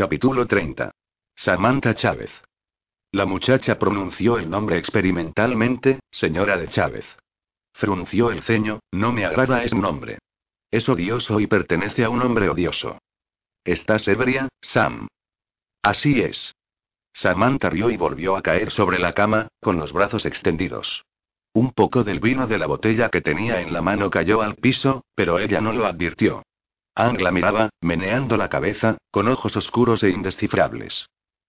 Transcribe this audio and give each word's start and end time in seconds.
Capítulo 0.00 0.46
30. 0.46 0.90
Samantha 1.36 1.94
Chávez. 1.94 2.30
La 3.12 3.26
muchacha 3.26 3.78
pronunció 3.78 4.38
el 4.38 4.48
nombre 4.48 4.78
experimentalmente, 4.78 6.00
señora 6.10 6.56
de 6.56 6.68
Chávez. 6.68 7.04
Frunció 7.74 8.30
el 8.30 8.40
ceño, 8.40 8.80
no 8.92 9.12
me 9.12 9.26
agrada 9.26 9.62
ese 9.62 9.76
nombre. 9.76 10.16
Es 10.70 10.88
odioso 10.88 11.38
y 11.38 11.46
pertenece 11.46 12.02
a 12.02 12.08
un 12.08 12.22
hombre 12.22 12.48
odioso. 12.48 12.96
¿Estás 13.62 14.08
ebria, 14.08 14.48
Sam? 14.62 15.06
Así 15.82 16.22
es. 16.22 16.54
Samantha 17.12 17.68
rió 17.68 17.90
y 17.90 17.98
volvió 17.98 18.36
a 18.36 18.42
caer 18.42 18.70
sobre 18.70 18.98
la 18.98 19.12
cama, 19.12 19.48
con 19.60 19.76
los 19.76 19.92
brazos 19.92 20.24
extendidos. 20.24 21.04
Un 21.52 21.72
poco 21.72 22.04
del 22.04 22.20
vino 22.20 22.46
de 22.46 22.56
la 22.56 22.66
botella 22.66 23.10
que 23.10 23.20
tenía 23.20 23.60
en 23.60 23.74
la 23.74 23.82
mano 23.82 24.08
cayó 24.08 24.40
al 24.40 24.54
piso, 24.54 25.04
pero 25.14 25.38
ella 25.38 25.60
no 25.60 25.74
lo 25.74 25.84
advirtió. 25.84 26.42
Ang 26.94 27.20
la 27.20 27.30
miraba, 27.30 27.70
meneando 27.80 28.36
la 28.36 28.48
cabeza, 28.48 28.98
con 29.10 29.28
ojos 29.28 29.56
oscuros 29.56 30.02
e 30.02 30.10
indescifrables. 30.10 31.08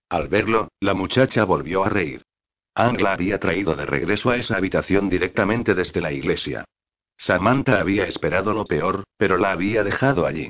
Al 0.09 0.27
verlo, 0.27 0.69
la 0.79 0.93
muchacha 0.93 1.43
volvió 1.45 1.83
a 1.83 1.89
reír. 1.89 2.21
Ang 2.75 3.01
la 3.01 3.13
había 3.13 3.39
traído 3.39 3.75
de 3.75 3.85
regreso 3.85 4.29
a 4.29 4.37
esa 4.37 4.55
habitación 4.55 5.09
directamente 5.09 5.73
desde 5.73 5.99
la 6.01 6.11
iglesia. 6.11 6.65
Samantha 7.17 7.79
había 7.79 8.05
esperado 8.05 8.53
lo 8.53 8.65
peor, 8.65 9.03
pero 9.17 9.37
la 9.37 9.51
había 9.51 9.83
dejado 9.83 10.25
allí. 10.25 10.49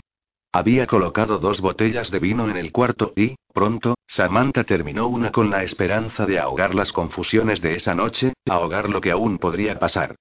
Había 0.54 0.86
colocado 0.86 1.40
dos 1.40 1.62
botellas 1.62 2.12
de 2.12 2.20
vino 2.20 2.50
en 2.50 2.58
el 2.58 2.72
cuarto 2.72 3.14
y, 3.16 3.36
pronto, 3.54 3.96
Samantha 4.06 4.66
terminó 4.66 5.08
una 5.08 5.32
con 5.32 5.50
la 5.50 5.64
esperanza 5.64 6.26
de 6.26 6.40
ahogar 6.40 6.76
las 6.76 6.92
confusiones 6.92 7.62
de 7.62 7.76
esa 7.76 7.96
noche, 7.96 8.34
ahogar 8.48 8.90
lo 8.90 9.00
que 9.00 9.12
aún 9.12 9.38
podría 9.38 9.80
pasar. 9.80 10.16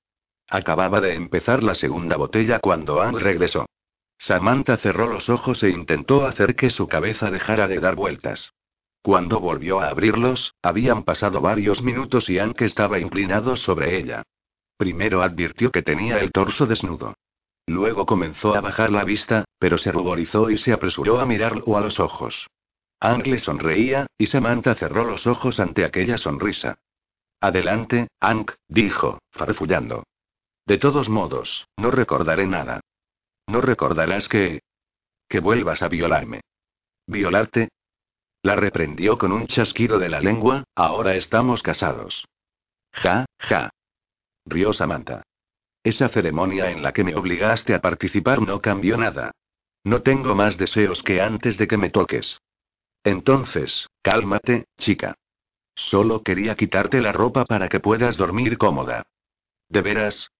Acababa 0.49 1.01
de 1.01 1.15
empezar 1.15 1.63
la 1.63 1.75
segunda 1.75 2.17
botella 2.17 2.61
cuando 2.61 3.03
Ang 3.03 3.19
regresó. 3.19 3.67
Samantha 4.21 4.77
cerró 4.77 5.07
los 5.07 5.31
ojos 5.31 5.63
e 5.63 5.71
intentó 5.71 6.27
hacer 6.27 6.55
que 6.55 6.69
su 6.69 6.87
cabeza 6.89 7.31
dejara 7.31 7.67
de 7.69 7.81
dar 7.81 7.97
vueltas. 7.97 8.53
Cuando 9.03 9.41
volvió 9.41 9.81
a 9.81 9.89
abrirlos, 9.89 10.55
habían 10.61 11.05
pasado 11.05 11.41
varios 11.41 11.83
minutos 11.83 12.29
y 12.29 12.39
Anke 12.39 12.67
estaba 12.67 12.99
inclinado 12.99 13.57
sobre 13.57 13.97
ella. 13.97 14.23
Primero 14.77 15.23
advirtió 15.23 15.71
que 15.71 15.81
tenía 15.81 16.19
el 16.19 16.33
torso 16.33 16.67
desnudo. 16.67 17.15
Luego 17.67 18.05
comenzó 18.05 18.55
a 18.55 18.61
bajar 18.61 18.93
la 18.93 19.05
vista, 19.05 19.47
pero 19.59 19.79
se 19.79 19.91
ruborizó 19.91 20.51
y 20.51 20.59
se 20.59 20.75
apresuró 20.75 21.19
a 21.19 21.25
mirarlo 21.25 21.79
a 21.79 21.81
los 21.81 21.99
ojos. 21.99 22.47
Ank 23.01 23.27
le 23.27 23.39
sonreía, 23.39 24.07
y 24.19 24.27
Samantha 24.27 24.75
cerró 24.75 25.05
los 25.05 25.27
ojos 25.27 25.61
ante 25.61 25.87
aquella 25.87 26.19
sonrisa. 26.19 26.79
Adelante, 27.41 28.09
Ank, 28.21 28.53
dijo, 28.69 29.19
farfullando. 29.31 30.03
De 30.67 30.77
todos 30.77 31.09
modos, 31.09 31.67
no 31.79 31.91
recordaré 31.91 32.47
nada. 32.47 32.80
No 33.51 33.61
recordarás 33.61 34.29
que... 34.29 34.61
que 35.29 35.41
vuelvas 35.41 35.83
a 35.83 35.89
violarme. 35.89 36.43
¿Violarte? 37.07 37.71
La 38.43 38.55
reprendió 38.55 39.19
con 39.19 39.33
un 39.33 39.49
chasquido 39.49 39.99
de 39.99 40.09
la 40.09 40.21
lengua, 40.21 40.65
ahora 40.75 41.17
estamos 41.17 41.63
casados. 41.63 42.25
Ja, 42.93 43.27
ja. 43.39 43.71
Rió 44.47 44.73
Samantha. 44.73 45.23
Esa 45.83 46.09
ceremonia 46.09 46.71
en 46.71 46.83
la 46.83 46.93
que 46.93 47.05
me 47.05 47.15
obligaste 47.15 47.75
a 47.75 47.81
participar 47.81 48.41
no 48.41 48.61
cambió 48.61 48.97
nada. 48.97 49.33
No 49.83 50.03
tengo 50.03 50.35
más 50.35 50.57
deseos 50.57 51.03
que 51.03 51.21
antes 51.21 51.59
de 51.59 51.67
que 51.67 51.77
me 51.77 51.91
toques. 51.91 52.41
Entonces, 53.03 53.89
cálmate, 54.03 54.67
chica. 54.79 55.17
Solo 55.75 56.23
quería 56.23 56.55
quitarte 56.55 57.01
la 57.01 57.13
ropa 57.13 57.45
para 57.47 57.69
que 57.69 57.81
puedas 57.81 58.17
dormir 58.17 58.59
cómoda. 58.59 59.07
¿De 59.69 59.81
veras? 59.81 60.31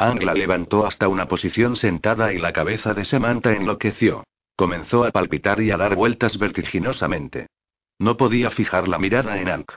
Angla 0.00 0.32
levantó 0.32 0.86
hasta 0.86 1.08
una 1.08 1.26
posición 1.26 1.74
sentada 1.74 2.32
y 2.32 2.38
la 2.38 2.52
cabeza 2.52 2.94
de 2.94 3.04
Samantha 3.04 3.50
enloqueció. 3.50 4.22
Comenzó 4.54 5.04
a 5.04 5.10
palpitar 5.10 5.60
y 5.60 5.72
a 5.72 5.76
dar 5.76 5.96
vueltas 5.96 6.38
vertiginosamente. 6.38 7.48
No 7.98 8.16
podía 8.16 8.50
fijar 8.50 8.86
la 8.86 9.00
mirada 9.00 9.40
en 9.40 9.48
Ank. 9.48 9.72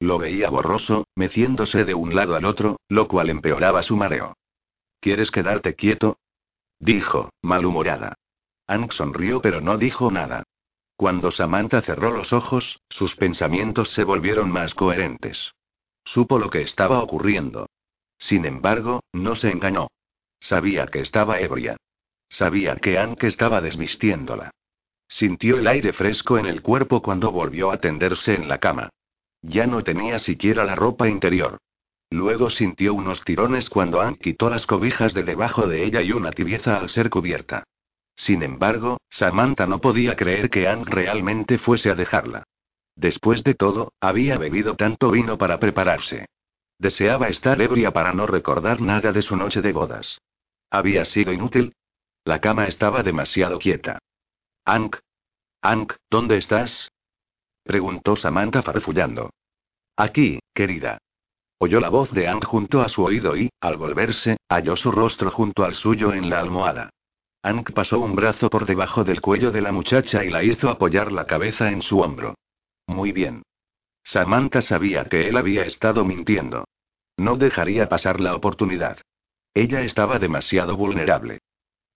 Lo 0.00 0.16
veía 0.16 0.48
borroso, 0.48 1.06
meciéndose 1.14 1.84
de 1.84 1.92
un 1.92 2.14
lado 2.14 2.34
al 2.34 2.46
otro, 2.46 2.80
lo 2.88 3.08
cual 3.08 3.28
empeoraba 3.28 3.82
su 3.82 3.94
mareo. 3.94 4.38
¿Quieres 5.00 5.30
quedarte 5.30 5.74
quieto? 5.74 6.16
Dijo, 6.78 7.28
malhumorada. 7.42 8.14
Ank 8.66 8.92
sonrió 8.92 9.42
pero 9.42 9.60
no 9.60 9.76
dijo 9.76 10.10
nada. 10.10 10.44
Cuando 10.96 11.30
Samantha 11.30 11.82
cerró 11.82 12.10
los 12.10 12.32
ojos, 12.32 12.80
sus 12.88 13.16
pensamientos 13.16 13.90
se 13.90 14.04
volvieron 14.04 14.50
más 14.50 14.74
coherentes. 14.74 15.52
Supo 16.06 16.38
lo 16.38 16.48
que 16.48 16.62
estaba 16.62 17.02
ocurriendo. 17.02 17.66
Sin 18.18 18.44
embargo, 18.44 19.00
no 19.12 19.34
se 19.34 19.50
engañó. 19.50 19.88
Sabía 20.40 20.86
que 20.86 21.00
estaba 21.00 21.40
ebria. 21.40 21.76
Sabía 22.28 22.76
que 22.76 22.98
Anke 22.98 23.26
estaba 23.26 23.60
desvistiéndola. 23.60 24.50
Sintió 25.08 25.58
el 25.58 25.66
aire 25.66 25.92
fresco 25.92 26.38
en 26.38 26.46
el 26.46 26.60
cuerpo 26.60 27.00
cuando 27.00 27.32
volvió 27.32 27.70
a 27.70 27.78
tenderse 27.78 28.34
en 28.34 28.48
la 28.48 28.58
cama. 28.58 28.90
Ya 29.40 29.66
no 29.66 29.82
tenía 29.82 30.18
siquiera 30.18 30.64
la 30.64 30.74
ropa 30.74 31.08
interior. 31.08 31.58
Luego 32.10 32.50
sintió 32.50 32.94
unos 32.94 33.22
tirones 33.22 33.70
cuando 33.70 34.00
Ann 34.00 34.16
quitó 34.16 34.50
las 34.50 34.66
cobijas 34.66 35.14
de 35.14 35.22
debajo 35.22 35.66
de 35.66 35.84
ella 35.84 36.02
y 36.02 36.12
una 36.12 36.30
tibieza 36.30 36.78
al 36.78 36.88
ser 36.88 37.10
cubierta. 37.10 37.64
Sin 38.16 38.42
embargo, 38.42 38.98
Samantha 39.08 39.66
no 39.66 39.80
podía 39.80 40.16
creer 40.16 40.50
que 40.50 40.66
Ann 40.68 40.84
realmente 40.84 41.58
fuese 41.58 41.90
a 41.90 41.94
dejarla. 41.94 42.44
Después 42.96 43.44
de 43.44 43.54
todo, 43.54 43.92
había 44.00 44.38
bebido 44.38 44.74
tanto 44.74 45.10
vino 45.10 45.38
para 45.38 45.60
prepararse. 45.60 46.26
Deseaba 46.78 47.28
estar 47.28 47.60
ebria 47.60 47.92
para 47.92 48.12
no 48.12 48.26
recordar 48.26 48.80
nada 48.80 49.12
de 49.12 49.22
su 49.22 49.36
noche 49.36 49.60
de 49.62 49.72
bodas. 49.72 50.20
¿Había 50.70 51.04
sido 51.04 51.32
inútil? 51.32 51.74
La 52.24 52.40
cama 52.40 52.66
estaba 52.66 53.02
demasiado 53.02 53.58
quieta. 53.58 53.98
Ank. 54.64 54.96
Ank, 55.62 55.94
¿dónde 56.08 56.36
estás? 56.36 56.92
preguntó 57.64 58.16
Samantha 58.16 58.62
farfullando. 58.62 59.30
Aquí, 59.96 60.38
querida. 60.54 60.98
Oyó 61.58 61.80
la 61.80 61.88
voz 61.88 62.12
de 62.12 62.28
Ank 62.28 62.44
junto 62.44 62.80
a 62.80 62.88
su 62.88 63.02
oído 63.02 63.36
y, 63.36 63.50
al 63.60 63.76
volverse, 63.76 64.36
halló 64.48 64.76
su 64.76 64.92
rostro 64.92 65.30
junto 65.30 65.64
al 65.64 65.74
suyo 65.74 66.12
en 66.12 66.30
la 66.30 66.38
almohada. 66.38 66.90
Ank 67.42 67.72
pasó 67.72 67.98
un 67.98 68.14
brazo 68.14 68.48
por 68.48 68.66
debajo 68.66 69.02
del 69.02 69.20
cuello 69.20 69.50
de 69.50 69.62
la 69.62 69.72
muchacha 69.72 70.24
y 70.24 70.30
la 70.30 70.44
hizo 70.44 70.68
apoyar 70.68 71.10
la 71.10 71.26
cabeza 71.26 71.70
en 71.70 71.82
su 71.82 71.98
hombro. 72.00 72.34
Muy 72.86 73.10
bien. 73.10 73.42
Samantha 74.08 74.62
sabía 74.62 75.04
que 75.04 75.28
él 75.28 75.36
había 75.36 75.64
estado 75.64 76.02
mintiendo. 76.02 76.64
No 77.18 77.36
dejaría 77.36 77.90
pasar 77.90 78.20
la 78.20 78.34
oportunidad. 78.34 78.96
Ella 79.52 79.82
estaba 79.82 80.18
demasiado 80.18 80.78
vulnerable. 80.78 81.40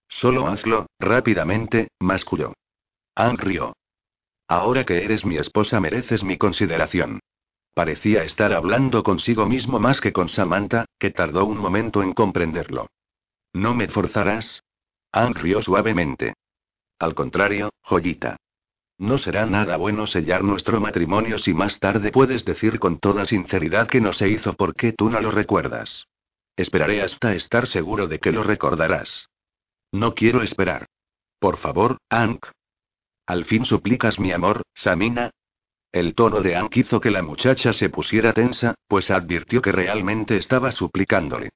Solo 0.09 0.47
hazlo, 0.47 0.89
rápidamente, 0.99 1.89
masculló. 2.01 2.53
Ann 3.15 3.39
rió. 3.39 3.73
Ahora 4.47 4.85
que 4.85 5.03
eres 5.03 5.25
mi 5.25 5.39
esposa 5.39 5.81
mereces 5.81 6.23
mi 6.23 6.37
consideración. 6.37 7.21
Parecía 7.73 8.25
estar 8.25 8.53
hablando 8.53 9.03
consigo 9.03 9.47
mismo 9.47 9.79
más 9.79 10.03
que 10.03 10.13
con 10.13 10.29
Samantha, 10.29 10.85
que 10.99 11.13
tardó 11.13 11.47
un 11.47 11.57
momento 11.57 12.03
en 12.03 12.13
comprenderlo. 12.13 12.89
¿No 13.55 13.75
me 13.75 13.89
forzarás? 13.89 14.63
Ann 15.13 15.33
rió 15.35 15.63
suavemente. 15.63 16.35
Al 16.99 17.15
contrario, 17.15 17.71
joyita. 17.81 18.37
No 18.99 19.19
será 19.19 19.47
nada 19.47 19.77
bueno 19.77 20.07
sellar 20.07 20.45
nuestro 20.45 20.81
matrimonio 20.81 21.39
si 21.39 21.55
más 21.55 21.81
tarde 21.81 22.13
puedes 22.13 22.45
decir 22.45 22.79
con 22.79 22.99
toda 22.99 23.25
sinceridad 23.25 23.89
que 23.89 24.01
no 24.01 24.13
se 24.13 24.29
hizo 24.29 24.53
porque 24.55 24.93
tú 24.93 25.11
no 25.11 25.21
lo 25.21 25.31
recuerdas. 25.31 26.07
Esperaré 26.57 27.03
hasta 27.03 27.35
estar 27.35 27.67
seguro 27.67 28.07
de 28.07 28.19
que 28.19 28.31
lo 28.31 28.43
recordarás. 28.43 29.29
No 29.91 30.15
quiero 30.15 30.43
esperar. 30.43 30.87
Por 31.39 31.57
favor, 31.57 31.99
Ank. 32.09 32.47
Al 33.27 33.45
fin 33.45 33.65
suplicas 33.65 34.21
mi 34.21 34.33
amor, 34.33 34.63
Samina. 34.75 35.31
El 35.91 36.15
tono 36.15 36.41
de 36.41 36.57
Ank 36.57 36.77
hizo 36.77 37.01
que 37.01 37.11
la 37.11 37.23
muchacha 37.23 37.73
se 37.73 37.91
pusiera 37.91 38.33
tensa, 38.33 38.75
pues 38.87 39.11
advirtió 39.11 39.61
que 39.61 39.73
realmente 39.73 40.37
estaba 40.37 40.71
suplicándole. 40.73 41.51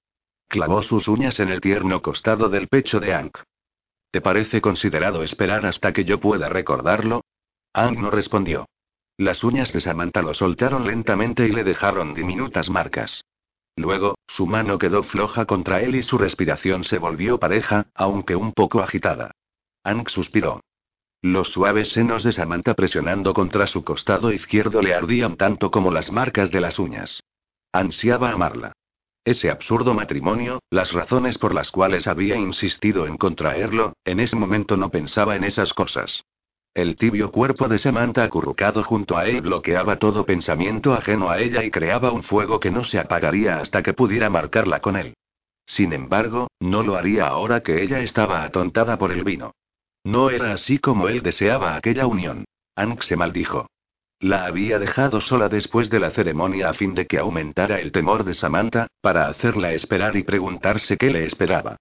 Clavó 0.48 0.82
sus 0.82 1.08
uñas 1.08 1.40
en 1.40 1.48
el 1.48 1.60
tierno 1.60 2.02
costado 2.02 2.48
del 2.48 2.68
pecho 2.68 3.00
de 3.00 3.14
Ank. 3.14 3.38
¿Te 4.10 4.20
parece 4.20 4.60
considerado 4.60 5.22
esperar 5.22 5.66
hasta 5.66 5.92
que 5.92 6.04
yo 6.04 6.20
pueda 6.20 6.48
recordarlo? 6.48 7.22
Ang 7.76 8.00
no 8.00 8.10
respondió. 8.10 8.64
Las 9.18 9.44
uñas 9.44 9.70
de 9.74 9.82
Samantha 9.82 10.22
lo 10.22 10.32
soltaron 10.32 10.86
lentamente 10.86 11.46
y 11.46 11.52
le 11.52 11.62
dejaron 11.62 12.14
diminutas 12.14 12.70
marcas. 12.70 13.22
Luego, 13.76 14.14
su 14.26 14.46
mano 14.46 14.78
quedó 14.78 15.02
floja 15.02 15.44
contra 15.44 15.82
él 15.82 15.94
y 15.94 16.02
su 16.02 16.16
respiración 16.16 16.84
se 16.84 16.96
volvió 16.96 17.38
pareja, 17.38 17.88
aunque 17.94 18.34
un 18.34 18.54
poco 18.54 18.80
agitada. 18.80 19.32
Ang 19.84 20.08
suspiró. 20.08 20.62
Los 21.20 21.48
suaves 21.48 21.88
senos 21.88 22.24
de 22.24 22.32
Samantha 22.32 22.72
presionando 22.72 23.34
contra 23.34 23.66
su 23.66 23.84
costado 23.84 24.32
izquierdo 24.32 24.80
le 24.80 24.94
ardían 24.94 25.36
tanto 25.36 25.70
como 25.70 25.90
las 25.90 26.10
marcas 26.10 26.50
de 26.50 26.62
las 26.62 26.78
uñas. 26.78 27.20
Ansiaba 27.72 28.30
amarla. 28.30 28.72
Ese 29.22 29.50
absurdo 29.50 29.92
matrimonio, 29.92 30.60
las 30.70 30.94
razones 30.94 31.36
por 31.36 31.52
las 31.52 31.70
cuales 31.70 32.06
había 32.06 32.36
insistido 32.36 33.06
en 33.06 33.18
contraerlo, 33.18 33.92
en 34.06 34.20
ese 34.20 34.36
momento 34.36 34.78
no 34.78 34.88
pensaba 34.90 35.36
en 35.36 35.44
esas 35.44 35.74
cosas. 35.74 36.24
El 36.76 36.96
tibio 36.96 37.30
cuerpo 37.32 37.68
de 37.68 37.78
Samantha 37.78 38.22
acurrucado 38.22 38.84
junto 38.84 39.16
a 39.16 39.24
él 39.24 39.40
bloqueaba 39.40 39.96
todo 39.96 40.26
pensamiento 40.26 40.92
ajeno 40.92 41.30
a 41.30 41.40
ella 41.40 41.64
y 41.64 41.70
creaba 41.70 42.12
un 42.12 42.22
fuego 42.22 42.60
que 42.60 42.70
no 42.70 42.84
se 42.84 42.98
apagaría 42.98 43.60
hasta 43.60 43.82
que 43.82 43.94
pudiera 43.94 44.28
marcarla 44.28 44.80
con 44.80 44.94
él. 44.96 45.14
Sin 45.64 45.94
embargo, 45.94 46.48
no 46.60 46.82
lo 46.82 46.96
haría 46.96 47.28
ahora 47.28 47.62
que 47.62 47.82
ella 47.82 48.00
estaba 48.00 48.44
atontada 48.44 48.98
por 48.98 49.10
el 49.10 49.24
vino. 49.24 49.52
No 50.04 50.28
era 50.28 50.52
así 50.52 50.78
como 50.78 51.08
él 51.08 51.22
deseaba 51.22 51.76
aquella 51.76 52.06
unión. 52.06 52.44
Ank 52.74 53.00
se 53.04 53.16
maldijo. 53.16 53.68
La 54.20 54.44
había 54.44 54.78
dejado 54.78 55.22
sola 55.22 55.48
después 55.48 55.88
de 55.88 56.00
la 56.00 56.10
ceremonia 56.10 56.68
a 56.68 56.74
fin 56.74 56.94
de 56.94 57.06
que 57.06 57.18
aumentara 57.18 57.80
el 57.80 57.90
temor 57.90 58.22
de 58.22 58.34
Samantha, 58.34 58.86
para 59.00 59.28
hacerla 59.28 59.72
esperar 59.72 60.14
y 60.14 60.24
preguntarse 60.24 60.98
qué 60.98 61.08
le 61.08 61.24
esperaba. 61.24 61.78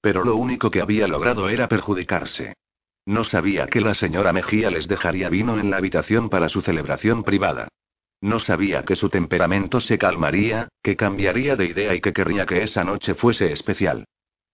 Pero 0.00 0.24
lo 0.24 0.36
único 0.36 0.70
que 0.70 0.82
había 0.82 1.08
logrado 1.08 1.48
era 1.48 1.66
perjudicarse. 1.66 2.54
No 3.06 3.22
sabía 3.22 3.68
que 3.68 3.80
la 3.80 3.94
señora 3.94 4.32
Mejía 4.32 4.68
les 4.68 4.88
dejaría 4.88 5.28
vino 5.28 5.58
en 5.60 5.70
la 5.70 5.76
habitación 5.76 6.28
para 6.28 6.48
su 6.48 6.60
celebración 6.60 7.22
privada. 7.22 7.68
No 8.20 8.40
sabía 8.40 8.84
que 8.84 8.96
su 8.96 9.08
temperamento 9.08 9.80
se 9.80 9.96
calmaría, 9.96 10.68
que 10.82 10.96
cambiaría 10.96 11.54
de 11.54 11.66
idea 11.66 11.94
y 11.94 12.00
que 12.00 12.12
querría 12.12 12.46
que 12.46 12.64
esa 12.64 12.82
noche 12.82 13.14
fuese 13.14 13.52
especial. 13.52 14.06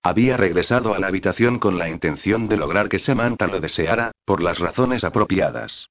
Había 0.02 0.36
regresado 0.36 0.94
a 0.94 0.98
la 0.98 1.06
habitación 1.06 1.58
con 1.58 1.78
la 1.78 1.88
intención 1.88 2.48
de 2.48 2.58
lograr 2.58 2.90
que 2.90 2.98
Samantha 2.98 3.46
lo 3.46 3.58
deseara, 3.58 4.12
por 4.26 4.42
las 4.42 4.58
razones 4.58 5.04
apropiadas. 5.04 5.88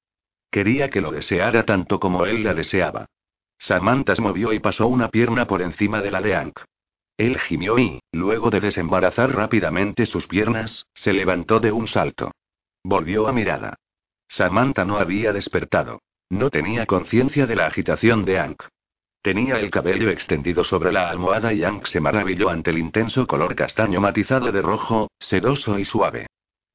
Quería 0.50 0.90
que 0.90 1.00
lo 1.00 1.10
deseara 1.10 1.64
tanto 1.64 1.98
como 1.98 2.26
él 2.26 2.44
la 2.44 2.54
deseaba. 2.54 3.06
Samantha 3.58 4.14
se 4.14 4.22
movió 4.22 4.52
y 4.52 4.60
pasó 4.60 4.86
una 4.86 5.08
pierna 5.08 5.46
por 5.46 5.62
encima 5.62 6.00
de 6.00 6.10
la 6.10 6.20
de 6.20 6.36
Ank. 6.36 6.60
Él 7.16 7.38
gimió 7.38 7.78
y, 7.78 8.00
luego 8.12 8.50
de 8.50 8.60
desembarazar 8.60 9.34
rápidamente 9.34 10.06
sus 10.06 10.26
piernas, 10.26 10.86
se 10.94 11.12
levantó 11.12 11.58
de 11.58 11.72
un 11.72 11.88
salto. 11.88 12.30
Volvió 12.84 13.28
a 13.28 13.32
mirada. 13.32 13.78
Samantha 14.28 14.84
no 14.84 14.98
había 14.98 15.32
despertado. 15.32 16.00
No 16.30 16.50
tenía 16.50 16.86
conciencia 16.86 17.46
de 17.46 17.56
la 17.56 17.66
agitación 17.66 18.24
de 18.24 18.38
Ank. 18.38 18.62
Tenía 19.20 19.60
el 19.60 19.70
cabello 19.70 20.10
extendido 20.10 20.64
sobre 20.64 20.90
la 20.90 21.08
almohada 21.08 21.52
y 21.52 21.62
Ank 21.62 21.86
se 21.86 22.00
maravilló 22.00 22.48
ante 22.48 22.70
el 22.70 22.78
intenso 22.78 23.26
color 23.26 23.54
castaño 23.54 24.00
matizado 24.00 24.50
de 24.50 24.62
rojo, 24.62 25.10
sedoso 25.20 25.78
y 25.78 25.84
suave. 25.84 26.26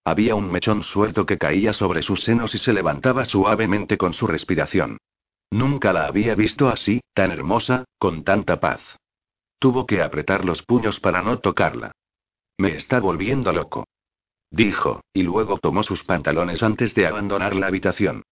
Había 0.06 0.36
un 0.36 0.50
mechón 0.50 0.84
suelto 0.84 1.26
que 1.26 1.38
caía 1.38 1.74
sobre 1.74 2.02
sus 2.02 2.24
senos 2.24 2.56
y 2.56 2.58
se 2.58 2.72
levantaba 2.72 3.26
suavemente 3.26 3.98
con 3.98 4.14
su 4.14 4.28
respiración. 4.28 4.98
Nunca 5.52 5.92
la 5.92 6.06
había 6.06 6.36
visto 6.36 6.70
así, 6.70 7.02
tan 7.14 7.32
hermosa, 7.32 7.84
con 7.98 8.24
tanta 8.24 8.60
paz. 8.60 8.82
Tuvo 9.60 9.86
que 9.86 10.02
apretar 10.02 10.46
los 10.46 10.64
puños 10.64 11.00
para 11.00 11.22
no 11.22 11.40
tocarla. 11.40 11.92
Me 12.58 12.76
está 12.76 13.00
volviendo 13.00 13.52
loco. 13.52 13.86
Dijo, 14.50 15.02
y 15.14 15.24
luego 15.24 15.58
tomó 15.58 15.84
sus 15.84 16.04
pantalones 16.04 16.64
antes 16.64 16.96
de 16.96 17.08
abandonar 17.08 17.56
la 17.56 17.68
habitación. 17.68 18.24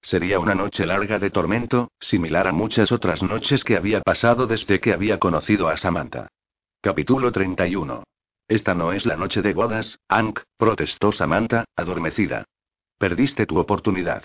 Sería 0.00 0.38
una 0.38 0.54
noche 0.54 0.84
larga 0.84 1.18
de 1.18 1.30
tormento, 1.30 1.90
similar 1.98 2.46
a 2.46 2.52
muchas 2.52 2.92
otras 2.92 3.22
noches 3.22 3.64
que 3.64 3.76
había 3.76 4.02
pasado 4.02 4.46
desde 4.46 4.78
que 4.78 4.92
había 4.92 5.18
conocido 5.18 5.68
a 5.68 5.76
Samantha. 5.76 6.28
Capítulo 6.82 7.32
31. 7.32 8.04
Esta 8.46 8.74
no 8.74 8.92
es 8.92 9.06
la 9.06 9.16
noche 9.16 9.40
de 9.40 9.54
bodas, 9.54 9.98
Ank, 10.08 10.40
protestó 10.58 11.10
Samantha, 11.10 11.64
adormecida. 11.74 12.44
Perdiste 12.98 13.46
tu 13.46 13.58
oportunidad. 13.58 14.24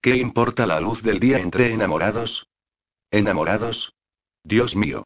¿Qué 0.00 0.16
importa 0.16 0.66
la 0.66 0.80
luz 0.80 1.02
del 1.02 1.18
día 1.18 1.40
entre 1.40 1.72
enamorados? 1.72 2.46
¿Enamorados? 3.10 3.92
Dios 4.44 4.76
mío. 4.76 5.04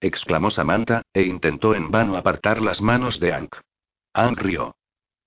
exclamó 0.00 0.50
Samantha, 0.50 1.02
e 1.12 1.22
intentó 1.22 1.74
en 1.74 1.90
vano 1.90 2.16
apartar 2.16 2.60
las 2.60 2.82
manos 2.82 3.18
de 3.18 3.32
Ank. 3.32 3.56
Ank 4.12 4.38
rió. 4.38 4.74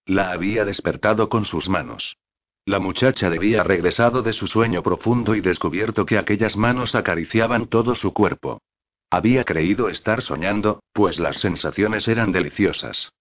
La 0.06 0.32
había 0.32 0.66
despertado 0.66 1.30
con 1.30 1.46
sus 1.46 1.68
manos. 1.68 2.18
La 2.66 2.80
muchacha 2.80 3.30
debía 3.30 3.64
regresado 3.64 4.22
de 4.22 4.34
su 4.34 4.48
sueño 4.48 4.82
profundo 4.84 5.36
y 5.36 5.42
descubierto 5.42 6.06
que 6.06 6.18
aquellas 6.18 6.58
manos 6.58 6.96
acariciaban 6.96 7.68
todo 7.68 7.96
su 7.96 8.14
cuerpo. 8.14 8.62
Había 9.10 9.44
creído 9.44 9.90
estar 9.90 10.22
soñando, 10.22 10.82
pues 10.94 11.20
las 11.20 11.38
sensaciones 11.38 12.08
eran 12.08 12.32
deliciosas. 12.32 13.12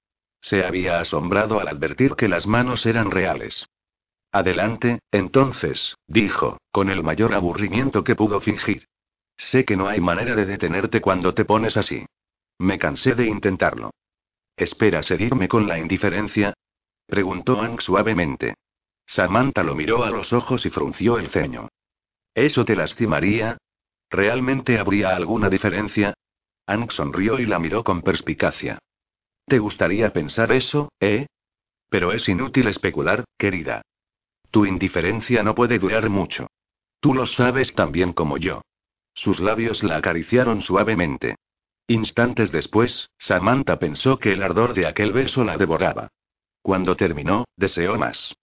Se 0.41 0.65
había 0.65 0.99
asombrado 0.99 1.61
al 1.61 1.69
advertir 1.69 2.17
que 2.17 2.29
las 2.29 2.47
manos 2.47 2.85
eran 2.87 3.11
reales. 3.11 3.67
Adelante, 4.33 5.01
entonces, 5.11 5.97
dijo, 6.07 6.59
con 6.73 6.91
el 6.91 7.03
mayor 7.03 7.35
aburrimiento 7.35 8.03
que 8.03 8.17
pudo 8.17 8.41
fingir. 8.41 8.87
Sé 9.37 9.65
que 9.65 9.77
no 9.77 9.89
hay 9.89 10.01
manera 10.01 10.35
de 10.35 10.47
detenerte 10.47 11.01
cuando 11.01 11.35
te 11.35 11.45
pones 11.45 11.77
así. 11.77 12.07
Me 12.59 12.79
cansé 12.79 13.15
de 13.15 13.27
intentarlo. 13.27 13.91
¿Esperas 14.57 15.11
herirme 15.11 15.49
con 15.49 15.67
la 15.67 15.79
indiferencia? 15.79 16.54
Preguntó 17.07 17.61
Ang 17.61 17.81
suavemente. 17.81 18.55
Samantha 19.07 19.63
lo 19.63 19.75
miró 19.75 20.05
a 20.05 20.11
los 20.11 20.33
ojos 20.33 20.65
y 20.67 20.71
frunció 20.71 21.19
el 21.19 21.31
ceño. 21.31 21.69
¿Eso 22.35 22.65
te 22.65 22.75
lastimaría? 22.75 23.59
¿Realmente 24.11 24.79
habría 24.79 25.15
alguna 25.15 25.51
diferencia? 25.51 26.15
Ank 26.67 26.93
sonrió 26.93 27.39
y 27.39 27.47
la 27.47 27.59
miró 27.59 27.85
con 27.85 28.03
perspicacia. 28.03 28.79
¿Te 29.47 29.59
gustaría 29.59 30.13
pensar 30.13 30.53
eso, 30.53 30.91
eh? 31.01 31.27
Pero 31.91 32.13
es 32.13 32.29
inútil 32.29 32.69
especular, 32.69 33.25
querida. 33.37 33.83
Tu 34.51 34.67
indiferencia 34.67 35.43
no 35.43 35.55
puede 35.55 35.79
durar 35.79 36.09
mucho. 36.09 36.47
Tú 37.01 37.13
lo 37.13 37.27
sabes 37.27 37.75
tan 37.75 37.93
bien 37.93 38.13
como 38.13 38.39
yo. 38.39 38.63
Sus 39.15 39.41
labios 39.41 39.83
la 39.83 39.97
acariciaron 39.97 40.63
suavemente. 40.63 41.37
Instantes 41.87 42.51
después, 42.51 43.11
Samantha 43.19 43.79
pensó 43.79 44.19
que 44.19 44.33
el 44.33 44.43
ardor 44.43 44.73
de 44.73 44.87
aquel 44.87 45.13
beso 45.13 45.45
la 45.45 45.59
devoraba. 45.59 46.09
Cuando 46.65 46.97
terminó, 46.97 47.45
deseó 47.59 47.99
más. 47.99 48.35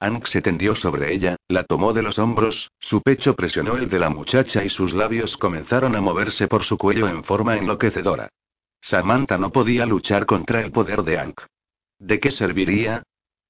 Ank 0.00 0.26
se 0.28 0.40
tendió 0.40 0.74
sobre 0.74 1.12
ella, 1.12 1.36
la 1.48 1.64
tomó 1.64 1.92
de 1.92 2.00
los 2.00 2.18
hombros, 2.18 2.70
su 2.80 3.02
pecho 3.02 3.36
presionó 3.36 3.76
el 3.76 3.90
de 3.90 3.98
la 3.98 4.08
muchacha 4.08 4.64
y 4.64 4.70
sus 4.70 4.94
labios 4.94 5.36
comenzaron 5.36 5.94
a 5.94 6.00
moverse 6.00 6.48
por 6.48 6.64
su 6.64 6.78
cuello 6.78 7.06
en 7.08 7.24
forma 7.24 7.58
enloquecedora. 7.58 8.30
Samantha 8.80 9.36
no 9.36 9.52
podía 9.52 9.84
luchar 9.84 10.24
contra 10.24 10.62
el 10.62 10.72
poder 10.72 11.02
de 11.02 11.18
Ank. 11.18 11.42
¿De 11.98 12.18
qué 12.20 12.30
serviría? 12.30 13.02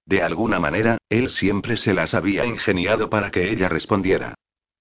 De 0.05 0.21
alguna 0.21 0.59
manera, 0.59 0.99
él 1.09 1.31
siempre 1.31 1.77
se 1.77 1.95
las 1.95 2.13
había 2.13 2.45
ingeniado 2.45 3.09
para 3.09 3.31
que 3.31 3.53
ella 3.53 3.69
respondiera. 3.69 4.35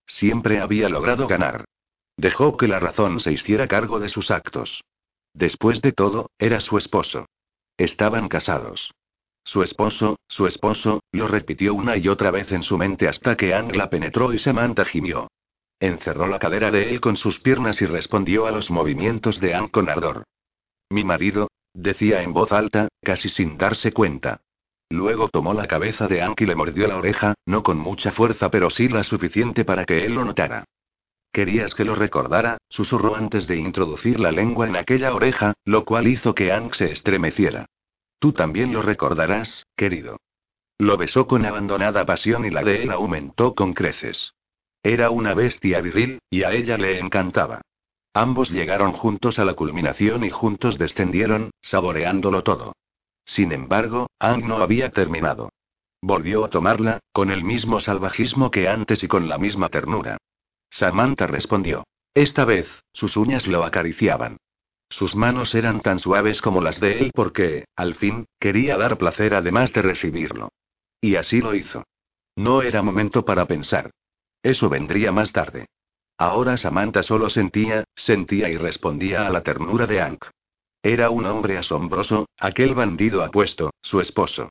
Siempre 0.07 0.61
había 0.61 0.89
logrado 0.89 1.27
ganar. 1.27 1.65
Dejó 2.15 2.57
que 2.57 2.67
la 2.67 2.79
razón 2.79 3.19
se 3.19 3.33
hiciera 3.33 3.67
cargo 3.67 3.99
de 3.99 4.09
sus 4.09 4.31
actos. 4.31 4.83
Después 5.35 5.83
de 5.83 5.91
todo, 5.91 6.31
era 6.39 6.59
su 6.59 6.79
esposo. 6.79 7.27
Estaban 7.77 8.29
casados. 8.29 8.89
Su 9.47 9.63
esposo, 9.63 10.17
su 10.27 10.45
esposo, 10.45 10.99
lo 11.13 11.29
repitió 11.29 11.73
una 11.73 11.95
y 11.95 12.09
otra 12.09 12.31
vez 12.31 12.51
en 12.51 12.63
su 12.63 12.77
mente 12.77 13.07
hasta 13.07 13.37
que 13.37 13.53
Ang 13.53 13.73
la 13.77 13.89
penetró 13.89 14.33
y 14.33 14.39
Samantha 14.39 14.83
gimió. 14.83 15.29
Encerró 15.79 16.27
la 16.27 16.37
cadera 16.37 16.69
de 16.69 16.89
él 16.89 16.99
con 16.99 17.15
sus 17.15 17.39
piernas 17.39 17.81
y 17.81 17.85
respondió 17.85 18.45
a 18.45 18.51
los 18.51 18.69
movimientos 18.69 19.39
de 19.39 19.55
Ang 19.55 19.71
con 19.71 19.87
ardor. 19.87 20.25
Mi 20.89 21.05
marido, 21.05 21.47
decía 21.73 22.23
en 22.23 22.33
voz 22.33 22.51
alta, 22.51 22.89
casi 23.01 23.29
sin 23.29 23.57
darse 23.57 23.93
cuenta. 23.93 24.41
Luego 24.89 25.29
tomó 25.29 25.53
la 25.53 25.65
cabeza 25.65 26.09
de 26.09 26.21
Ank 26.21 26.41
y 26.41 26.45
le 26.45 26.55
mordió 26.55 26.85
la 26.85 26.97
oreja, 26.97 27.33
no 27.45 27.63
con 27.63 27.77
mucha 27.77 28.11
fuerza 28.11 28.51
pero 28.51 28.69
sí 28.69 28.89
la 28.89 29.05
suficiente 29.05 29.63
para 29.63 29.85
que 29.85 30.05
él 30.05 30.13
lo 30.13 30.25
notara. 30.25 30.65
¿Querías 31.31 31.73
que 31.73 31.85
lo 31.85 31.95
recordara? 31.95 32.57
susurró 32.67 33.15
antes 33.15 33.47
de 33.47 33.55
introducir 33.55 34.19
la 34.19 34.33
lengua 34.33 34.67
en 34.67 34.75
aquella 34.75 35.13
oreja, 35.13 35.53
lo 35.63 35.85
cual 35.85 36.07
hizo 36.07 36.35
que 36.35 36.51
Ank 36.51 36.73
se 36.73 36.91
estremeciera. 36.91 37.65
Tú 38.19 38.33
también 38.33 38.73
lo 38.73 38.81
recordarás, 38.81 39.65
querido. 39.75 40.17
Lo 40.79 40.97
besó 40.97 41.27
con 41.27 41.45
abandonada 41.45 42.05
pasión 42.05 42.45
y 42.45 42.49
la 42.49 42.63
de 42.63 42.83
él 42.83 42.91
aumentó 42.91 43.55
con 43.55 43.73
creces. 43.73 44.33
Era 44.83 45.09
una 45.09 45.33
bestia 45.33 45.81
viril, 45.81 46.19
y 46.29 46.43
a 46.43 46.51
ella 46.51 46.77
le 46.77 46.99
encantaba. 46.99 47.61
Ambos 48.13 48.49
llegaron 48.49 48.93
juntos 48.93 49.37
a 49.37 49.45
la 49.45 49.53
culminación 49.53 50.23
y 50.23 50.29
juntos 50.29 50.77
descendieron, 50.77 51.51
saboreándolo 51.61 52.43
todo. 52.43 52.73
Sin 53.25 53.51
embargo, 53.51 54.07
Ang 54.19 54.47
no 54.47 54.57
había 54.57 54.89
terminado. 54.89 55.49
Volvió 56.01 56.45
a 56.45 56.49
tomarla, 56.49 56.99
con 57.11 57.31
el 57.31 57.43
mismo 57.43 57.79
salvajismo 57.79 58.49
que 58.49 58.67
antes 58.67 59.03
y 59.03 59.07
con 59.07 59.27
la 59.27 59.37
misma 59.37 59.69
ternura. 59.69 60.17
Samantha 60.69 61.27
respondió. 61.27 61.83
Esta 62.13 62.45
vez, 62.45 62.67
sus 62.93 63.17
uñas 63.17 63.47
lo 63.47 63.63
acariciaban. 63.63 64.37
Sus 64.89 65.15
manos 65.15 65.53
eran 65.53 65.81
tan 65.81 65.99
suaves 65.99 66.41
como 66.41 66.61
las 66.61 66.79
de 66.79 66.99
él 66.99 67.11
porque, 67.13 67.65
al 67.75 67.95
fin, 67.95 68.25
quería 68.39 68.77
dar 68.77 68.97
placer 68.97 69.33
además 69.33 69.73
de 69.73 69.81
recibirlo. 69.81 70.49
Y 71.01 71.15
así 71.15 71.41
lo 71.41 71.53
hizo. 71.53 71.83
No 72.35 72.61
era 72.61 72.81
momento 72.81 73.25
para 73.25 73.45
pensar. 73.45 73.91
Eso 74.43 74.69
vendría 74.69 75.11
más 75.11 75.31
tarde. 75.31 75.67
Ahora 76.17 76.57
Samantha 76.57 77.03
solo 77.03 77.29
sentía, 77.29 77.83
sentía 77.95 78.49
y 78.49 78.57
respondía 78.57 79.27
a 79.27 79.29
la 79.29 79.43
ternura 79.43 79.85
de 79.85 80.01
Ank. 80.01 80.25
Era 80.81 81.09
un 81.09 81.25
hombre 81.25 81.57
asombroso, 81.57 82.27
aquel 82.39 82.73
bandido 82.73 83.23
apuesto, 83.23 83.71
su 83.81 83.99
esposo. 83.99 84.49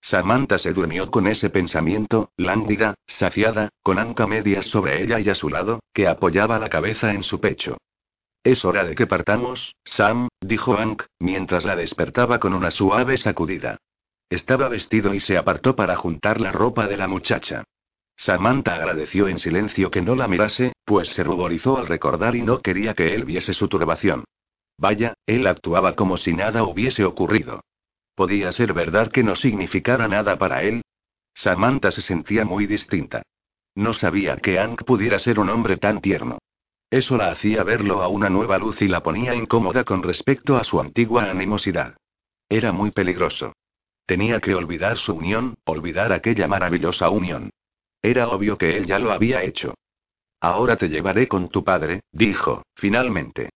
Samantha 0.00 0.58
se 0.58 0.72
durmió 0.72 1.10
con 1.10 1.26
ese 1.26 1.50
pensamiento, 1.50 2.30
lánguida, 2.36 2.94
saciada, 3.06 3.70
con 3.82 3.98
Anka 3.98 4.26
medias 4.26 4.66
sobre 4.66 5.02
ella 5.02 5.20
y 5.20 5.28
a 5.28 5.34
su 5.34 5.48
lado, 5.48 5.80
que 5.92 6.08
apoyaba 6.08 6.58
la 6.58 6.68
cabeza 6.68 7.12
en 7.12 7.22
su 7.22 7.40
pecho. 7.40 7.78
Es 8.42 8.64
hora 8.64 8.84
de 8.84 8.94
que 8.94 9.06
partamos, 9.06 9.74
Sam, 9.84 10.28
dijo 10.40 10.76
Hank, 10.76 11.04
mientras 11.18 11.64
la 11.64 11.76
despertaba 11.76 12.38
con 12.38 12.54
una 12.54 12.70
suave 12.70 13.16
sacudida. 13.18 13.78
Estaba 14.30 14.68
vestido 14.68 15.14
y 15.14 15.20
se 15.20 15.36
apartó 15.36 15.74
para 15.74 15.96
juntar 15.96 16.40
la 16.40 16.52
ropa 16.52 16.86
de 16.86 16.96
la 16.96 17.08
muchacha. 17.08 17.64
Samantha 18.16 18.74
agradeció 18.74 19.28
en 19.28 19.38
silencio 19.38 19.90
que 19.90 20.02
no 20.02 20.16
la 20.16 20.28
mirase, 20.28 20.72
pues 20.84 21.10
se 21.10 21.22
ruborizó 21.22 21.78
al 21.78 21.86
recordar 21.86 22.34
y 22.36 22.42
no 22.42 22.60
quería 22.60 22.94
que 22.94 23.14
él 23.14 23.24
viese 23.24 23.54
su 23.54 23.68
turbación. 23.68 24.24
Vaya, 24.76 25.14
él 25.26 25.46
actuaba 25.46 25.94
como 25.94 26.16
si 26.16 26.34
nada 26.34 26.64
hubiese 26.64 27.04
ocurrido. 27.04 27.60
¿Podía 28.14 28.50
ser 28.52 28.72
verdad 28.72 29.10
que 29.10 29.22
no 29.22 29.36
significara 29.36 30.08
nada 30.08 30.36
para 30.36 30.62
él? 30.62 30.82
Samantha 31.34 31.90
se 31.90 32.02
sentía 32.02 32.44
muy 32.44 32.66
distinta. 32.66 33.22
No 33.76 33.92
sabía 33.92 34.36
que 34.36 34.58
Hank 34.58 34.82
pudiera 34.84 35.18
ser 35.20 35.38
un 35.38 35.48
hombre 35.50 35.76
tan 35.76 36.00
tierno. 36.00 36.38
Eso 36.90 37.16
la 37.16 37.30
hacía 37.30 37.62
verlo 37.64 38.02
a 38.02 38.08
una 38.08 38.30
nueva 38.30 38.58
luz 38.58 38.80
y 38.80 38.88
la 38.88 39.02
ponía 39.02 39.34
incómoda 39.34 39.84
con 39.84 40.02
respecto 40.02 40.56
a 40.56 40.64
su 40.64 40.80
antigua 40.80 41.30
animosidad. 41.30 41.96
Era 42.48 42.72
muy 42.72 42.90
peligroso. 42.90 43.52
Tenía 44.06 44.40
que 44.40 44.54
olvidar 44.54 44.96
su 44.96 45.12
unión, 45.12 45.56
olvidar 45.64 46.12
aquella 46.12 46.48
maravillosa 46.48 47.10
unión. 47.10 47.50
Era 48.00 48.28
obvio 48.28 48.56
que 48.56 48.76
él 48.76 48.86
ya 48.86 48.98
lo 48.98 49.12
había 49.12 49.42
hecho. 49.42 49.74
Ahora 50.40 50.76
te 50.76 50.88
llevaré 50.88 51.28
con 51.28 51.50
tu 51.50 51.62
padre, 51.62 52.00
dijo, 52.12 52.62
finalmente. 52.74 53.50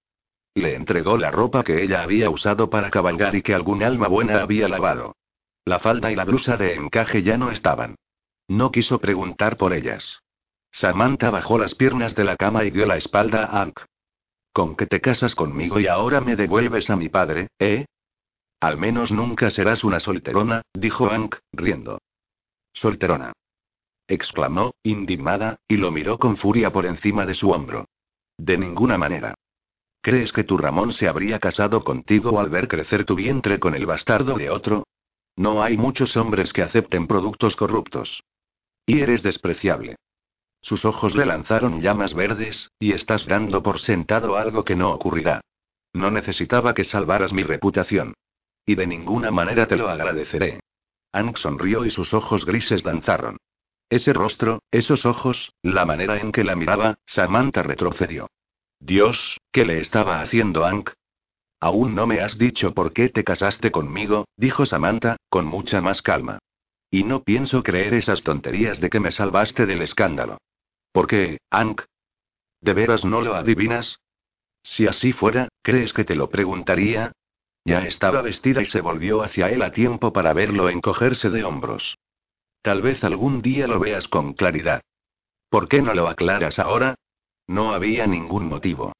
Le 0.54 0.74
entregó 0.74 1.16
la 1.16 1.30
ropa 1.30 1.64
que 1.64 1.82
ella 1.82 2.02
había 2.02 2.28
usado 2.28 2.68
para 2.68 2.90
cabalgar 2.90 3.34
y 3.34 3.40
que 3.40 3.54
algún 3.54 3.82
alma 3.82 4.08
buena 4.08 4.42
había 4.42 4.68
lavado. 4.68 5.16
La 5.64 5.78
falda 5.78 6.12
y 6.12 6.16
la 6.16 6.26
blusa 6.26 6.58
de 6.58 6.74
encaje 6.74 7.22
ya 7.22 7.38
no 7.38 7.50
estaban. 7.50 7.94
No 8.48 8.70
quiso 8.72 8.98
preguntar 8.98 9.56
por 9.56 9.72
ellas. 9.72 10.20
Samantha 10.72 11.30
bajó 11.30 11.58
las 11.58 11.74
piernas 11.74 12.14
de 12.14 12.24
la 12.24 12.36
cama 12.36 12.64
y 12.64 12.70
dio 12.70 12.86
la 12.86 12.96
espalda 12.96 13.44
a 13.44 13.58
Hank. 13.58 13.80
¿Con 14.52 14.74
que 14.74 14.86
te 14.86 15.00
casas 15.00 15.34
conmigo 15.34 15.78
y 15.78 15.86
ahora 15.86 16.20
me 16.20 16.34
devuelves 16.34 16.88
a 16.90 16.96
mi 16.96 17.08
padre, 17.08 17.48
eh? 17.58 17.84
Al 18.58 18.78
menos 18.78 19.12
nunca 19.12 19.50
serás 19.50 19.84
una 19.84 20.00
solterona, 20.00 20.62
dijo 20.72 21.08
Hank, 21.08 21.36
riendo. 21.52 21.98
Solterona. 22.72 23.32
exclamó, 24.08 24.74
indignada, 24.82 25.56
y 25.68 25.76
lo 25.76 25.90
miró 25.90 26.18
con 26.18 26.36
furia 26.36 26.70
por 26.70 26.86
encima 26.86 27.26
de 27.26 27.34
su 27.34 27.50
hombro. 27.50 27.86
De 28.38 28.56
ninguna 28.56 28.98
manera. 28.98 29.34
¿Crees 30.00 30.32
que 30.32 30.42
tu 30.42 30.58
Ramón 30.58 30.92
se 30.92 31.06
habría 31.06 31.38
casado 31.38 31.84
contigo 31.84 32.40
al 32.40 32.48
ver 32.48 32.66
crecer 32.66 33.04
tu 33.04 33.14
vientre 33.14 33.60
con 33.60 33.74
el 33.74 33.86
bastardo 33.86 34.36
de 34.36 34.50
otro? 34.50 34.84
No 35.36 35.62
hay 35.62 35.76
muchos 35.76 36.16
hombres 36.16 36.52
que 36.52 36.62
acepten 36.62 37.06
productos 37.06 37.56
corruptos. 37.56 38.22
Y 38.84 39.00
eres 39.00 39.22
despreciable. 39.22 39.96
Sus 40.62 40.84
ojos 40.84 41.16
le 41.16 41.26
lanzaron 41.26 41.80
llamas 41.80 42.14
verdes, 42.14 42.70
y 42.78 42.92
estás 42.92 43.26
dando 43.26 43.62
por 43.62 43.80
sentado 43.80 44.36
algo 44.36 44.64
que 44.64 44.76
no 44.76 44.90
ocurrirá. 44.90 45.40
No 45.92 46.10
necesitaba 46.10 46.72
que 46.72 46.84
salvaras 46.84 47.32
mi 47.32 47.42
reputación. 47.42 48.14
Y 48.64 48.76
de 48.76 48.86
ninguna 48.86 49.30
manera 49.32 49.66
te 49.66 49.76
lo 49.76 49.88
agradeceré. 49.88 50.60
Hank 51.12 51.36
sonrió 51.36 51.84
y 51.84 51.90
sus 51.90 52.14
ojos 52.14 52.46
grises 52.46 52.82
danzaron. 52.82 53.38
Ese 53.90 54.12
rostro, 54.12 54.62
esos 54.70 55.04
ojos, 55.04 55.52
la 55.62 55.84
manera 55.84 56.18
en 56.18 56.32
que 56.32 56.44
la 56.44 56.56
miraba, 56.56 56.94
Samantha 57.04 57.62
retrocedió. 57.62 58.28
Dios, 58.78 59.38
¿qué 59.50 59.66
le 59.66 59.80
estaba 59.80 60.22
haciendo 60.22 60.64
Hank? 60.64 60.90
Aún 61.60 61.94
no 61.94 62.06
me 62.06 62.20
has 62.20 62.38
dicho 62.38 62.72
por 62.72 62.92
qué 62.92 63.08
te 63.08 63.24
casaste 63.24 63.70
conmigo, 63.70 64.26
dijo 64.36 64.64
Samantha, 64.64 65.16
con 65.28 65.44
mucha 65.44 65.80
más 65.80 66.02
calma. 66.02 66.38
Y 66.90 67.04
no 67.04 67.22
pienso 67.22 67.62
creer 67.62 67.94
esas 67.94 68.22
tonterías 68.22 68.80
de 68.80 68.90
que 68.90 69.00
me 69.00 69.10
salvaste 69.10 69.66
del 69.66 69.82
escándalo. 69.82 70.38
¿Por 70.92 71.06
qué, 71.06 71.38
Hank? 71.50 71.82
¿De 72.60 72.74
veras 72.74 73.04
no 73.04 73.22
lo 73.22 73.34
adivinas? 73.34 73.98
Si 74.62 74.86
así 74.86 75.12
fuera, 75.12 75.48
¿crees 75.62 75.92
que 75.92 76.04
te 76.04 76.14
lo 76.14 76.28
preguntaría? 76.28 77.12
Ya 77.64 77.86
estaba 77.86 78.22
vestida 78.22 78.62
y 78.62 78.66
se 78.66 78.80
volvió 78.80 79.22
hacia 79.22 79.48
él 79.50 79.62
a 79.62 79.72
tiempo 79.72 80.12
para 80.12 80.32
verlo 80.32 80.68
encogerse 80.68 81.30
de 81.30 81.44
hombros. 81.44 81.96
Tal 82.60 82.82
vez 82.82 83.02
algún 83.04 83.42
día 83.42 83.66
lo 83.66 83.80
veas 83.80 84.06
con 84.06 84.34
claridad. 84.34 84.82
¿Por 85.48 85.68
qué 85.68 85.82
no 85.82 85.94
lo 85.94 86.08
aclaras 86.08 86.58
ahora? 86.58 86.94
No 87.48 87.72
había 87.72 88.06
ningún 88.06 88.46
motivo. 88.46 88.92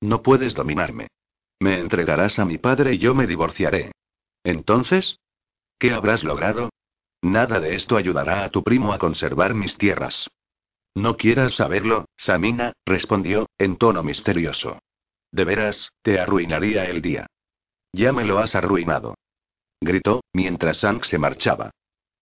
No 0.00 0.22
puedes 0.22 0.54
dominarme. 0.54 1.08
Me 1.60 1.80
entregarás 1.80 2.38
a 2.38 2.44
mi 2.44 2.58
padre 2.58 2.94
y 2.94 2.98
yo 2.98 3.14
me 3.14 3.26
divorciaré. 3.26 3.92
Entonces, 4.44 5.18
¿qué 5.78 5.92
habrás 5.92 6.22
logrado? 6.22 6.70
Nada 7.22 7.58
de 7.58 7.74
esto 7.74 7.96
ayudará 7.96 8.44
a 8.44 8.50
tu 8.50 8.62
primo 8.62 8.92
a 8.92 8.98
conservar 8.98 9.54
mis 9.54 9.76
tierras. 9.76 10.28
No 10.98 11.16
quieras 11.16 11.54
saberlo, 11.54 12.06
Samina, 12.16 12.72
respondió, 12.84 13.48
en 13.56 13.76
tono 13.76 14.02
misterioso. 14.02 14.80
De 15.30 15.44
veras, 15.44 15.92
te 16.02 16.18
arruinaría 16.18 16.86
el 16.86 17.00
día. 17.00 17.28
Ya 17.92 18.12
me 18.12 18.24
lo 18.24 18.40
has 18.40 18.56
arruinado. 18.56 19.14
Gritó, 19.80 20.24
mientras 20.32 20.80
Hank 20.80 21.04
se 21.04 21.16
marchaba. 21.16 21.70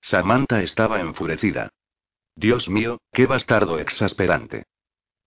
Samantha 0.03 0.63
estaba 0.63 1.01
enfurecida. 1.01 1.71
Dios 2.37 2.69
mío, 2.69 2.99
qué 3.13 3.25
bastardo 3.25 3.79
exasperante. 3.79 4.65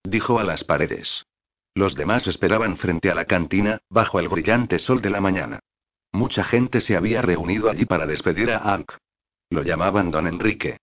Dijo 0.04 0.38
a 0.38 0.44
las 0.44 0.62
paredes. 0.62 1.26
Los 1.74 1.96
demás 1.96 2.28
esperaban 2.28 2.76
frente 2.76 3.10
a 3.10 3.16
la 3.16 3.24
cantina, 3.24 3.80
bajo 3.90 4.20
el 4.20 4.28
brillante 4.28 4.78
sol 4.78 5.02
de 5.02 5.10
la 5.10 5.20
mañana. 5.20 5.58
Mucha 6.12 6.44
gente 6.44 6.80
se 6.80 6.96
había 6.96 7.20
reunido 7.20 7.68
allí 7.68 7.84
para 7.84 8.06
despedir 8.06 8.52
a 8.52 8.60
Hank. 8.60 8.92
Lo 9.50 9.64
llamaban 9.64 10.12
Don 10.12 10.28
Enrique. 10.28 10.78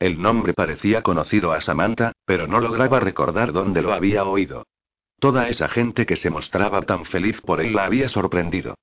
El 0.00 0.20
nombre 0.20 0.54
parecía 0.54 1.02
conocido 1.02 1.52
a 1.52 1.60
Samantha, 1.60 2.12
pero 2.24 2.46
no 2.46 2.58
lograba 2.58 3.00
recordar 3.00 3.52
dónde 3.52 3.82
lo 3.82 3.92
había 3.92 4.24
oído. 4.24 4.66
Toda 5.18 5.50
esa 5.50 5.68
gente 5.68 6.06
que 6.06 6.16
se 6.16 6.30
mostraba 6.30 6.80
tan 6.80 7.04
feliz 7.04 7.42
por 7.42 7.60
él 7.60 7.74
la 7.74 7.84
había 7.84 8.08
sorprendido. 8.08 8.76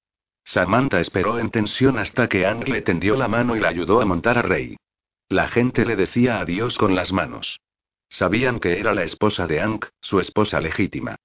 Samantha 0.44 1.02
esperó 1.02 1.40
en 1.40 1.50
tensión 1.50 1.98
hasta 1.98 2.30
que 2.30 2.46
Hank 2.46 2.68
le 2.68 2.84
tendió 2.84 3.16
la 3.16 3.28
mano 3.28 3.56
y 3.56 3.60
la 3.60 3.70
ayudó 3.70 4.00
a 4.00 4.06
montar 4.06 4.38
a 4.38 4.44
Rey. 4.44 4.78
La 5.28 5.48
gente 5.48 5.86
le 5.86 5.96
decía 5.96 6.40
adiós 6.40 6.78
con 6.78 6.94
las 6.94 7.12
manos. 7.12 7.60
Sabían 8.10 8.60
que 8.60 8.80
era 8.80 8.94
la 8.94 9.04
esposa 9.04 9.48
de 9.48 9.60
Hank, 9.60 9.88
su 10.00 10.20
esposa 10.20 10.62
legítima. 10.62 11.16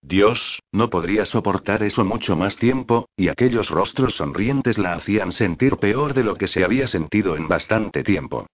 Dios, 0.00 0.60
no 0.70 0.88
podría 0.88 1.26
soportar 1.26 1.82
eso 1.82 2.04
mucho 2.04 2.36
más 2.36 2.54
tiempo, 2.54 3.08
y 3.16 3.28
aquellos 3.28 3.68
rostros 3.68 4.14
sonrientes 4.14 4.78
la 4.78 4.94
hacían 4.94 5.32
sentir 5.32 5.76
peor 5.76 6.14
de 6.14 6.22
lo 6.22 6.36
que 6.36 6.46
se 6.46 6.64
había 6.64 6.86
sentido 6.86 7.36
en 7.36 7.48
bastante 7.48 8.04
tiempo. 8.04 8.46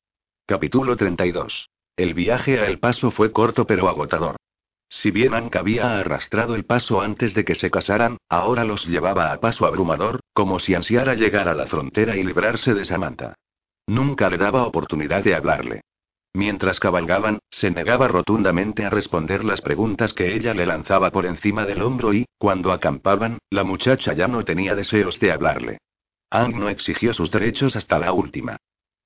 Capítulo 0.48 0.94
32. 0.94 1.70
El 1.96 2.14
viaje 2.14 2.60
a 2.60 2.66
El 2.66 2.78
Paso 2.78 3.10
fue 3.10 3.32
corto 3.32 3.66
pero 3.66 3.88
agotador. 3.88 4.36
Si 4.88 5.10
bien 5.10 5.32
Hank 5.32 5.56
había 5.56 5.98
arrastrado 5.98 6.54
el 6.54 6.64
paso 6.64 7.00
antes 7.00 7.34
de 7.34 7.44
que 7.44 7.56
se 7.56 7.68
casaran, 7.68 8.18
ahora 8.28 8.62
los 8.62 8.86
llevaba 8.86 9.32
a 9.32 9.40
paso 9.40 9.66
abrumador, 9.66 10.20
como 10.32 10.60
si 10.60 10.76
ansiara 10.76 11.14
llegar 11.14 11.48
a 11.48 11.54
la 11.54 11.66
frontera 11.66 12.14
y 12.14 12.22
librarse 12.22 12.74
de 12.74 12.84
Samantha. 12.84 13.34
Nunca 13.88 14.30
le 14.30 14.38
daba 14.38 14.68
oportunidad 14.68 15.24
de 15.24 15.34
hablarle. 15.34 15.80
Mientras 16.32 16.78
cabalgaban, 16.78 17.40
se 17.50 17.72
negaba 17.72 18.06
rotundamente 18.06 18.84
a 18.84 18.90
responder 18.90 19.44
las 19.44 19.60
preguntas 19.60 20.14
que 20.14 20.32
ella 20.32 20.54
le 20.54 20.64
lanzaba 20.64 21.10
por 21.10 21.26
encima 21.26 21.64
del 21.64 21.82
hombro 21.82 22.14
y, 22.14 22.24
cuando 22.38 22.70
acampaban, 22.70 23.38
la 23.50 23.64
muchacha 23.64 24.12
ya 24.12 24.28
no 24.28 24.44
tenía 24.44 24.76
deseos 24.76 25.18
de 25.18 25.32
hablarle. 25.32 25.78
Ang 26.30 26.56
no 26.56 26.68
exigió 26.68 27.12
sus 27.14 27.32
derechos 27.32 27.74
hasta 27.74 27.98
la 27.98 28.12
última 28.12 28.58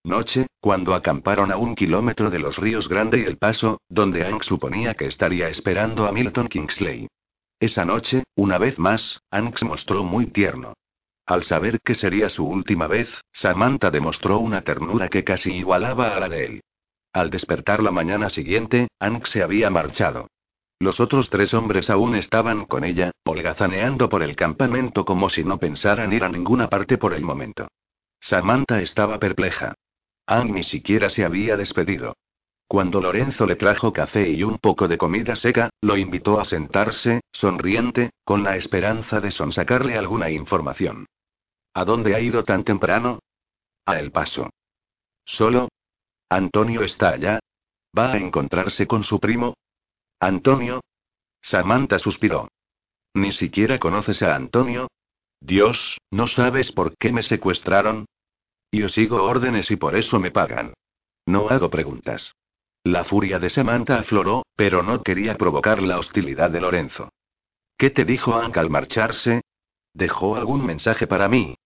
noche, 0.04 0.47
cuando 0.61 0.95
acamparon 0.95 1.52
a 1.52 1.57
un 1.57 1.75
kilómetro 1.75 2.30
de 2.30 2.38
los 2.38 2.57
ríos 2.59 2.88
Grande 2.88 3.21
y 3.21 3.25
El 3.25 3.38
Paso, 3.38 3.80
donde 3.88 4.25
Ang 4.25 4.42
suponía 4.42 4.95
que 4.95 5.07
estaría 5.07 5.49
esperando 5.49 6.07
a 6.07 6.12
Milton 6.12 6.49
Kingsley. 6.49 7.09
Esa 7.59 7.85
noche, 7.85 8.25
una 8.35 8.59
vez 8.59 8.78
más, 8.78 9.21
Ang 9.30 9.57
se 9.57 9.64
mostró 9.64 10.02
muy 10.02 10.26
tierno. 10.26 10.75
Al 11.26 11.45
saber 11.45 11.80
que 11.80 11.95
sería 11.95 12.28
su 12.28 12.45
última 12.45 12.87
vez, 12.88 13.09
Samantha 13.33 13.90
demostró 13.90 14.38
una 14.38 14.62
ternura 14.62 15.09
que 15.09 15.23
casi 15.23 15.52
igualaba 15.52 16.16
a 16.16 16.21
la 16.21 16.28
de 16.28 16.45
él. 16.45 16.61
Al 17.12 17.30
despertar 17.30 17.83
la 17.83 17.90
mañana 17.90 18.30
siguiente, 18.30 18.88
Hank 18.99 19.26
se 19.26 19.42
había 19.42 19.71
marchado. 19.71 20.28
Los 20.80 20.99
otros 20.99 21.28
tres 21.28 21.52
hombres 21.54 21.90
aún 21.90 22.16
estaban 22.16 22.64
con 22.64 22.85
ella, 22.85 23.12
holgazaneando 23.25 24.09
por 24.09 24.23
el 24.23 24.35
campamento 24.35 25.04
como 25.04 25.28
si 25.28 25.45
no 25.45 25.59
pensaran 25.59 26.12
ir 26.12 26.25
a 26.25 26.28
ninguna 26.28 26.69
parte 26.69 26.99
por 26.99 27.12
el 27.12 27.23
momento. 27.23 27.69
Samantha 28.19 28.80
estaba 28.80 29.19
perpleja. 29.19 29.75
Anne 30.31 30.53
ni 30.53 30.63
siquiera 30.63 31.09
se 31.09 31.25
había 31.25 31.57
despedido. 31.57 32.17
Cuando 32.69 33.01
Lorenzo 33.01 33.47
le 33.47 33.57
trajo 33.57 33.93
café 33.93 34.31
y 34.31 34.45
un 34.45 34.59
poco 34.59 34.87
de 34.87 34.97
comida 34.97 35.35
seca, 35.35 35.71
lo 35.81 35.97
invitó 35.97 36.39
a 36.39 36.45
sentarse, 36.45 37.23
sonriente, 37.33 38.11
con 38.25 38.45
la 38.45 38.55
esperanza 38.55 39.21
de 39.21 39.33
sonsacarle 39.33 39.99
alguna 39.99 40.31
información. 40.31 41.07
¿A 41.75 41.85
dónde 41.85 42.15
ha 42.15 42.21
ido 42.21 42.45
tan 42.45 42.63
temprano? 42.63 43.19
A 43.85 43.99
El 43.99 44.13
Paso. 44.13 44.51
¿Solo? 45.25 45.69
Antonio 46.29 46.83
está 46.85 47.09
allá. 47.09 47.41
¿Va 47.99 48.13
a 48.13 48.19
encontrarse 48.19 48.87
con 48.87 49.03
su 49.03 49.19
primo? 49.19 49.55
¿Antonio? 50.21 50.81
Samantha 51.43 51.99
suspiró. 51.99 52.47
¿Ni 53.15 53.33
siquiera 53.33 53.81
conoces 53.81 54.23
a 54.23 54.37
Antonio? 54.37 54.87
Dios, 55.41 55.99
¿no 56.13 56.29
sabes 56.29 56.71
por 56.71 56.97
qué 56.97 57.11
me 57.11 57.25
secuestraron? 57.25 58.07
Yo 58.73 58.89
sigo 58.89 59.23
órdenes 59.23 59.71
y 59.71 59.77
por 59.77 59.97
eso 59.97 60.21
me 60.21 60.31
pagan. 60.31 60.75
No 61.27 61.49
hago 61.49 61.71
preguntas. 61.71 62.35
La 62.85 63.05
furia 63.05 63.39
de 63.39 63.50
Samantha 63.50 63.99
afloró, 63.99 64.45
pero 64.57 64.83
no 64.83 65.03
quería 65.03 65.37
provocar 65.37 65.83
la 65.83 65.99
hostilidad 65.99 66.50
de 66.50 66.61
Lorenzo. 66.61 67.11
¿Qué 67.77 67.91
te 67.91 68.05
dijo 68.05 68.33
Hank 68.33 68.57
al 68.57 68.71
marcharse? 68.71 69.43
¿Dejó 69.93 70.37
algún 70.37 70.65
mensaje 70.65 71.07
para 71.07 71.29
mí? 71.29 71.57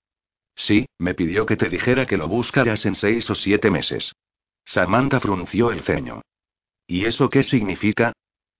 Sí, 0.56 0.86
me 0.98 1.14
pidió 1.14 1.46
que 1.46 1.56
te 1.56 1.68
dijera 1.68 2.06
que 2.06 2.16
lo 2.16 2.28
buscaras 2.28 2.86
en 2.86 2.94
seis 2.94 3.28
o 3.30 3.34
siete 3.34 3.70
meses. 3.70 4.12
Samantha 4.64 5.20
frunció 5.20 5.70
el 5.70 5.82
ceño. 5.82 6.22
¿Y 6.86 7.04
eso 7.04 7.28
qué 7.28 7.42
significa? 7.42 8.12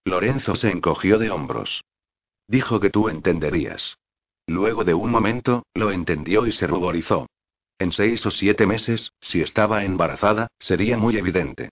Lorenzo 0.05 0.55
se 0.57 0.71
encogió 0.71 1.19
de 1.19 1.31
hombros. 1.31 1.83
Dijo 2.47 2.79
que 2.79 2.91
tú 2.91 3.09
entenderías. 3.09 3.97
Luego 4.47 4.85
de 4.85 4.93
un 4.95 5.11
momento, 5.11 5.65
lo 5.75 5.91
entendió 5.91 6.47
y 6.47 6.53
se 6.53 6.67
ruborizó. 6.67 7.27
En 7.85 7.93
seis 7.93 8.25
o 8.25 8.31
siete 8.31 8.67
meses, 8.67 9.13
si 9.21 9.43
estaba 9.43 9.85
embarazada, 9.85 10.49
sería 10.59 10.97
muy 10.97 11.19
evidente. 11.19 11.69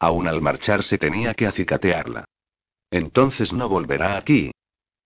Aún 0.00 0.26
al 0.26 0.42
marcharse 0.42 0.98
tenía 0.98 1.34
que 1.34 1.46
acicatearla. 1.46 2.24
Entonces 2.90 3.52
no 3.52 3.68
volverá 3.68 4.16
aquí. 4.16 4.50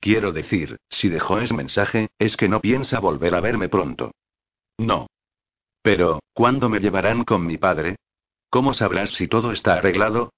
Quiero 0.00 0.32
decir, 0.32 0.78
si 0.88 1.10
dejó 1.10 1.40
ese 1.40 1.52
mensaje, 1.52 2.08
es 2.18 2.38
que 2.38 2.48
no 2.48 2.62
piensa 2.62 3.00
volver 3.00 3.34
a 3.34 3.40
verme 3.40 3.68
pronto. 3.68 4.12
No. 4.78 5.08
Pero, 5.82 6.20
¿cuándo 6.32 6.70
me 6.70 6.80
llevarán 6.80 7.24
con 7.24 7.44
mi 7.44 7.58
padre? 7.58 7.96
¿Cómo 8.48 8.72
sabrás 8.72 9.10
si 9.10 9.28
todo 9.28 9.52
está 9.52 9.74
arreglado? 9.74 10.32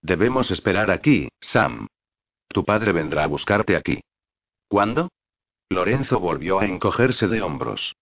Debemos 0.00 0.50
esperar 0.50 0.90
aquí, 0.90 1.28
Sam. 1.40 1.86
Tu 2.48 2.64
padre 2.64 2.90
vendrá 2.90 3.22
a 3.22 3.28
buscarte 3.28 3.76
aquí. 3.76 4.00
¿Cuándo? 4.66 5.08
Lorenzo 5.68 6.18
volvió 6.18 6.58
a 6.58 6.66
encogerse 6.66 7.28
de 7.28 7.42
hombros. 7.42 7.94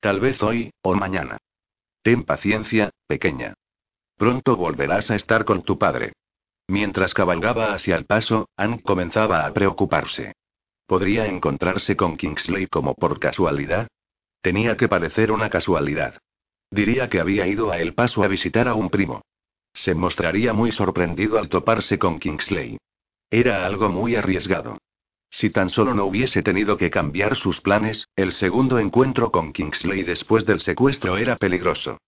Tal 0.00 0.18
vez 0.18 0.42
hoy, 0.42 0.72
o 0.82 0.94
mañana. 0.94 1.36
Ten 2.02 2.24
paciencia, 2.24 2.90
pequeña. 3.06 3.54
Pronto 4.16 4.56
volverás 4.56 5.10
a 5.10 5.14
estar 5.14 5.44
con 5.44 5.62
tu 5.62 5.78
padre. 5.78 6.14
Mientras 6.68 7.12
cabalgaba 7.12 7.74
hacia 7.74 7.96
el 7.96 8.06
paso, 8.06 8.48
Anne 8.56 8.82
comenzaba 8.82 9.44
a 9.44 9.52
preocuparse. 9.52 10.32
¿Podría 10.86 11.26
encontrarse 11.26 11.96
con 11.96 12.16
Kingsley 12.16 12.66
como 12.66 12.94
por 12.94 13.20
casualidad? 13.20 13.88
Tenía 14.40 14.76
que 14.76 14.88
parecer 14.88 15.32
una 15.32 15.50
casualidad. 15.50 16.18
Diría 16.70 17.08
que 17.10 17.20
había 17.20 17.46
ido 17.46 17.70
a 17.70 17.78
El 17.78 17.94
Paso 17.94 18.22
a 18.22 18.28
visitar 18.28 18.68
a 18.68 18.74
un 18.74 18.88
primo. 18.88 19.22
Se 19.74 19.94
mostraría 19.94 20.52
muy 20.52 20.72
sorprendido 20.72 21.38
al 21.38 21.48
toparse 21.48 21.98
con 21.98 22.18
Kingsley. 22.18 22.78
Era 23.30 23.66
algo 23.66 23.90
muy 23.90 24.16
arriesgado. 24.16 24.78
Si 25.30 25.50
tan 25.50 25.70
solo 25.70 25.94
no 25.94 26.04
hubiese 26.04 26.42
tenido 26.42 26.76
que 26.76 26.90
cambiar 26.90 27.36
sus 27.36 27.60
planes, 27.60 28.08
el 28.16 28.32
segundo 28.32 28.78
encuentro 28.78 29.30
con 29.30 29.52
Kingsley 29.52 30.02
después 30.02 30.44
del 30.44 30.60
secuestro 30.60 31.16
era 31.16 31.36
peligroso. 31.36 31.98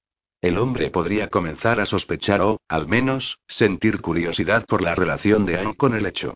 El 0.41 0.59
hombre 0.59 0.91
podría 0.91 1.29
comenzar 1.29 1.79
a 1.79 1.87
sospechar 1.87 2.41
o, 2.41 2.61
al 2.69 2.89
menos, 2.89 3.39
sentir 3.47 4.01
curiosidad 4.01 4.67
por 4.67 4.83
la 4.83 4.97
relación 4.97 5.47
de 5.47 5.57
Anne 5.57 5.77
con 5.77 5.95
el 5.95 6.05
hecho. 6.05 6.35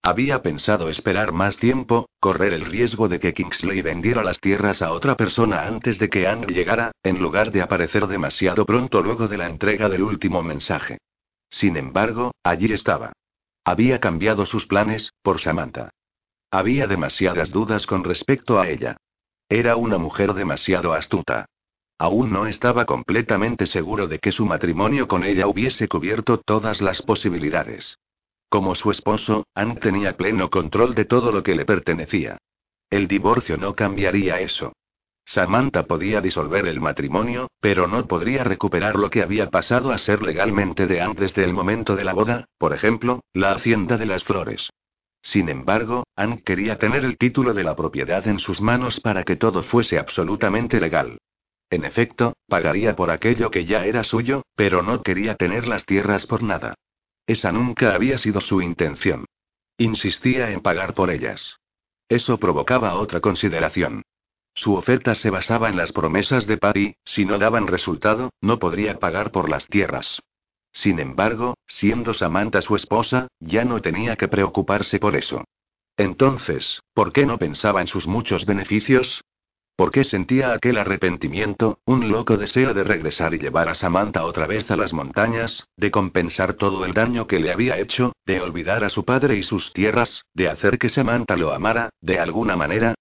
Había 0.00 0.42
pensado 0.42 0.88
esperar 0.88 1.32
más 1.32 1.56
tiempo, 1.56 2.08
correr 2.20 2.52
el 2.52 2.64
riesgo 2.66 3.08
de 3.08 3.18
que 3.18 3.34
Kingsley 3.34 3.82
vendiera 3.82 4.22
las 4.22 4.38
tierras 4.38 4.80
a 4.80 4.92
otra 4.92 5.16
persona 5.16 5.66
antes 5.66 5.98
de 5.98 6.08
que 6.08 6.28
Anne 6.28 6.46
llegara, 6.46 6.92
en 7.02 7.18
lugar 7.18 7.50
de 7.50 7.62
aparecer 7.62 8.06
demasiado 8.06 8.64
pronto 8.64 9.02
luego 9.02 9.26
de 9.26 9.38
la 9.38 9.48
entrega 9.48 9.88
del 9.88 10.02
último 10.02 10.40
mensaje. 10.40 10.98
Sin 11.50 11.76
embargo, 11.76 12.30
allí 12.44 12.72
estaba. 12.72 13.12
Había 13.64 13.98
cambiado 13.98 14.46
sus 14.46 14.66
planes, 14.66 15.12
por 15.20 15.40
Samantha. 15.40 15.90
Había 16.50 16.86
demasiadas 16.86 17.50
dudas 17.50 17.86
con 17.86 18.04
respecto 18.04 18.58
a 18.58 18.68
ella. 18.68 18.96
Era 19.50 19.76
una 19.76 19.98
mujer 19.98 20.32
demasiado 20.32 20.94
astuta. 20.94 21.46
Aún 21.98 22.32
no 22.32 22.46
estaba 22.46 22.86
completamente 22.86 23.66
seguro 23.66 24.08
de 24.08 24.18
que 24.18 24.32
su 24.32 24.46
matrimonio 24.46 25.08
con 25.08 25.24
ella 25.24 25.46
hubiese 25.46 25.88
cubierto 25.88 26.38
todas 26.38 26.80
las 26.80 27.02
posibilidades. 27.02 27.98
Como 28.48 28.74
su 28.74 28.90
esposo, 28.90 29.46
Anne 29.54 29.76
tenía 29.76 30.16
pleno 30.16 30.48
control 30.48 30.94
de 30.94 31.04
todo 31.04 31.32
lo 31.32 31.42
que 31.42 31.54
le 31.54 31.66
pertenecía. 31.66 32.38
El 32.88 33.08
divorcio 33.08 33.58
no 33.58 33.74
cambiaría 33.74 34.40
eso. 34.40 34.72
Samantha 35.26 35.82
podía 35.82 36.22
disolver 36.22 36.66
el 36.66 36.80
matrimonio, 36.80 37.48
pero 37.60 37.86
no 37.86 38.06
podría 38.06 38.44
recuperar 38.44 38.96
lo 38.96 39.10
que 39.10 39.22
había 39.22 39.50
pasado 39.50 39.90
a 39.90 39.98
ser 39.98 40.22
legalmente 40.22 40.86
de 40.86 41.02
antes 41.02 41.34
del 41.34 41.52
momento 41.52 41.94
de 41.96 42.04
la 42.04 42.14
boda, 42.14 42.46
por 42.56 42.72
ejemplo, 42.72 43.20
la 43.34 43.52
hacienda 43.52 43.98
de 43.98 44.06
las 44.06 44.24
flores. 44.24 44.70
Sin 45.22 45.48
embargo, 45.48 46.04
Anne 46.16 46.42
quería 46.42 46.78
tener 46.78 47.04
el 47.04 47.18
título 47.18 47.54
de 47.54 47.64
la 47.64 47.76
propiedad 47.76 48.26
en 48.26 48.38
sus 48.38 48.60
manos 48.60 49.00
para 49.00 49.24
que 49.24 49.36
todo 49.36 49.62
fuese 49.62 49.98
absolutamente 49.98 50.80
legal. 50.80 51.18
En 51.70 51.84
efecto, 51.84 52.34
pagaría 52.46 52.96
por 52.96 53.10
aquello 53.10 53.50
que 53.50 53.66
ya 53.66 53.84
era 53.84 54.04
suyo, 54.04 54.42
pero 54.54 54.82
no 54.82 55.02
quería 55.02 55.34
tener 55.34 55.66
las 55.66 55.84
tierras 55.84 56.26
por 56.26 56.42
nada. 56.42 56.74
Esa 57.26 57.52
nunca 57.52 57.94
había 57.94 58.16
sido 58.16 58.40
su 58.40 58.62
intención. 58.62 59.26
Insistía 59.76 60.50
en 60.50 60.60
pagar 60.60 60.94
por 60.94 61.10
ellas. 61.10 61.58
Eso 62.08 62.38
provocaba 62.38 62.94
otra 62.94 63.20
consideración. 63.20 64.02
Su 64.54 64.74
oferta 64.74 65.14
se 65.14 65.30
basaba 65.30 65.68
en 65.68 65.76
las 65.76 65.92
promesas 65.92 66.46
de 66.46 66.56
Patty, 66.56 66.96
si 67.04 67.26
no 67.26 67.38
daban 67.38 67.66
resultado, 67.66 68.30
no 68.40 68.58
podría 68.58 68.98
pagar 68.98 69.30
por 69.30 69.48
las 69.50 69.66
tierras. 69.68 70.20
Sin 70.72 71.00
embargo, 71.00 71.54
siendo 71.66 72.14
Samantha 72.14 72.62
su 72.62 72.76
esposa, 72.76 73.28
ya 73.40 73.64
no 73.64 73.80
tenía 73.80 74.16
que 74.16 74.28
preocuparse 74.28 74.98
por 74.98 75.16
eso. 75.16 75.44
Entonces, 75.96 76.80
¿por 76.94 77.12
qué 77.12 77.26
no 77.26 77.38
pensaba 77.38 77.80
en 77.80 77.88
sus 77.88 78.06
muchos 78.06 78.46
beneficios? 78.46 79.22
¿Por 79.78 79.92
qué 79.92 80.02
sentía 80.02 80.52
aquel 80.52 80.76
arrepentimiento, 80.76 81.78
un 81.84 82.10
loco 82.10 82.36
deseo 82.36 82.74
de 82.74 82.82
regresar 82.82 83.34
y 83.34 83.38
llevar 83.38 83.68
a 83.68 83.74
Samantha 83.74 84.24
otra 84.24 84.48
vez 84.48 84.70
a 84.72 84.76
las 84.76 84.92
montañas, 84.92 85.68
de 85.76 85.92
compensar 85.92 86.54
todo 86.54 86.84
el 86.84 86.94
daño 86.94 87.28
que 87.28 87.38
le 87.38 87.52
había 87.52 87.78
hecho, 87.78 88.12
de 88.26 88.40
olvidar 88.40 88.82
a 88.82 88.90
su 88.90 89.04
padre 89.04 89.36
y 89.36 89.44
sus 89.44 89.72
tierras, 89.72 90.22
de 90.34 90.48
hacer 90.48 90.78
que 90.78 90.88
Samantha 90.88 91.36
lo 91.36 91.52
amara, 91.52 91.90
de 92.00 92.18
alguna 92.18 92.56
manera? 92.56 92.94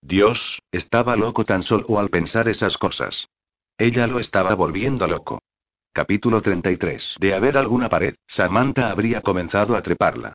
Dios, 0.00 0.60
estaba 0.72 1.16
loco 1.16 1.44
tan 1.44 1.62
solo 1.62 1.98
al 1.98 2.08
pensar 2.08 2.48
esas 2.48 2.78
cosas. 2.78 3.28
Ella 3.78 4.06
lo 4.06 4.18
estaba 4.18 4.54
volviendo 4.54 5.06
loco. 5.06 5.40
Capítulo 5.94 6.40
33. 6.40 7.16
De 7.20 7.34
haber 7.34 7.58
alguna 7.58 7.90
pared, 7.90 8.14
Samantha 8.26 8.90
habría 8.90 9.20
comenzado 9.20 9.76
a 9.76 9.82
treparla. 9.82 10.32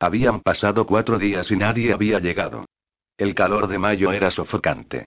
Habían 0.00 0.40
pasado 0.40 0.84
cuatro 0.84 1.16
días 1.16 1.48
y 1.52 1.56
nadie 1.56 1.92
había 1.92 2.18
llegado. 2.18 2.64
El 3.16 3.32
calor 3.32 3.68
de 3.68 3.78
mayo 3.78 4.10
era 4.10 4.32
sofocante. 4.32 5.04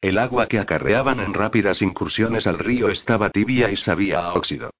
El 0.00 0.18
agua 0.18 0.46
que 0.46 0.60
acarreaban 0.60 1.18
en 1.18 1.34
rápidas 1.34 1.82
incursiones 1.82 2.46
al 2.46 2.60
río 2.60 2.90
estaba 2.90 3.30
tibia 3.30 3.72
y 3.72 3.76
sabía 3.76 4.20
a 4.20 4.34
óxido. 4.34 4.70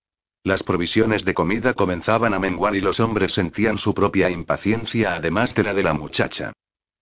Las 0.44 0.62
provisiones 0.62 1.24
de 1.24 1.35
comida 1.35 1.74
comenzaban 1.74 2.33
a 2.33 2.38
menguar 2.38 2.76
y 2.76 2.80
los 2.80 3.00
hombres 3.00 3.33
sentían 3.33 3.76
su 3.76 3.92
propia 3.92 4.30
impaciencia 4.30 5.14
además 5.14 5.52
de 5.52 5.64
la 5.64 5.74
de 5.74 5.83
la 5.83 5.94
muchacha. 5.94 6.52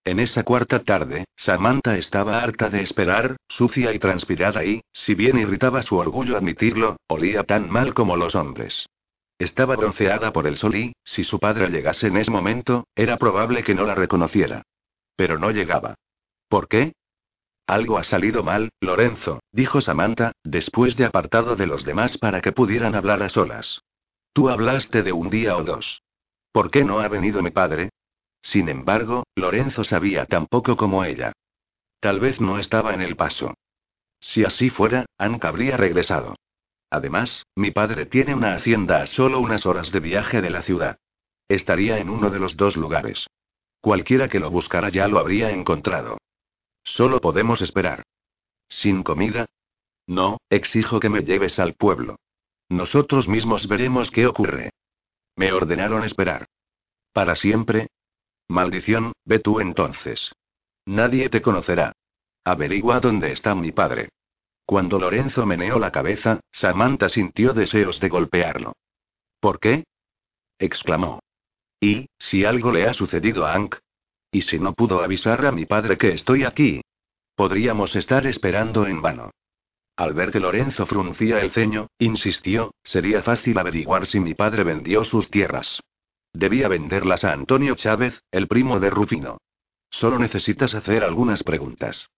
En 0.09 0.19
esa 0.19 0.43
cuarta 0.43 0.79
tarde, 0.79 1.25
Samantha 1.35 1.95
estaba 1.95 2.41
harta 2.41 2.71
de 2.71 2.81
esperar, 2.81 3.37
sucia 3.47 3.93
y 3.93 3.99
transpirada 3.99 4.65
y, 4.65 4.81
si 4.91 5.13
bien 5.13 5.37
irritaba 5.37 5.83
su 5.83 5.97
orgullo 5.97 6.35
admitirlo, 6.35 6.97
olía 7.07 7.43
tan 7.43 7.69
mal 7.69 7.93
como 7.93 8.17
los 8.17 8.33
hombres. 8.33 8.89
Estaba 9.37 9.75
bronceada 9.75 10.33
por 10.33 10.47
el 10.47 10.57
sol 10.57 10.75
y, 10.77 10.93
si 11.03 11.23
su 11.23 11.37
padre 11.37 11.69
llegase 11.69 12.07
en 12.07 12.17
ese 12.17 12.31
momento, 12.31 12.87
era 12.95 13.17
probable 13.17 13.63
que 13.63 13.75
no 13.75 13.85
la 13.85 13.93
reconociera. 13.93 14.63
Pero 15.15 15.37
no 15.37 15.51
llegaba. 15.51 15.93
¿Por 16.47 16.67
qué? 16.67 16.93
Algo 17.67 17.99
ha 17.99 18.03
salido 18.03 18.41
mal, 18.41 18.69
Lorenzo, 18.81 19.41
dijo 19.51 19.79
Samantha, 19.79 20.31
después 20.43 20.97
de 20.97 21.05
apartado 21.05 21.55
de 21.55 21.67
los 21.67 21.85
demás 21.85 22.17
para 22.17 22.41
que 22.41 22.51
pudieran 22.51 22.95
hablar 22.95 23.21
a 23.21 23.29
solas. 23.29 23.83
Tú 24.33 24.49
hablaste 24.49 25.03
de 25.03 25.11
un 25.11 25.29
día 25.29 25.55
o 25.55 25.63
dos. 25.63 26.01
¿Por 26.51 26.71
qué 26.71 26.83
no 26.83 26.99
ha 26.99 27.07
venido 27.09 27.43
mi 27.43 27.51
padre? 27.51 27.91
Sin 28.41 28.69
embargo, 28.69 29.23
Lorenzo 29.35 29.83
sabía 29.83 30.25
tan 30.25 30.47
poco 30.47 30.77
como 30.77 31.03
ella. 31.03 31.33
Tal 31.99 32.19
vez 32.19 32.39
no 32.39 32.59
estaba 32.59 32.93
en 32.93 33.01
el 33.01 33.15
paso. 33.15 33.53
Si 34.19 34.43
así 34.43 34.69
fuera, 34.69 35.05
Anka 35.17 35.49
habría 35.49 35.77
regresado. 35.77 36.35
Además, 36.89 37.45
mi 37.55 37.71
padre 37.71 38.05
tiene 38.05 38.33
una 38.33 38.55
hacienda 38.55 39.01
a 39.01 39.07
solo 39.07 39.39
unas 39.39 39.65
horas 39.65 39.91
de 39.91 39.99
viaje 39.99 40.41
de 40.41 40.49
la 40.49 40.63
ciudad. 40.63 40.97
Estaría 41.47 41.99
en 41.99 42.09
uno 42.09 42.29
de 42.29 42.39
los 42.39 42.57
dos 42.57 42.77
lugares. 42.77 43.27
Cualquiera 43.81 44.27
que 44.27 44.39
lo 44.39 44.49
buscara 44.49 44.89
ya 44.89 45.07
lo 45.07 45.19
habría 45.19 45.51
encontrado. 45.51 46.17
Solo 46.83 47.21
podemos 47.21 47.61
esperar. 47.61 48.03
¿Sin 48.67 49.03
comida? 49.03 49.45
No, 50.07 50.39
exijo 50.49 50.99
que 50.99 51.09
me 51.09 51.21
lleves 51.21 51.59
al 51.59 51.75
pueblo. 51.75 52.17
Nosotros 52.67 53.27
mismos 53.27 53.67
veremos 53.67 54.11
qué 54.11 54.27
ocurre. 54.27 54.71
Me 55.35 55.51
ordenaron 55.51 56.03
esperar. 56.03 56.47
¿Para 57.13 57.35
siempre? 57.35 57.89
Maldición, 58.49 59.13
ve 59.25 59.39
tú 59.39 59.59
entonces. 59.59 60.33
Nadie 60.85 61.29
te 61.29 61.41
conocerá. 61.41 61.93
Averigua 62.43 62.99
dónde 62.99 63.31
está 63.31 63.53
mi 63.53 63.71
padre. 63.71 64.09
Cuando 64.65 64.99
Lorenzo 64.99 65.45
meneó 65.45 65.79
la 65.79 65.91
cabeza, 65.91 66.39
Samantha 66.51 67.09
sintió 67.09 67.53
deseos 67.53 67.99
de 67.99 68.09
golpearlo. 68.09 68.73
¿Por 69.39 69.59
qué? 69.59 69.83
exclamó. 70.57 71.19
¿Y, 71.79 72.07
si 72.17 72.43
algo 72.43 72.71
le 72.71 72.87
ha 72.87 72.93
sucedido 72.93 73.45
a 73.45 73.53
Ank? 73.53 73.77
¿Y 74.31 74.41
si 74.41 74.59
no 74.59 74.73
pudo 74.73 75.01
avisar 75.01 75.45
a 75.45 75.51
mi 75.51 75.65
padre 75.65 75.97
que 75.97 76.09
estoy 76.09 76.43
aquí? 76.43 76.81
Podríamos 77.35 77.95
estar 77.95 78.27
esperando 78.27 78.85
en 78.85 79.01
vano. 79.01 79.31
Al 79.95 80.13
ver 80.13 80.31
que 80.31 80.39
Lorenzo 80.39 80.85
fruncía 80.85 81.39
el 81.39 81.51
ceño, 81.51 81.87
insistió, 81.99 82.73
sería 82.83 83.21
fácil 83.21 83.57
averiguar 83.57 84.05
si 84.05 84.19
mi 84.19 84.33
padre 84.33 84.63
vendió 84.63 85.03
sus 85.03 85.29
tierras. 85.29 85.81
Debía 86.33 86.67
venderlas 86.67 87.23
a 87.23 87.33
Antonio 87.33 87.75
Chávez, 87.75 88.23
el 88.31 88.47
primo 88.47 88.79
de 88.79 88.89
Rufino. 88.89 89.37
Solo 89.89 90.19
necesitas 90.19 90.75
hacer 90.75 91.03
algunas 91.03 91.43
preguntas. 91.43 92.09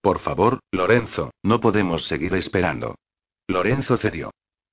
Por 0.00 0.18
favor, 0.18 0.60
Lorenzo, 0.72 1.30
no 1.42 1.60
podemos 1.60 2.06
seguir 2.06 2.34
esperando. 2.34 2.96
Lorenzo 3.46 3.96
cedió. 3.96 4.30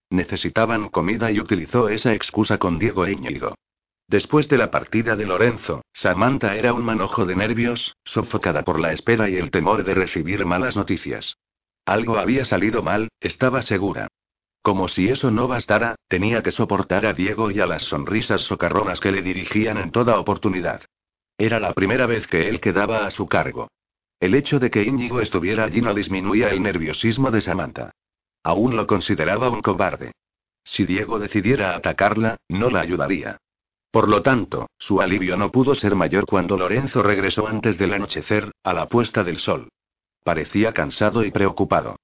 Necesitaban 0.10 0.90
comida 0.90 1.32
y 1.32 1.40
utilizó 1.40 1.90
esa 1.90 2.14
excusa 2.14 2.58
con 2.58 2.80
Diego 2.80 3.06
e 3.06 3.12
Íñigo. 3.12 3.56
Después 4.08 4.48
de 4.48 4.58
la 4.58 4.72
partida 4.72 5.18
de 5.18 5.26
Lorenzo, 5.26 5.82
Samantha 5.92 6.56
era 6.56 6.74
un 6.74 6.86
manojo 6.86 7.26
de 7.26 7.36
nervios, 7.36 7.96
sofocada 8.06 8.64
por 8.64 8.80
la 8.80 8.94
espera 8.94 9.30
y 9.30 9.36
el 9.36 9.52
temor 9.52 9.84
de 9.84 9.94
recibir 9.94 10.46
malas 10.46 10.78
noticias. 10.78 11.38
Algo 11.86 12.18
había 12.18 12.46
salido 12.46 12.82
mal, 12.82 13.10
estaba 13.20 13.62
segura. 13.62 14.08
Como 14.67 14.89
si 14.89 15.08
eso 15.08 15.32
no 15.32 15.47
bastara, 15.47 15.95
tenía 16.10 16.43
que 16.43 16.51
soportar 16.51 17.06
a 17.06 17.13
Diego 17.13 17.51
y 17.51 17.62
a 17.62 17.65
las 17.65 17.84
sonrisas 17.84 18.41
socarronas 18.41 18.99
que 18.99 19.13
le 19.13 19.21
dirigían 19.21 19.77
en 19.77 19.91
toda 19.91 20.19
oportunidad. 20.19 20.82
Era 21.38 21.58
la 21.62 21.71
primera 21.71 22.06
vez 22.06 22.27
que 22.27 22.49
él 22.49 22.60
quedaba 22.60 23.06
a 23.06 23.12
su 23.12 23.27
cargo. 23.27 23.69
El 24.19 24.36
hecho 24.36 24.60
de 24.60 24.69
que 24.69 24.84
Íñigo 24.84 25.21
estuviera 25.21 25.63
allí 25.63 25.80
no 25.80 25.93
disminuía 25.93 26.49
el 26.49 26.62
nerviosismo 26.62 27.32
de 27.32 27.39
Samantha. 27.39 27.91
Aún 28.43 28.75
lo 28.75 28.88
consideraba 28.88 29.49
un 29.49 29.62
cobarde. 29.62 30.12
Si 30.65 30.86
Diego 30.86 31.17
decidiera 31.17 31.73
atacarla, 31.73 32.36
no 32.49 32.69
la 32.69 32.82
ayudaría. 32.82 33.38
Por 33.89 34.10
lo 34.10 34.21
tanto, 34.21 34.67
su 34.77 34.99
alivio 34.99 35.38
no 35.38 35.49
pudo 35.49 35.75
ser 35.75 35.95
mayor 35.95 36.25
cuando 36.25 36.58
Lorenzo 36.58 37.03
regresó 37.03 37.47
antes 37.47 37.77
del 37.77 37.93
anochecer, 37.93 38.51
a 38.65 38.73
la 38.73 38.89
puesta 38.89 39.23
del 39.23 39.39
sol. 39.39 39.69
Parecía 40.25 40.73
cansado 40.73 41.23
y 41.23 41.32
preocupado. 41.32 41.95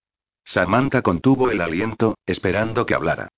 Samantha 0.45 1.01
contuvo 1.01 1.49
el 1.49 1.61
aliento, 1.61 2.17
esperando 2.25 2.85
que 2.85 2.95
hablara. 2.95 3.29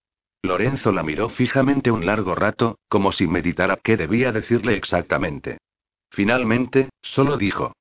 Lorenzo 0.42 0.92
la 0.92 1.04
miró 1.04 1.30
fijamente 1.30 1.92
un 1.92 2.06
largo 2.06 2.36
rato, 2.36 2.78
como 2.88 3.12
si 3.12 3.28
meditara 3.28 3.78
qué 3.78 3.98
debía 3.98 4.32
decirle 4.32 4.76
exactamente. 4.76 5.58
Finalmente, 6.12 6.90
solo 7.02 7.38
dijo. 7.38 7.74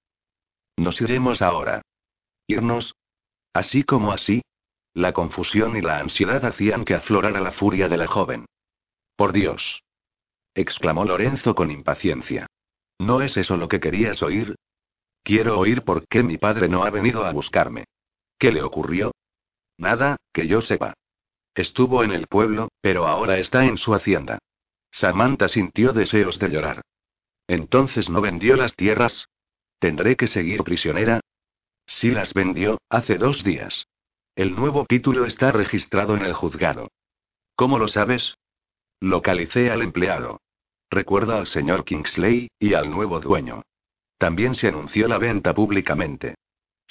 Nos 0.77 1.01
iremos 1.01 1.43
ahora. 1.43 1.83
¿Irnos? 2.47 2.95
Así 3.53 3.85
como 3.85 4.13
así. 4.13 4.43
La 4.93 5.13
confusión 5.13 5.77
y 5.77 5.81
la 5.81 5.99
ansiedad 5.99 6.45
hacían 6.45 6.85
que 6.85 6.95
aflorara 6.95 7.41
la 7.41 7.53
furia 7.53 7.89
de 7.89 7.97
la 7.97 8.07
joven. 8.07 8.47
Por 9.17 9.33
Dios. 9.33 9.83
exclamó 10.55 11.05
Lorenzo 11.05 11.55
con 11.55 11.71
impaciencia. 11.71 12.47
¿No 12.99 13.23
es 13.23 13.37
eso 13.37 13.57
lo 13.57 13.69
que 13.69 13.81
querías 13.81 14.23
oír? 14.23 14.55
Quiero 15.23 15.59
oír 15.59 15.83
por 15.83 16.07
qué 16.07 16.23
mi 16.23 16.39
padre 16.39 16.69
no 16.69 16.85
ha 16.85 16.91
venido 16.91 17.25
a 17.25 17.33
buscarme. 17.33 17.85
¿Qué 18.39 18.53
le 18.53 18.63
ocurrió? 18.63 19.13
Nada, 19.79 20.17
que 20.33 20.47
yo 20.47 20.61
sepa. 20.61 20.95
Estuvo 21.55 22.03
en 22.03 22.13
el 22.13 22.27
pueblo, 22.27 22.69
pero 22.81 23.07
ahora 23.07 23.39
está 23.39 23.65
en 23.65 23.79
su 23.79 23.95
hacienda. 23.95 24.39
Samantha 24.91 25.49
sintió 25.49 25.93
deseos 25.93 26.39
de 26.39 26.49
llorar. 26.49 26.83
Entonces 27.47 28.09
no 28.09 28.21
vendió 28.21 28.57
las 28.57 28.75
tierras. 28.75 29.29
¿Tendré 29.79 30.17
que 30.17 30.27
seguir 30.27 30.63
prisionera? 30.63 31.21
Sí 31.87 32.11
las 32.11 32.33
vendió, 32.33 32.79
hace 32.89 33.19
dos 33.19 33.45
días. 33.45 33.87
El 34.35 34.57
nuevo 34.57 34.87
título 34.87 35.27
está 35.27 35.53
registrado 35.53 36.17
en 36.17 36.25
el 36.25 36.33
juzgado. 36.33 36.91
¿Cómo 37.55 37.79
lo 37.79 37.89
sabes? 37.89 38.37
Localicé 39.01 39.71
al 39.71 39.83
empleado. 39.83 40.41
Recuerda 40.91 41.39
al 41.39 41.47
señor 41.47 41.85
Kingsley, 41.85 42.49
y 42.59 42.75
al 42.75 42.91
nuevo 42.91 43.21
dueño. 43.21 43.63
También 44.19 44.55
se 44.55 44.69
anunció 44.69 45.07
la 45.09 45.19
venta 45.19 45.55
públicamente. 45.55 46.37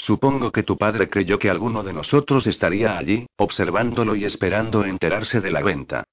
Supongo 0.05 0.51
que 0.51 0.63
tu 0.63 0.77
padre 0.77 1.09
creyó 1.09 1.39
que 1.39 1.49
alguno 1.49 1.81
de 1.81 1.93
nosotros 1.93 2.45
estaría 2.45 2.97
allí, 2.97 3.25
observándolo 3.37 4.17
y 4.17 4.25
esperando 4.25 4.83
enterarse 4.83 5.39
de 5.39 5.49
la 5.49 5.61
venta. 5.61 6.03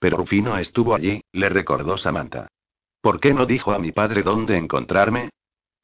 Pero 0.00 0.16
Rufino 0.16 0.58
estuvo 0.58 0.96
allí, 0.96 1.22
le 1.30 1.48
recordó 1.48 1.96
Samantha. 1.96 2.48
¿Por 3.00 3.20
qué 3.20 3.32
no 3.32 3.46
dijo 3.46 3.70
a 3.70 3.78
mi 3.78 3.92
padre 3.92 4.24
dónde 4.24 4.56
encontrarme? 4.56 5.30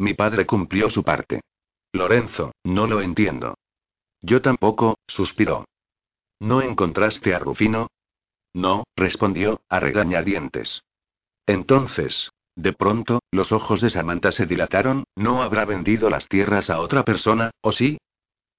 Mi 0.01 0.15
padre 0.15 0.45
cumplió 0.45 0.91
su 0.91 1.05
parte. 1.05 1.43
Lorenzo, 1.93 2.51
no 2.65 2.89
lo 2.89 3.01
entiendo. 3.01 3.55
Yo 4.21 4.43
tampoco, 4.43 4.99
suspiró. 5.07 5.67
¿No 6.41 6.63
encontraste 6.63 7.33
a 7.33 7.39
Rufino? 7.39 7.87
No, 8.55 8.83
respondió, 8.97 9.61
a 9.69 9.79
regañadientes. 9.79 10.83
Entonces, 11.47 12.29
de 12.57 12.73
pronto, 12.73 13.21
los 13.31 13.53
ojos 13.53 13.83
de 13.83 13.91
Samantha 13.91 14.33
se 14.33 14.47
dilataron, 14.47 15.05
¿no 15.15 15.43
habrá 15.43 15.67
vendido 15.67 16.09
las 16.09 16.27
tierras 16.27 16.71
a 16.71 16.81
otra 16.81 17.05
persona, 17.05 17.51
o 17.61 17.71
sí? 17.71 17.99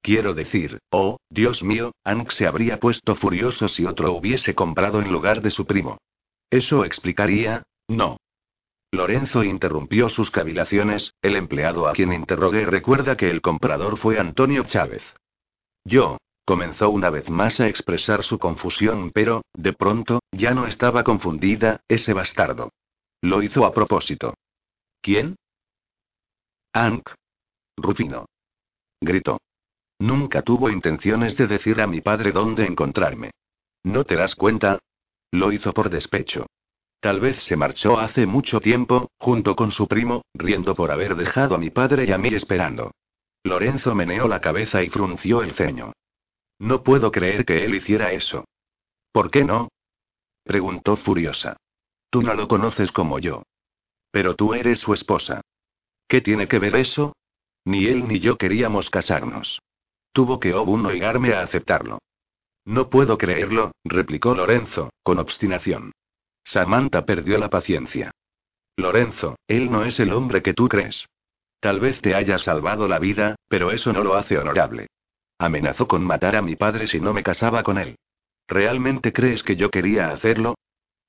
Quiero 0.02 0.36
decir, 0.36 0.80
oh, 0.92 1.18
Dios 1.30 1.64
mío, 1.64 1.92
Hank 2.06 2.32
se 2.32 2.46
habría 2.46 2.80
puesto 2.80 3.16
furioso 3.16 3.68
si 3.68 3.86
otro 3.86 4.14
hubiese 4.14 4.54
comprado 4.54 5.02
en 5.02 5.12
lugar 5.12 5.42
de 5.42 5.50
su 5.50 5.66
primo. 5.66 5.98
Eso 6.52 6.86
explicaría, 6.86 7.64
no. 7.88 8.18
Lorenzo 8.92 9.44
interrumpió 9.44 10.10
sus 10.10 10.32
cavilaciones, 10.32 11.14
el 11.22 11.36
empleado 11.36 11.88
a 11.88 11.94
quien 11.94 12.14
interrogué 12.14 12.66
recuerda 12.66 13.18
que 13.18 13.30
el 13.30 13.42
comprador 13.42 13.98
fue 13.98 14.20
Antonio 14.20 14.64
Chávez. 14.64 15.04
Yo, 15.84 16.18
comenzó 16.46 16.90
una 16.90 17.10
vez 17.10 17.30
más 17.30 17.60
a 17.60 17.68
expresar 17.68 18.24
su 18.24 18.38
confusión, 18.38 19.12
pero, 19.12 19.42
de 19.54 19.74
pronto, 19.74 20.20
ya 20.32 20.54
no 20.54 20.68
estaba 20.68 21.04
confundida, 21.04 21.82
ese 21.90 22.14
bastardo. 22.14 22.70
Lo 23.22 23.42
hizo 23.42 23.66
a 23.66 23.74
propósito. 23.74 24.36
¿Quién? 25.02 25.36
Ank. 26.74 27.10
Rufino. 27.78 28.26
Gritó. 29.02 29.40
Nunca 30.00 30.42
tuvo 30.42 30.70
intenciones 30.70 31.36
de 31.38 31.48
decir 31.48 31.82
a 31.82 31.88
mi 31.88 32.02
padre 32.02 32.32
dónde 32.32 32.66
encontrarme. 32.66 33.32
¿No 33.84 34.04
te 34.04 34.16
das 34.16 34.36
cuenta? 34.36 34.80
Lo 35.32 35.52
hizo 35.52 35.74
por 35.74 35.90
despecho. 35.90 36.46
Tal 37.00 37.20
vez 37.20 37.44
se 37.44 37.56
marchó 37.56 38.00
hace 38.00 38.26
mucho 38.26 38.60
tiempo, 38.60 39.10
junto 39.18 39.56
con 39.56 39.72
su 39.72 39.88
primo, 39.88 40.24
riendo 40.34 40.76
por 40.76 40.92
haber 40.92 41.16
dejado 41.16 41.56
a 41.56 41.60
mi 41.60 41.70
padre 41.70 42.06
y 42.06 42.12
a 42.12 42.18
mí 42.18 42.30
esperando. 42.30 42.92
Lorenzo 43.44 43.96
meneó 43.96 44.28
la 44.28 44.42
cabeza 44.42 44.84
y 44.84 44.90
frunció 44.90 45.42
el 45.42 45.54
ceño. 45.54 45.94
No 46.60 46.84
puedo 46.84 47.12
creer 47.12 47.46
que 47.46 47.64
él 47.66 47.76
hiciera 47.76 48.12
eso. 48.12 48.46
¿Por 49.12 49.32
qué 49.32 49.44
no? 49.44 49.70
preguntó 50.44 50.98
furiosa. 50.98 51.58
Tú 52.10 52.22
no 52.22 52.34
lo 52.34 52.48
conoces 52.48 52.92
como 52.92 53.20
yo. 53.20 53.44
Pero 54.12 54.36
tú 54.36 54.54
eres 54.54 54.80
su 54.80 54.94
esposa. 54.94 55.42
¿Qué 56.08 56.22
tiene 56.22 56.48
que 56.48 56.60
ver 56.60 56.76
eso? 56.76 57.14
Ni 57.66 57.86
él 57.86 58.08
ni 58.08 58.20
yo 58.20 58.38
queríamos 58.38 58.90
casarnos. 58.90 59.62
Tuvo 60.14 60.40
que 60.40 60.54
Obun 60.54 60.86
oigarme 60.86 61.34
a 61.34 61.42
aceptarlo. 61.42 62.00
No 62.66 62.90
puedo 62.90 63.18
creerlo, 63.18 63.72
replicó 63.84 64.36
Lorenzo, 64.36 64.90
con 65.04 65.20
obstinación. 65.20 65.92
Samantha 66.44 67.06
perdió 67.06 67.38
la 67.38 67.50
paciencia. 67.50 68.12
Lorenzo, 68.78 69.36
él 69.48 69.70
no 69.72 69.84
es 69.84 70.00
el 70.00 70.14
hombre 70.14 70.42
que 70.42 70.54
tú 70.54 70.68
crees. 70.68 71.06
Tal 71.60 71.80
vez 71.80 72.00
te 72.02 72.16
haya 72.16 72.38
salvado 72.38 72.88
la 72.88 73.00
vida, 73.00 73.36
pero 73.48 73.72
eso 73.72 73.92
no 73.92 74.04
lo 74.04 74.16
hace 74.16 74.38
honorable. 74.38 74.88
Amenazó 75.40 75.88
con 75.88 76.04
matar 76.04 76.36
a 76.36 76.42
mi 76.42 76.56
padre 76.56 76.88
si 76.88 77.00
no 77.00 77.14
me 77.14 77.24
casaba 77.24 77.64
con 77.64 77.78
él. 77.78 77.98
¿Realmente 78.48 79.12
crees 79.14 79.44
que 79.44 79.56
yo 79.56 79.70
quería 79.70 80.12
hacerlo? 80.12 80.56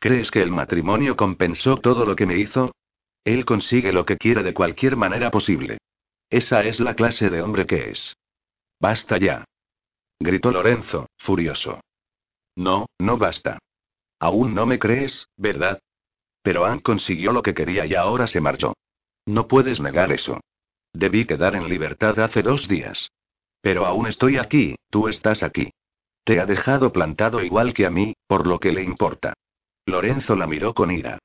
¿Crees 0.01 0.31
que 0.31 0.43
el 0.43 0.51
matrimonio 0.51 1.17
compensó 1.17 1.77
todo 1.77 2.05
lo 2.05 2.15
que 2.15 2.27
me 2.27 2.39
hizo? 2.39 2.73
Él 3.25 3.45
consigue 3.45 3.93
lo 3.93 4.05
que 4.07 4.17
quiere 4.17 4.43
de 4.43 4.55
cualquier 4.55 4.97
manera 4.97 5.31
posible. 5.31 5.79
Esa 6.31 6.63
es 6.63 6.79
la 6.79 6.95
clase 6.95 7.31
de 7.31 7.43
hombre 7.43 7.67
que 7.67 7.91
es. 7.91 8.15
Basta 8.81 9.19
ya. 9.19 9.45
Gritó 10.21 10.53
Lorenzo, 10.53 11.09
furioso. 11.19 11.81
No, 12.57 12.87
no 12.99 13.19
basta. 13.19 13.59
Aún 14.21 14.55
no 14.55 14.67
me 14.67 14.79
crees, 14.79 15.29
¿verdad? 15.37 15.81
Pero 16.43 16.65
Ann 16.65 16.81
consiguió 16.81 17.33
lo 17.33 17.43
que 17.43 17.55
quería 17.55 17.87
y 17.87 17.95
ahora 17.95 18.27
se 18.27 18.41
marchó. 18.41 18.75
No 19.27 19.49
puedes 19.49 19.81
negar 19.81 20.13
eso. 20.13 20.41
Debí 20.93 21.25
quedar 21.25 21.55
en 21.55 21.69
libertad 21.69 22.19
hace 22.21 22.43
dos 22.43 22.69
días. 22.69 23.11
Pero 23.61 23.85
aún 23.85 24.07
estoy 24.07 24.39
aquí, 24.39 24.77
tú 24.91 25.09
estás 25.09 25.43
aquí. 25.43 25.71
Te 26.25 26.41
ha 26.41 26.47
dejado 26.47 26.93
plantado 26.93 27.43
igual 27.43 27.75
que 27.75 27.87
a 27.87 27.91
mí, 27.91 28.15
por 28.27 28.47
lo 28.47 28.59
que 28.59 28.73
le 28.73 28.83
importa. 28.83 29.35
Lorenzo 29.89 30.37
la 30.37 30.47
miró 30.47 30.75
con 30.75 30.91
ira. 30.91 31.19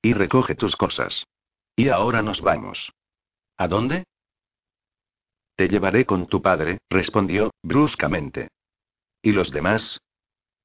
Y 0.00 0.12
recoge 0.12 0.54
tus 0.54 0.76
cosas. 0.76 1.26
Y 1.74 1.88
ahora 1.88 2.22
nos 2.22 2.40
vamos. 2.40 2.92
¿A 3.56 3.66
dónde? 3.66 4.04
Te 5.56 5.68
llevaré 5.68 6.06
con 6.06 6.28
tu 6.28 6.40
padre, 6.40 6.78
respondió, 6.88 7.50
bruscamente. 7.64 8.48
¿Y 9.22 9.32
los 9.32 9.50
demás? 9.50 10.00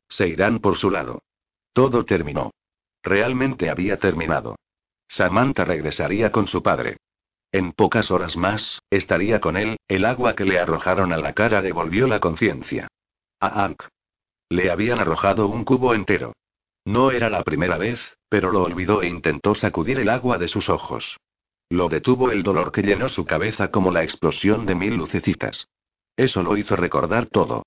Se 0.08 0.28
irán 0.28 0.60
por 0.60 0.78
su 0.78 0.92
lado. 0.92 1.24
Todo 1.74 2.06
terminó. 2.06 2.52
Realmente 3.02 3.72
había 3.72 3.98
terminado. 3.98 4.58
Samantha 5.08 5.66
regresaría 5.66 6.32
con 6.32 6.46
su 6.46 6.62
padre. 6.62 6.98
En 7.52 7.72
pocas 7.72 8.12
horas 8.12 8.38
más, 8.38 8.82
estaría 8.92 9.42
con 9.42 9.58
él, 9.58 9.78
el 9.88 10.06
agua 10.06 10.36
que 10.36 10.46
le 10.46 10.60
arrojaron 10.60 11.12
a 11.12 11.18
la 11.18 11.34
cara 11.34 11.64
devolvió 11.64 12.08
la 12.08 12.20
conciencia. 12.20 12.88
A 13.40 13.50
Hank. 13.50 13.84
Le 14.50 14.70
habían 14.70 15.00
arrojado 15.00 15.48
un 15.48 15.66
cubo 15.66 15.96
entero. 15.96 16.34
No 16.86 17.12
era 17.12 17.30
la 17.30 17.44
primera 17.44 17.78
vez, 17.78 18.18
pero 18.30 18.52
lo 18.52 18.64
olvidó 18.64 19.02
e 19.02 19.08
intentó 19.08 19.54
sacudir 19.56 20.00
el 20.00 20.10
agua 20.10 20.38
de 20.38 20.48
sus 20.48 20.70
ojos. 20.70 21.18
Lo 21.70 21.90
detuvo 21.90 22.32
el 22.32 22.44
dolor 22.44 22.72
que 22.72 22.82
llenó 22.82 23.08
su 23.08 23.26
cabeza 23.26 23.70
como 23.70 23.92
la 23.92 24.04
explosión 24.04 24.66
de 24.66 24.76
mil 24.76 24.96
lucecitas. 24.96 25.68
Eso 26.18 26.44
lo 26.44 26.58
hizo 26.58 26.76
recordar 26.76 27.28
todo. 27.28 27.64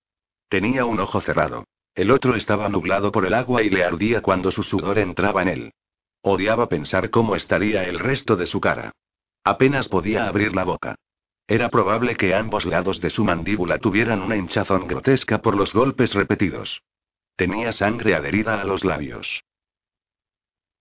Tenía 0.48 0.85
un 0.85 1.00
ojo 1.00 1.20
cerrado. 1.20 1.64
El 1.94 2.11
otro 2.11 2.35
estaba 2.35 2.68
nublado 2.68 3.12
por 3.12 3.24
el 3.24 3.35
agua 3.35 3.62
y 3.62 3.70
le 3.70 3.85
ardía 3.85 4.20
cuando 4.20 4.50
su 4.50 4.62
sudor 4.62 4.98
entraba 4.98 5.42
en 5.42 5.48
él. 5.48 5.72
Odiaba 6.22 6.68
pensar 6.68 7.11
cómo 7.11 7.37
estaría 7.37 7.85
el 7.85 7.98
resto 7.98 8.37
de 8.37 8.46
su 8.46 8.61
cara. 8.61 8.92
Apenas 9.44 9.88
podía 9.88 10.27
abrir 10.27 10.55
la 10.55 10.64
boca. 10.64 10.96
Era 11.46 11.68
probable 11.68 12.16
que 12.16 12.35
ambos 12.35 12.64
lados 12.64 13.00
de 13.00 13.11
su 13.11 13.24
mandíbula 13.24 13.79
tuvieran 13.79 14.22
una 14.22 14.37
hinchazón 14.37 14.88
grotesca 14.88 15.40
por 15.40 15.57
los 15.57 15.74
golpes 15.74 16.14
repetidos. 16.14 16.83
Tenía 17.37 17.73
sangre 17.73 18.14
adherida 18.14 18.61
a 18.61 18.64
los 18.64 18.85
labios. 18.85 19.42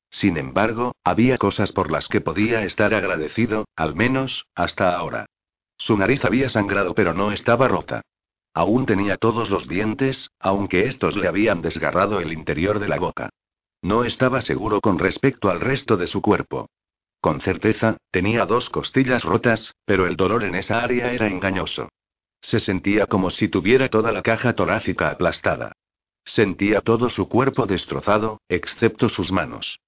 Sin 0.09 0.37
embargo, 0.37 0.93
había 1.03 1.39
cosas 1.39 1.71
por 1.71 1.91
las 1.91 2.07
que 2.07 2.21
podía 2.21 2.63
estar 2.63 2.93
agradecido, 2.93 3.65
al 3.75 3.95
menos, 3.95 4.45
hasta 4.53 4.95
ahora. 4.95 5.25
Su 5.77 5.97
nariz 5.97 6.23
había 6.23 6.49
sangrado 6.49 6.93
pero 6.93 7.15
no 7.15 7.31
estaba 7.31 7.67
rota. 7.67 8.01
Aún 8.53 8.85
tenía 8.85 9.17
todos 9.17 9.49
los 9.49 9.67
dientes, 9.67 10.29
aunque 10.39 10.85
estos 10.85 11.17
le 11.17 11.27
habían 11.27 11.63
desgarrado 11.63 12.19
el 12.19 12.31
interior 12.31 12.77
de 12.77 12.87
la 12.87 12.99
boca. 12.99 13.29
No 13.81 14.05
estaba 14.05 14.41
seguro 14.41 14.79
con 14.79 14.99
respecto 14.99 15.49
al 15.49 15.59
resto 15.59 15.97
de 15.97 16.05
su 16.05 16.21
cuerpo. 16.21 16.69
Con 17.19 17.41
certeza, 17.41 17.97
tenía 18.11 18.45
dos 18.45 18.69
costillas 18.69 19.23
rotas, 19.23 19.73
pero 19.85 20.05
el 20.05 20.15
dolor 20.15 20.43
en 20.43 20.53
esa 20.53 20.83
área 20.83 21.11
era 21.11 21.27
engañoso. 21.27 21.89
Se 22.41 22.59
sentía 22.59 23.07
como 23.07 23.31
si 23.31 23.47
tuviera 23.47 23.89
toda 23.89 24.11
la 24.11 24.21
caja 24.21 24.53
torácica 24.53 25.09
aplastada. 25.09 25.71
Sentía 26.25 26.81
todo 26.81 27.09
su 27.09 27.27
cuerpo 27.27 27.65
destrozado, 27.65 28.39
excepto 28.47 29.09
sus 29.09 29.31
manos. 29.31 29.79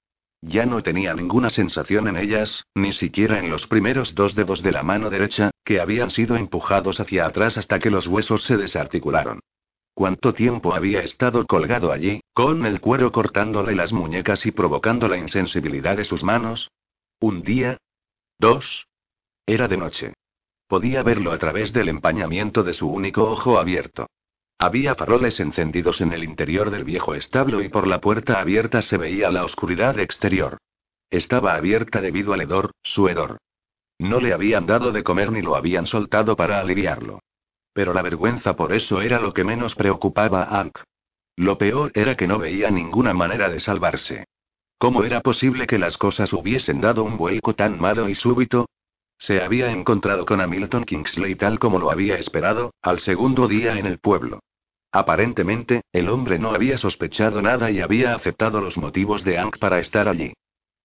Ya 0.42 0.66
no 0.66 0.84
tenía 0.84 1.14
ninguna 1.14 1.50
sensación 1.50 2.08
en 2.08 2.18
ellas, 2.18 2.66
ni 2.76 2.92
siquiera 2.92 3.40
en 3.40 3.50
los 3.50 3.66
primeros 3.68 4.14
dos 4.14 4.36
dedos 4.36 4.62
de 4.62 4.72
la 4.72 4.84
mano 4.84 5.10
derecha, 5.10 5.52
que 5.64 5.80
habían 5.80 6.12
sido 6.12 6.36
empujados 6.36 7.00
hacia 7.00 7.26
atrás 7.26 7.58
hasta 7.58 7.80
que 7.80 7.90
los 7.90 8.06
huesos 8.06 8.44
se 8.44 8.58
desarticularon. 8.58 9.40
¿Cuánto 9.96 10.34
tiempo 10.34 10.76
había 10.76 11.00
estado 11.02 11.46
colgado 11.46 11.92
allí, 11.92 12.22
con 12.34 12.66
el 12.66 12.82
cuero 12.82 13.12
cortándole 13.12 13.74
las 13.74 13.94
muñecas 13.94 14.46
y 14.46 14.52
provocando 14.52 15.08
la 15.08 15.18
insensibilidad 15.18 15.96
de 15.96 16.04
sus 16.04 16.22
manos? 16.22 16.70
¿Un 17.20 17.44
día? 17.44 17.78
¿Dos? 18.38 18.88
Era 19.46 19.68
de 19.70 19.78
noche. 19.78 20.14
Podía 20.68 21.02
verlo 21.02 21.32
a 21.32 21.38
través 21.38 21.72
del 21.72 21.88
empañamiento 21.88 22.62
de 22.62 22.74
su 22.74 22.90
único 22.90 23.24
ojo 23.24 23.58
abierto. 23.58 24.08
Había 24.58 24.96
faroles 24.96 25.40
encendidos 25.40 26.00
en 26.02 26.14
el 26.14 26.24
interior 26.24 26.72
del 26.72 26.86
viejo 26.86 27.14
establo 27.14 27.62
y 27.62 27.70
por 27.70 27.88
la 27.88 28.00
puerta 28.00 28.40
abierta 28.40 28.82
se 28.82 28.98
veía 28.98 29.30
la 29.30 29.44
oscuridad 29.44 30.00
exterior. 30.00 30.58
Estaba 31.10 31.56
abierta 31.56 32.02
debido 32.02 32.34
al 32.34 32.42
hedor, 32.42 32.72
su 32.82 33.10
hedor. 33.10 33.38
No 34.00 34.20
le 34.20 34.34
habían 34.34 34.66
dado 34.66 34.92
de 34.92 35.04
comer 35.04 35.32
ni 35.32 35.42
lo 35.42 35.56
habían 35.56 35.88
soltado 35.88 36.36
para 36.36 36.60
aliviarlo. 36.60 37.20
Pero 37.74 37.94
la 37.94 38.02
vergüenza 38.02 38.56
por 38.56 38.74
eso 38.74 39.02
era 39.02 39.20
lo 39.20 39.34
que 39.34 39.44
menos 39.44 39.76
preocupaba 39.76 40.44
a 40.44 40.62
Ank. 40.62 40.80
Lo 41.36 41.58
peor 41.58 41.92
era 41.94 42.16
que 42.16 42.28
no 42.28 42.40
veía 42.40 42.72
ninguna 42.72 43.14
manera 43.14 43.50
de 43.50 43.60
salvarse. 43.60 44.26
¿Cómo 44.78 45.04
era 45.04 45.22
posible 45.22 45.68
que 45.68 45.78
las 45.78 45.98
cosas 45.98 46.32
hubiesen 46.34 46.80
dado 46.80 47.04
un 47.04 47.18
vuelco 47.18 47.54
tan 47.54 47.80
malo 47.80 48.08
y 48.08 48.16
súbito? 48.16 48.68
Se 49.18 49.42
había 49.42 49.72
encontrado 49.72 50.26
con 50.26 50.42
Hamilton 50.42 50.84
Kingsley 50.84 51.36
tal 51.36 51.60
como 51.60 51.80
lo 51.80 51.92
había 51.92 52.18
esperado, 52.18 52.74
al 52.82 53.00
segundo 53.00 53.48
día 53.48 53.78
en 53.80 53.86
el 53.86 54.00
pueblo. 54.00 54.40
Aparentemente, 54.92 55.82
el 55.92 56.10
hombre 56.10 56.40
no 56.40 56.52
había 56.52 56.78
sospechado 56.78 57.42
nada 57.42 57.70
y 57.72 57.82
había 57.82 58.16
aceptado 58.16 58.62
los 58.62 58.78
motivos 58.78 59.24
de 59.24 59.38
Ang 59.38 59.52
para 59.60 59.80
estar 59.80 60.08
allí. 60.08 60.34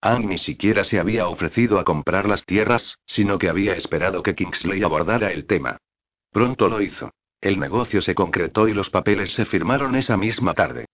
Ang 0.00 0.28
ni 0.28 0.38
siquiera 0.38 0.82
se 0.82 0.98
había 0.98 1.28
ofrecido 1.28 1.78
a 1.78 1.84
comprar 1.84 2.26
las 2.26 2.44
tierras, 2.44 2.96
sino 3.04 3.38
que 3.38 3.48
había 3.48 3.74
esperado 3.74 4.22
que 4.22 4.34
Kingsley 4.34 4.82
abordara 4.82 5.30
el 5.30 5.46
tema. 5.46 5.76
Pronto 6.32 6.68
lo 6.68 6.80
hizo. 6.80 7.10
El 7.40 7.58
negocio 7.58 8.02
se 8.02 8.14
concretó 8.14 8.68
y 8.68 8.74
los 8.74 8.90
papeles 8.90 9.32
se 9.34 9.44
firmaron 9.44 9.94
esa 9.94 10.16
misma 10.16 10.54
tarde. 10.54 10.86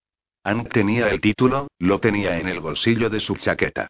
Ang 0.42 0.68
tenía 0.68 1.08
el 1.08 1.20
título, 1.20 1.68
lo 1.78 1.98
tenía 2.00 2.38
en 2.38 2.48
el 2.48 2.60
bolsillo 2.60 3.10
de 3.10 3.20
su 3.20 3.36
chaqueta. 3.36 3.88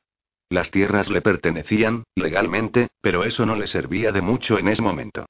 Las 0.49 0.71
tierras 0.71 1.11
le 1.11 1.23
pertenecían, 1.23 2.05
legalmente, 2.15 2.89
pero 3.01 3.25
eso 3.25 3.47
no 3.47 3.57
le 3.57 3.67
servía 3.67 4.13
de 4.13 4.21
mucho 4.21 4.59
en 4.59 4.69
ese 4.69 4.83
momento. 4.83 5.27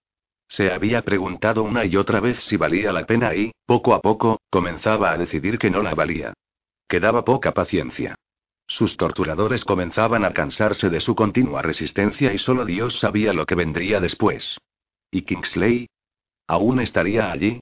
Se 0.49 0.71
había 0.71 1.03
preguntado 1.03 1.63
una 1.63 1.85
y 1.85 1.97
otra 1.97 2.21
vez 2.21 2.43
si 2.45 2.57
valía 2.57 2.93
la 2.93 3.07
pena 3.07 3.35
y, 3.35 3.53
poco 3.65 3.95
a 3.95 4.01
poco, 4.01 4.41
comenzaba 4.51 5.13
a 5.13 5.19
decidir 5.19 5.59
que 5.59 5.71
no 5.71 5.83
la 5.83 5.95
valía. 5.95 6.35
Quedaba 6.89 7.25
poca 7.25 7.53
paciencia. 7.53 8.15
Sus 8.69 8.97
torturadores 8.97 9.65
comenzaban 9.65 10.25
a 10.25 10.33
cansarse 10.33 10.91
de 10.91 11.01
su 11.01 11.15
continua 11.15 11.63
resistencia 11.63 12.33
y 12.33 12.39
solo 12.39 12.65
Dios 12.65 12.99
sabía 12.99 13.33
lo 13.33 13.47
que 13.47 13.55
vendría 13.55 14.01
después. 14.01 14.59
¿Y 15.11 15.23
Kingsley? 15.23 15.89
¿Aún 16.47 16.81
estaría 16.81 17.33
allí? 17.33 17.61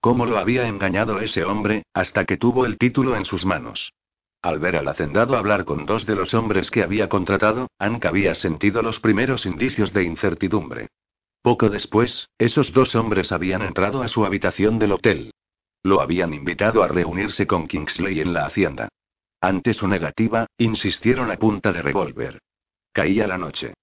¿Cómo 0.00 0.26
lo 0.26 0.38
había 0.38 0.66
engañado 0.66 1.20
ese 1.20 1.44
hombre, 1.44 1.84
hasta 1.94 2.24
que 2.24 2.36
tuvo 2.36 2.66
el 2.66 2.78
título 2.78 3.16
en 3.16 3.24
sus 3.24 3.44
manos? 3.44 3.92
Al 4.42 4.58
ver 4.58 4.74
al 4.74 4.88
hacendado 4.88 5.36
hablar 5.36 5.64
con 5.64 5.86
dos 5.86 6.04
de 6.04 6.16
los 6.16 6.34
hombres 6.34 6.72
que 6.72 6.82
había 6.82 7.08
contratado, 7.08 7.70
Anka 7.78 8.08
había 8.08 8.34
sentido 8.34 8.82
los 8.82 8.98
primeros 8.98 9.46
indicios 9.46 9.92
de 9.92 10.02
incertidumbre. 10.02 10.88
Poco 11.42 11.70
después, 11.70 12.28
esos 12.38 12.72
dos 12.72 12.96
hombres 12.96 13.30
habían 13.30 13.62
entrado 13.62 14.02
a 14.02 14.08
su 14.08 14.24
habitación 14.24 14.80
del 14.80 14.92
hotel. 14.92 15.32
Lo 15.84 16.00
habían 16.00 16.34
invitado 16.34 16.82
a 16.82 16.88
reunirse 16.88 17.46
con 17.46 17.68
Kingsley 17.68 18.20
en 18.20 18.32
la 18.32 18.46
hacienda. 18.46 18.88
Ante 19.40 19.74
su 19.74 19.86
negativa, 19.86 20.46
insistieron 20.58 21.30
a 21.30 21.36
punta 21.36 21.72
de 21.72 21.82
revólver. 21.82 22.40
Caía 22.92 23.28
la 23.28 23.38
noche. 23.38 23.74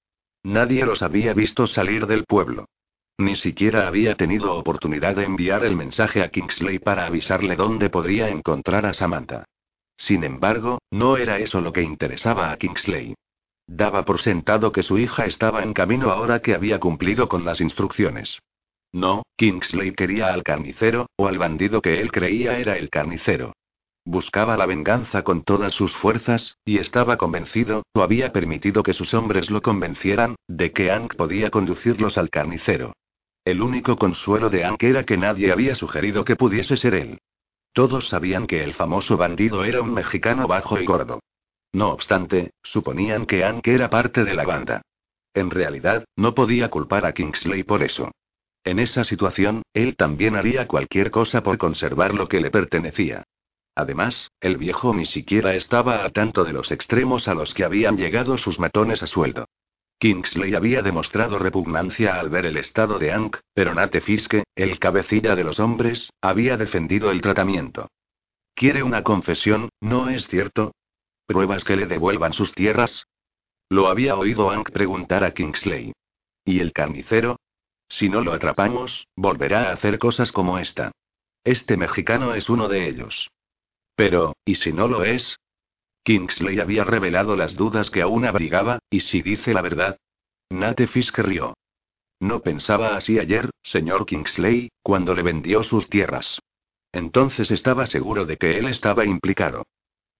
Nadie 0.43 0.85
los 0.85 1.01
había 1.01 1.33
visto 1.33 1.67
salir 1.67 2.05
del 2.05 2.25
pueblo. 2.25 2.65
Ni 3.17 3.35
siquiera 3.35 3.87
había 3.87 4.15
tenido 4.15 4.55
oportunidad 4.55 5.15
de 5.15 5.25
enviar 5.25 5.63
el 5.65 5.75
mensaje 5.75 6.21
a 6.21 6.29
Kingsley 6.29 6.79
para 6.79 7.05
avisarle 7.05 7.55
dónde 7.55 7.89
podría 7.89 8.29
encontrar 8.29 8.85
a 8.85 8.93
Samantha. 8.93 9.45
Sin 9.99 10.23
embargo, 10.23 10.79
no 10.91 11.17
era 11.17 11.39
eso 11.39 11.59
lo 11.59 11.73
que 11.73 11.83
interesaba 11.83 12.51
a 12.51 12.57
Kingsley. 12.57 13.15
Daba 13.67 14.05
por 14.05 14.19
sentado 14.19 14.71
que 14.71 14.81
su 14.81 14.97
hija 14.97 15.25
estaba 15.25 15.61
en 15.61 15.73
camino 15.73 16.09
ahora 16.09 16.41
que 16.41 16.55
había 16.55 16.79
cumplido 16.79 17.27
con 17.27 17.45
las 17.45 17.59
instrucciones. 17.61 18.39
No, 18.93 19.23
Kingsley 19.35 19.91
quería 19.91 20.33
al 20.33 20.43
carnicero, 20.43 21.07
o 21.17 21.27
al 21.27 21.37
bandido 21.37 21.81
que 21.81 21.99
él 22.01 22.11
creía 22.11 22.57
era 22.57 22.77
el 22.77 22.89
carnicero. 22.89 23.53
Buscaba 24.05 24.57
la 24.57 24.65
venganza 24.65 25.23
con 25.23 25.43
todas 25.43 25.73
sus 25.73 25.93
fuerzas, 25.93 26.57
y 26.65 26.79
estaba 26.79 27.17
convencido, 27.17 27.83
o 27.93 28.01
había 28.01 28.31
permitido 28.31 28.81
que 28.81 28.93
sus 28.93 29.13
hombres 29.13 29.51
lo 29.51 29.61
convencieran, 29.61 30.35
de 30.47 30.71
que 30.71 30.89
Ank 30.91 31.15
podía 31.15 31.51
conducirlos 31.51 32.17
al 32.17 32.29
carnicero. 32.29 32.93
El 33.43 33.61
único 33.61 33.97
consuelo 33.97 34.49
de 34.49 34.63
Ank 34.63 34.81
era 34.81 35.03
que 35.03 35.17
nadie 35.17 35.51
había 35.51 35.75
sugerido 35.75 36.23
que 36.23 36.37
pudiese 36.37 36.77
ser 36.77 36.95
él. 36.95 37.19
Todos 37.79 38.09
sabían 38.09 38.45
que 38.45 38.61
el 38.61 38.73
famoso 38.73 39.15
bandido 39.15 39.63
era 39.63 39.81
un 39.81 39.93
mexicano 39.93 40.49
bajo 40.49 40.77
y 40.81 40.85
gordo. 40.85 41.21
No 41.71 41.91
obstante, 41.91 42.51
suponían 42.61 43.25
que 43.25 43.45
Anke 43.45 43.73
era 43.73 43.89
parte 43.89 44.25
de 44.25 44.33
la 44.33 44.43
banda. 44.43 44.81
En 45.33 45.49
realidad, 45.49 46.03
no 46.17 46.35
podía 46.35 46.69
culpar 46.69 47.05
a 47.05 47.13
Kingsley 47.13 47.63
por 47.63 47.81
eso. 47.81 48.11
En 48.65 48.79
esa 48.79 49.05
situación, 49.05 49.61
él 49.73 49.95
también 49.95 50.35
haría 50.35 50.67
cualquier 50.67 51.09
cosa 51.09 51.41
por 51.41 51.57
conservar 51.57 52.13
lo 52.13 52.27
que 52.27 52.41
le 52.41 52.51
pertenecía. 52.51 53.23
Además, 53.75 54.29
el 54.41 54.57
viejo 54.57 54.93
ni 54.93 55.05
siquiera 55.05 55.55
estaba 55.55 56.03
al 56.03 56.11
tanto 56.11 56.43
de 56.43 56.51
los 56.51 56.73
extremos 56.73 57.29
a 57.29 57.33
los 57.33 57.53
que 57.53 57.63
habían 57.63 57.95
llegado 57.95 58.37
sus 58.37 58.59
matones 58.59 59.03
a 59.03 59.07
sueldo. 59.07 59.45
Kingsley 59.99 60.55
había 60.55 60.81
demostrado 60.81 61.39
repugnancia 61.39 62.19
al 62.19 62.29
ver 62.29 62.45
el 62.45 62.55
estado 62.55 62.99
de 62.99 63.11
Ank, 63.11 63.37
pero 63.53 63.75
Nate 63.75 63.99
Fiske, 63.99 64.43
el 64.55 64.79
cabecilla 64.79 65.35
de 65.35 65.43
los 65.43 65.59
hombres, 65.59 66.09
había 66.21 66.55
defendido 66.55 67.11
el 67.11 67.19
tratamiento. 67.19 67.89
¿Quiere 68.55 68.81
una 68.81 69.03
confesión, 69.03 69.69
no 69.81 70.09
es 70.09 70.27
cierto? 70.27 70.71
¿Pruebas 71.25 71.65
que 71.65 71.75
le 71.75 71.85
devuelvan 71.85 72.31
sus 72.31 72.53
tierras? 72.53 73.05
Lo 73.69 73.87
había 73.87 74.15
oído 74.15 74.49
Ank 74.51 74.71
preguntar 74.71 75.25
a 75.25 75.33
Kingsley. 75.33 75.91
¿Y 76.45 76.61
el 76.61 76.71
carnicero? 76.71 77.37
Si 77.89 78.07
no 78.07 78.21
lo 78.21 78.31
atrapamos, 78.31 79.05
volverá 79.17 79.69
a 79.69 79.73
hacer 79.73 79.99
cosas 79.99 80.31
como 80.31 80.59
esta. 80.59 80.91
Este 81.43 81.75
mexicano 81.75 82.35
es 82.35 82.49
uno 82.49 82.69
de 82.69 82.87
ellos. 82.87 83.29
Pero, 83.95 84.37
¿y 84.45 84.55
si 84.55 84.71
no 84.71 84.87
lo 84.87 85.03
es? 85.03 85.39
Kingsley 86.03 86.59
había 86.59 86.83
revelado 86.83 87.35
las 87.35 87.55
dudas 87.55 87.89
que 87.91 88.01
aún 88.01 88.25
abrigaba, 88.25 88.79
¿y 88.89 89.01
si 89.01 89.21
dice 89.21 89.53
la 89.53 89.61
verdad? 89.61 89.97
Nate 90.49 90.87
Fisk 90.87 91.19
rió. 91.19 91.53
No 92.19 92.41
pensaba 92.41 92.95
así 92.95 93.19
ayer, 93.19 93.49
señor 93.61 94.05
Kingsley, 94.05 94.71
cuando 94.81 95.13
le 95.13 95.21
vendió 95.21 95.63
sus 95.63 95.89
tierras. 95.89 96.39
Entonces 96.91 97.51
estaba 97.51 97.85
seguro 97.85 98.25
de 98.25 98.37
que 98.37 98.57
él 98.57 98.67
estaba 98.67 99.05
implicado. 99.05 99.63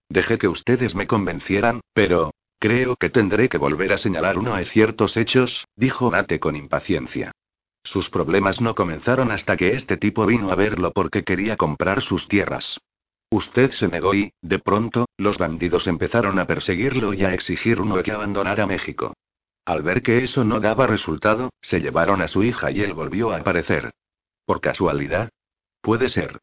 Dejé 0.07 0.37
que 0.37 0.47
ustedes 0.47 0.95
me 0.95 1.07
convencieran, 1.07 1.81
pero... 1.93 2.31
Creo 2.61 2.97
que 2.97 3.09
tendré 3.09 3.47
que 3.47 3.57
volver 3.57 3.93
a 3.93 3.97
señalar 3.97 4.37
uno 4.37 4.57
de 4.57 4.65
ciertos 4.65 5.15
hechos, 5.15 5.65
dijo 5.77 6.11
Nate 6.11 6.41
con 6.41 6.57
impaciencia. 6.57 7.31
Sus 7.85 8.09
problemas 8.09 8.59
no 8.59 8.75
comenzaron 8.75 9.31
hasta 9.31 9.55
que 9.55 9.75
este 9.75 9.95
tipo 9.95 10.25
vino 10.25 10.51
a 10.51 10.55
verlo 10.55 10.91
porque 10.91 11.23
quería 11.23 11.55
comprar 11.55 12.01
sus 12.01 12.27
tierras. 12.27 12.81
Usted 13.31 13.71
se 13.71 13.87
negó 13.87 14.15
y, 14.15 14.33
de 14.41 14.59
pronto, 14.59 15.07
los 15.17 15.37
bandidos 15.37 15.85
empezaron 15.87 16.39
a 16.39 16.47
perseguirlo 16.47 17.13
y 17.13 17.23
a 17.23 17.33
exigir 17.33 17.79
uno 17.79 18.01
que 18.01 18.11
abandonara 18.11 18.65
México. 18.65 19.13
Al 19.65 19.83
ver 19.83 20.01
que 20.01 20.23
eso 20.23 20.43
no 20.43 20.59
daba 20.59 20.87
resultado, 20.87 21.51
se 21.61 21.79
llevaron 21.79 22.21
a 22.21 22.27
su 22.27 22.43
hija 22.43 22.71
y 22.71 22.81
él 22.81 22.93
volvió 22.93 23.31
a 23.31 23.37
aparecer. 23.37 23.91
¿Por 24.45 24.61
casualidad? 24.61 25.29
Puede 25.81 26.09
ser. 26.09 26.39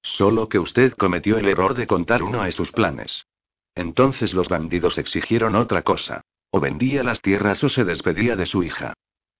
Solo 0.00 0.48
que 0.48 0.58
usted 0.58 0.94
cometió 0.94 1.36
el 1.36 1.48
error 1.48 1.74
de 1.74 1.86
contar 1.86 2.22
uno 2.22 2.42
de 2.44 2.52
sus 2.52 2.72
planes. 2.72 3.26
Entonces 3.74 4.32
los 4.32 4.48
bandidos 4.48 4.96
exigieron 4.96 5.54
otra 5.54 5.82
cosa. 5.82 6.22
O 6.50 6.60
vendía 6.60 7.02
las 7.02 7.20
tierras 7.20 7.62
o 7.62 7.68
se 7.68 7.84
despedía 7.84 8.36
de 8.36 8.46
su 8.46 8.62
hija. 8.62 8.94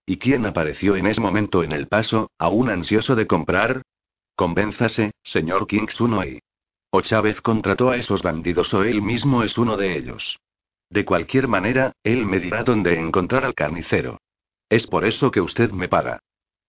¿Y 0.05 0.19
quién 0.19 0.45
apareció 0.45 0.97
en 0.97 1.07
ese 1.07 1.21
momento 1.21 1.63
en 1.63 1.73
el 1.73 1.89
paso, 1.89 2.31
aún 2.39 2.69
ansioso 2.69 3.15
de 3.15 3.27
comprar? 3.27 3.83
Convénzase, 4.35 5.13
señor 5.23 5.67
Kingsunoy. 5.67 6.41
O 6.95 7.01
Chávez 7.01 7.41
contrató 7.41 7.89
a 7.89 7.97
esos 7.97 8.21
bandidos 8.23 8.75
o 8.75 8.85
él 8.85 9.01
mismo 9.01 9.43
es 9.43 9.57
uno 9.57 9.79
de 9.79 9.97
ellos. 9.97 10.39
De 10.91 11.07
cualquier 11.07 11.49
manera, 11.49 11.93
él 12.03 12.27
me 12.27 12.39
dirá 12.39 12.65
dónde 12.65 13.01
encontrar 13.01 13.47
al 13.47 13.55
carnicero. 13.55 14.21
Es 14.69 14.87
por 14.87 15.07
eso 15.07 15.31
que 15.31 15.41
usted 15.41 15.71
me 15.71 15.89
paga. 15.89 16.19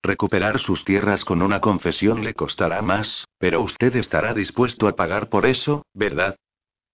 Recuperar 0.01 0.59
sus 0.59 0.85
tierras 0.85 1.25
con 1.25 1.41
una 1.41 1.59
confesión 1.59 2.23
le 2.23 2.33
costará 2.33 2.81
más, 2.81 3.25
pero 3.37 3.61
usted 3.61 3.93
estará 3.97 4.33
dispuesto 4.33 4.87
a 4.87 4.95
pagar 4.95 5.27
por 5.27 5.45
eso, 5.45 5.85
¿verdad? 5.93 6.37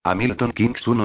Hamilton 0.04 0.54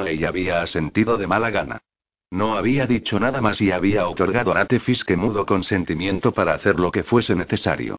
ella 0.07 0.29
había 0.29 0.63
asentido 0.63 1.19
de 1.19 1.27
mala 1.27 1.51
gana. 1.51 1.83
No 2.31 2.57
había 2.57 2.87
dicho 2.87 3.21
nada 3.21 3.43
más 3.43 3.61
y 3.61 3.71
había 3.71 4.09
otorgado 4.09 4.53
a 4.53 4.55
Nate 4.55 4.81
Fiske 4.81 5.15
mudo 5.15 5.45
consentimiento 5.45 6.33
para 6.33 6.55
hacer 6.55 6.81
lo 6.81 6.91
que 6.91 7.03
fuese 7.03 7.35
necesario. 7.35 7.99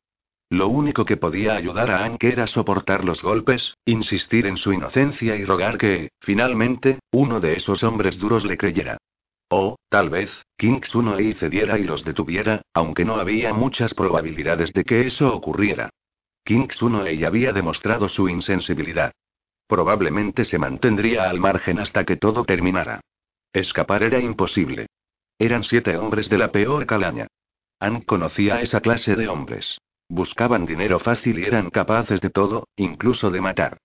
Lo 0.49 0.67
único 0.67 1.05
que 1.05 1.17
podía 1.17 1.55
ayudar 1.55 1.89
a 1.89 2.05
Anke 2.05 2.29
era 2.29 2.45
soportar 2.45 3.03
los 3.03 3.23
golpes, 3.23 3.75
insistir 3.85 4.45
en 4.45 4.57
su 4.57 4.73
inocencia 4.73 5.35
y 5.35 5.43
rogar 5.43 5.77
que, 5.77 6.09
finalmente, 6.19 6.99
uno 7.11 7.39
de 7.39 7.53
esos 7.53 7.83
hombres 7.83 8.19
duros 8.19 8.45
le 8.45 8.57
creyera. 8.57 8.97
O, 9.49 9.77
tal 9.89 10.09
vez, 10.09 10.31
Kings 10.57 10.93
y 11.19 11.33
cediera 11.33 11.77
y 11.79 11.83
los 11.83 12.03
detuviera, 12.03 12.61
aunque 12.73 13.05
no 13.05 13.15
había 13.15 13.53
muchas 13.53 13.93
probabilidades 13.93 14.71
de 14.73 14.83
que 14.83 15.07
eso 15.07 15.33
ocurriera. 15.35 15.89
Kings 16.43 16.79
y 17.11 17.23
había 17.23 17.51
demostrado 17.51 18.07
su 18.07 18.29
insensibilidad. 18.29 19.11
Probablemente 19.67 20.45
se 20.45 20.59
mantendría 20.59 21.27
al 21.27 21.39
margen 21.39 21.79
hasta 21.79 22.05
que 22.05 22.17
todo 22.17 22.45
terminara. 22.45 23.01
Escapar 23.51 24.03
era 24.03 24.19
imposible. 24.19 24.87
Eran 25.39 25.63
siete 25.63 25.97
hombres 25.97 26.29
de 26.29 26.37
la 26.37 26.51
peor 26.51 26.85
calaña. 26.85 27.27
Ann 27.79 28.01
conocía 28.01 28.55
a 28.55 28.61
esa 28.61 28.81
clase 28.81 29.15
de 29.15 29.27
hombres. 29.27 29.79
Buscaban 30.09 30.65
dinero 30.65 30.99
fácil 30.99 31.39
y 31.39 31.43
eran 31.43 31.69
capaces 31.69 32.21
de 32.21 32.29
todo, 32.29 32.67
incluso 32.75 33.31
de 33.31 33.41
matar. 33.41 33.77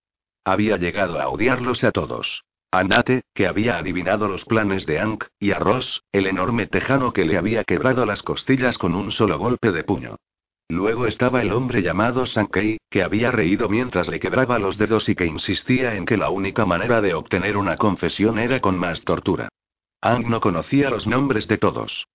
Había 0.44 0.76
llegado 0.76 1.20
a 1.20 1.28
odiarlos 1.28 1.84
a 1.84 1.92
todos. 1.92 2.44
A 2.72 2.84
Nate, 2.84 3.22
que 3.34 3.46
había 3.46 3.78
adivinado 3.78 4.28
los 4.28 4.44
planes 4.44 4.86
de 4.86 5.00
Ank, 5.00 5.24
y 5.40 5.50
a 5.50 5.58
Ross, 5.58 6.04
el 6.12 6.26
enorme 6.26 6.66
tejano 6.66 7.12
que 7.12 7.24
le 7.24 7.36
había 7.36 7.64
quebrado 7.64 8.06
las 8.06 8.22
costillas 8.22 8.78
con 8.78 8.94
un 8.94 9.10
solo 9.10 9.38
golpe 9.38 9.72
de 9.72 9.82
puño. 9.82 10.16
Luego 10.68 11.08
estaba 11.08 11.42
el 11.42 11.52
hombre 11.52 11.82
llamado 11.82 12.26
Sankey, 12.26 12.78
que 12.88 13.02
había 13.02 13.32
reído 13.32 13.68
mientras 13.68 14.06
le 14.08 14.20
quebraba 14.20 14.60
los 14.60 14.78
dedos 14.78 15.08
y 15.08 15.16
que 15.16 15.26
insistía 15.26 15.96
en 15.96 16.06
que 16.06 16.16
la 16.16 16.30
única 16.30 16.64
manera 16.64 17.00
de 17.00 17.12
obtener 17.14 17.56
una 17.56 17.76
confesión 17.76 18.38
era 18.38 18.60
con 18.60 18.78
más 18.78 19.02
tortura. 19.02 19.48
Ank 20.00 20.26
no 20.26 20.40
conocía 20.40 20.90
los 20.90 21.08
nombres 21.08 21.48
de 21.48 21.58
todos. 21.58 22.06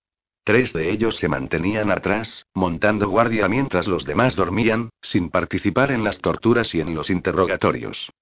Tres 0.46 0.72
de 0.72 0.92
ellos 0.92 1.16
se 1.16 1.26
mantenían 1.26 1.90
atrás, 1.90 2.46
montando 2.54 3.08
guardia 3.08 3.48
mientras 3.48 3.88
los 3.88 4.04
demás 4.04 4.36
dormían, 4.36 4.90
sin 5.02 5.28
participar 5.28 5.90
en 5.90 6.04
las 6.04 6.20
torturas 6.20 6.72
y 6.72 6.80
en 6.80 6.94
los 6.94 7.10
interrogatorios. 7.10 8.12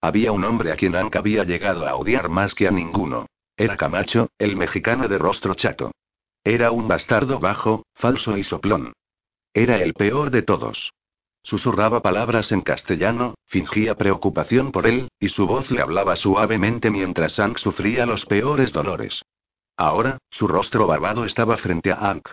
Había 0.00 0.32
un 0.32 0.44
hombre 0.44 0.72
a 0.72 0.76
quien 0.76 0.96
Ank 0.96 1.14
había 1.14 1.44
llegado 1.44 1.86
a 1.86 1.94
odiar 1.96 2.30
más 2.30 2.54
que 2.54 2.66
a 2.66 2.70
ninguno. 2.70 3.26
Era 3.54 3.76
Camacho, 3.76 4.30
el 4.38 4.56
mexicano 4.56 5.08
de 5.08 5.18
rostro 5.18 5.54
chato. 5.54 5.90
Era 6.42 6.70
un 6.70 6.88
bastardo 6.88 7.38
bajo, 7.38 7.82
falso 7.92 8.38
y 8.38 8.44
soplón. 8.44 8.94
Era 9.52 9.76
el 9.76 9.92
peor 9.92 10.30
de 10.30 10.40
todos. 10.40 10.90
Susurraba 11.42 12.00
palabras 12.00 12.50
en 12.50 12.62
castellano, 12.62 13.34
fingía 13.44 13.94
preocupación 13.94 14.72
por 14.72 14.86
él, 14.86 15.08
y 15.20 15.28
su 15.28 15.46
voz 15.46 15.70
le 15.70 15.82
hablaba 15.82 16.16
suavemente 16.16 16.88
mientras 16.88 17.38
Ank 17.38 17.58
sufría 17.58 18.06
los 18.06 18.24
peores 18.24 18.72
dolores. 18.72 19.22
Ahora, 19.76 20.18
su 20.30 20.46
rostro 20.46 20.86
barbado 20.86 21.24
estaba 21.24 21.56
frente 21.56 21.90
a 21.90 22.10
Ank. 22.10 22.28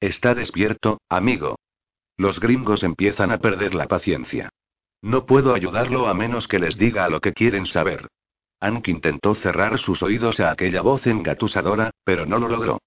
Está 0.00 0.34
despierto, 0.34 0.98
amigo. 1.08 1.56
Los 2.16 2.40
gringos 2.40 2.82
empiezan 2.82 3.30
a 3.30 3.38
perder 3.38 3.74
la 3.74 3.86
paciencia. 3.86 4.50
No 5.02 5.26
puedo 5.26 5.54
ayudarlo 5.54 6.08
a 6.08 6.14
menos 6.14 6.48
que 6.48 6.58
les 6.58 6.76
diga 6.76 7.08
lo 7.08 7.20
que 7.20 7.32
quieren 7.32 7.66
saber. 7.66 8.08
Ank 8.60 8.88
intentó 8.88 9.34
cerrar 9.34 9.78
sus 9.78 10.02
oídos 10.02 10.40
a 10.40 10.50
aquella 10.50 10.80
voz 10.80 11.06
engatusadora, 11.06 11.90
pero 12.04 12.26
no 12.26 12.38
lo 12.38 12.48
logró. 12.48 12.78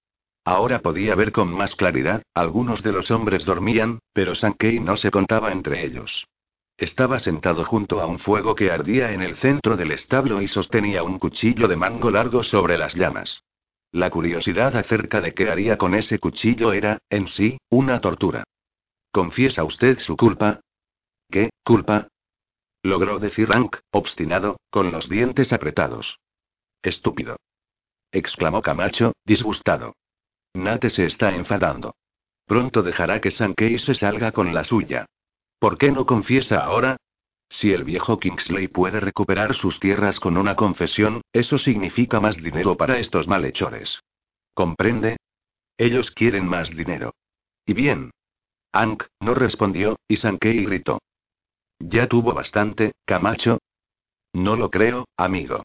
Ahora 0.44 0.80
podía 0.80 1.14
ver 1.14 1.30
con 1.30 1.52
más 1.52 1.76
claridad, 1.76 2.22
algunos 2.34 2.82
de 2.82 2.92
los 2.92 3.10
hombres 3.10 3.44
dormían, 3.44 4.00
pero 4.12 4.34
Sankey 4.34 4.80
no 4.80 4.96
se 4.96 5.10
contaba 5.10 5.52
entre 5.52 5.84
ellos. 5.84 6.26
Estaba 6.76 7.18
sentado 7.18 7.64
junto 7.64 8.00
a 8.00 8.06
un 8.06 8.18
fuego 8.18 8.54
que 8.54 8.70
ardía 8.70 9.12
en 9.12 9.22
el 9.22 9.36
centro 9.36 9.76
del 9.76 9.92
establo 9.92 10.40
y 10.40 10.48
sostenía 10.48 11.02
un 11.02 11.18
cuchillo 11.18 11.68
de 11.68 11.76
mango 11.76 12.10
largo 12.10 12.42
sobre 12.42 12.78
las 12.78 12.94
llamas. 12.94 13.42
La 13.92 14.10
curiosidad 14.10 14.76
acerca 14.76 15.20
de 15.20 15.32
qué 15.32 15.50
haría 15.50 15.78
con 15.78 15.94
ese 15.94 16.18
cuchillo 16.18 16.72
era, 16.72 16.98
en 17.08 17.26
sí, 17.28 17.58
una 17.70 18.00
tortura. 18.00 18.44
¿Confiesa 19.10 19.64
usted 19.64 19.98
su 19.98 20.16
culpa? 20.16 20.60
¿Qué, 21.30 21.50
culpa? 21.64 22.08
Logró 22.82 23.18
decir 23.18 23.48
Rank, 23.48 23.76
obstinado, 23.90 24.58
con 24.70 24.92
los 24.92 25.08
dientes 25.08 25.52
apretados. 25.52 26.18
Estúpido. 26.82 27.36
exclamó 28.12 28.62
Camacho, 28.62 29.12
disgustado. 29.24 29.94
Nate 30.54 30.90
se 30.90 31.04
está 31.04 31.34
enfadando. 31.34 31.94
Pronto 32.46 32.82
dejará 32.82 33.20
que 33.20 33.30
Sankey 33.30 33.78
se 33.78 33.94
salga 33.94 34.32
con 34.32 34.54
la 34.54 34.64
suya. 34.64 35.06
¿Por 35.58 35.76
qué 35.76 35.90
no 35.90 36.06
confiesa 36.06 36.60
ahora? 36.60 36.96
Si 37.50 37.72
el 37.72 37.84
viejo 37.84 38.18
Kingsley 38.18 38.68
puede 38.68 39.00
recuperar 39.00 39.54
sus 39.54 39.80
tierras 39.80 40.20
con 40.20 40.36
una 40.36 40.54
confesión, 40.54 41.22
eso 41.32 41.58
significa 41.58 42.20
más 42.20 42.36
dinero 42.36 42.76
para 42.76 42.98
estos 42.98 43.26
malhechores. 43.26 44.00
¿Comprende? 44.54 45.16
Ellos 45.78 46.10
quieren 46.10 46.46
más 46.46 46.70
dinero. 46.70 47.14
Y 47.64 47.72
bien. 47.72 48.10
Ank 48.72 49.04
no 49.20 49.34
respondió, 49.34 49.96
y 50.08 50.16
Sankey 50.16 50.64
gritó. 50.64 51.00
Ya 51.78 52.06
tuvo 52.08 52.34
bastante, 52.34 52.92
Camacho. 53.04 53.58
No 54.32 54.56
lo 54.56 54.70
creo, 54.70 55.06
amigo. 55.16 55.62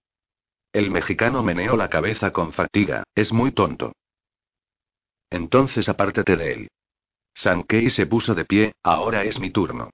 El 0.72 0.90
mexicano 0.90 1.44
meneó 1.44 1.76
la 1.76 1.90
cabeza 1.90 2.32
con 2.32 2.54
fatiga, 2.54 3.04
es 3.14 3.34
muy 3.34 3.52
tonto. 3.52 3.94
Entonces 5.30 5.90
apártate 5.90 6.38
de 6.38 6.54
él. 6.54 6.68
Sankey 7.34 7.90
se 7.90 8.06
puso 8.06 8.36
de 8.36 8.46
pie, 8.46 8.74
ahora 8.84 9.24
es 9.24 9.40
mi 9.40 9.52
turno. 9.52 9.90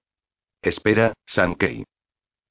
Espera, 0.62 1.14
Sankey. 1.26 1.86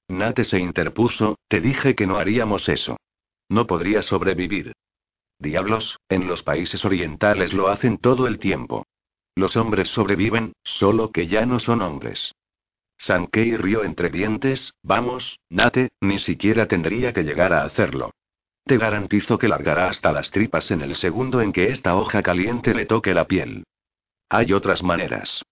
Nate 0.08 0.44
se 0.44 0.58
interpuso, 0.58 1.36
te 1.48 1.60
dije 1.60 1.94
que 1.94 2.06
no 2.06 2.16
haríamos 2.16 2.68
eso. 2.68 2.96
No 3.48 3.66
podría 3.66 4.02
sobrevivir. 4.02 4.72
Diablos, 5.38 5.98
en 6.08 6.26
los 6.26 6.42
países 6.42 6.84
orientales 6.84 7.52
lo 7.52 7.68
hacen 7.68 7.98
todo 7.98 8.26
el 8.26 8.38
tiempo. 8.38 8.86
Los 9.34 9.56
hombres 9.56 9.88
sobreviven, 9.90 10.52
solo 10.64 11.12
que 11.12 11.26
ya 11.26 11.46
no 11.46 11.60
son 11.60 11.82
hombres. 11.82 12.34
Sankey 12.96 13.56
rió 13.56 13.84
entre 13.84 14.10
dientes, 14.10 14.74
vamos, 14.82 15.38
Nate, 15.48 15.90
ni 16.00 16.18
siquiera 16.18 16.66
tendría 16.66 17.12
que 17.12 17.22
llegar 17.22 17.52
a 17.52 17.62
hacerlo. 17.62 18.10
Te 18.64 18.76
garantizo 18.76 19.38
que 19.38 19.48
largará 19.48 19.88
hasta 19.88 20.12
las 20.12 20.30
tripas 20.30 20.70
en 20.72 20.82
el 20.82 20.96
segundo 20.96 21.40
en 21.40 21.52
que 21.52 21.68
esta 21.68 21.94
hoja 21.94 22.22
caliente 22.22 22.74
le 22.74 22.86
toque 22.86 23.14
la 23.14 23.26
piel. 23.26 23.64
Hay 24.28 24.52
otras 24.52 24.82
maneras. 24.82 25.42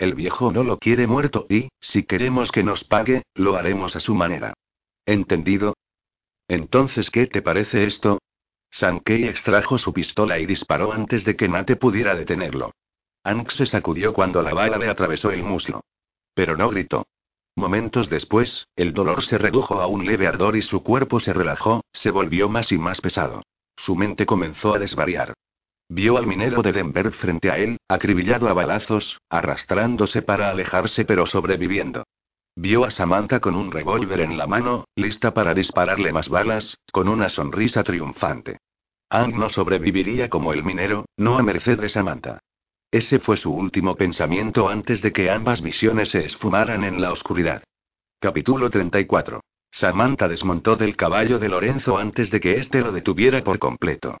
El 0.00 0.14
viejo 0.14 0.50
no 0.50 0.64
lo 0.64 0.78
quiere 0.78 1.06
muerto 1.06 1.44
y, 1.50 1.68
si 1.78 2.04
queremos 2.04 2.50
que 2.50 2.62
nos 2.62 2.84
pague, 2.84 3.24
lo 3.34 3.56
haremos 3.56 3.96
a 3.96 4.00
su 4.00 4.14
manera. 4.14 4.54
¿Entendido? 5.04 5.74
Entonces, 6.48 7.10
¿qué 7.10 7.26
te 7.26 7.42
parece 7.42 7.84
esto? 7.84 8.18
Sankey 8.70 9.24
extrajo 9.24 9.76
su 9.76 9.92
pistola 9.92 10.38
y 10.38 10.46
disparó 10.46 10.94
antes 10.94 11.26
de 11.26 11.36
que 11.36 11.48
Nate 11.48 11.76
pudiera 11.76 12.14
detenerlo. 12.14 12.72
Ank 13.24 13.50
se 13.50 13.66
sacudió 13.66 14.14
cuando 14.14 14.40
la 14.40 14.54
bala 14.54 14.78
le 14.78 14.88
atravesó 14.88 15.32
el 15.32 15.42
muslo. 15.42 15.82
Pero 16.32 16.56
no 16.56 16.70
gritó. 16.70 17.06
Momentos 17.54 18.08
después, 18.08 18.68
el 18.76 18.94
dolor 18.94 19.22
se 19.22 19.36
redujo 19.36 19.82
a 19.82 19.86
un 19.86 20.06
leve 20.06 20.26
ardor 20.26 20.56
y 20.56 20.62
su 20.62 20.82
cuerpo 20.82 21.20
se 21.20 21.34
relajó, 21.34 21.84
se 21.92 22.10
volvió 22.10 22.48
más 22.48 22.72
y 22.72 22.78
más 22.78 23.02
pesado. 23.02 23.42
Su 23.76 23.96
mente 23.96 24.24
comenzó 24.24 24.72
a 24.72 24.78
desvariar. 24.78 25.34
Vio 25.92 26.16
al 26.18 26.26
minero 26.28 26.62
de 26.62 26.70
Denver 26.70 27.10
frente 27.10 27.50
a 27.50 27.58
él, 27.58 27.76
acribillado 27.88 28.48
a 28.48 28.52
balazos, 28.52 29.20
arrastrándose 29.28 30.22
para 30.22 30.48
alejarse 30.48 31.04
pero 31.04 31.26
sobreviviendo. 31.26 32.04
Vio 32.54 32.84
a 32.84 32.92
Samantha 32.92 33.40
con 33.40 33.56
un 33.56 33.72
revólver 33.72 34.20
en 34.20 34.38
la 34.38 34.46
mano, 34.46 34.84
lista 34.94 35.34
para 35.34 35.52
dispararle 35.52 36.12
más 36.12 36.28
balas, 36.28 36.78
con 36.92 37.08
una 37.08 37.28
sonrisa 37.28 37.82
triunfante. 37.82 38.58
Ang 39.08 39.36
no 39.36 39.48
sobreviviría 39.48 40.30
como 40.30 40.52
el 40.52 40.62
minero, 40.62 41.06
no 41.16 41.38
a 41.38 41.42
merced 41.42 41.80
de 41.80 41.88
Samantha. 41.88 42.38
Ese 42.92 43.18
fue 43.18 43.36
su 43.36 43.52
último 43.52 43.96
pensamiento 43.96 44.68
antes 44.68 45.02
de 45.02 45.12
que 45.12 45.28
ambas 45.28 45.60
visiones 45.60 46.10
se 46.10 46.24
esfumaran 46.24 46.84
en 46.84 47.00
la 47.00 47.10
oscuridad. 47.10 47.64
Capítulo 48.20 48.70
34. 48.70 49.40
Samantha 49.72 50.28
desmontó 50.28 50.76
del 50.76 50.94
caballo 50.94 51.40
de 51.40 51.48
Lorenzo 51.48 51.98
antes 51.98 52.30
de 52.30 52.38
que 52.38 52.58
éste 52.58 52.80
lo 52.80 52.92
detuviera 52.92 53.42
por 53.42 53.58
completo. 53.58 54.18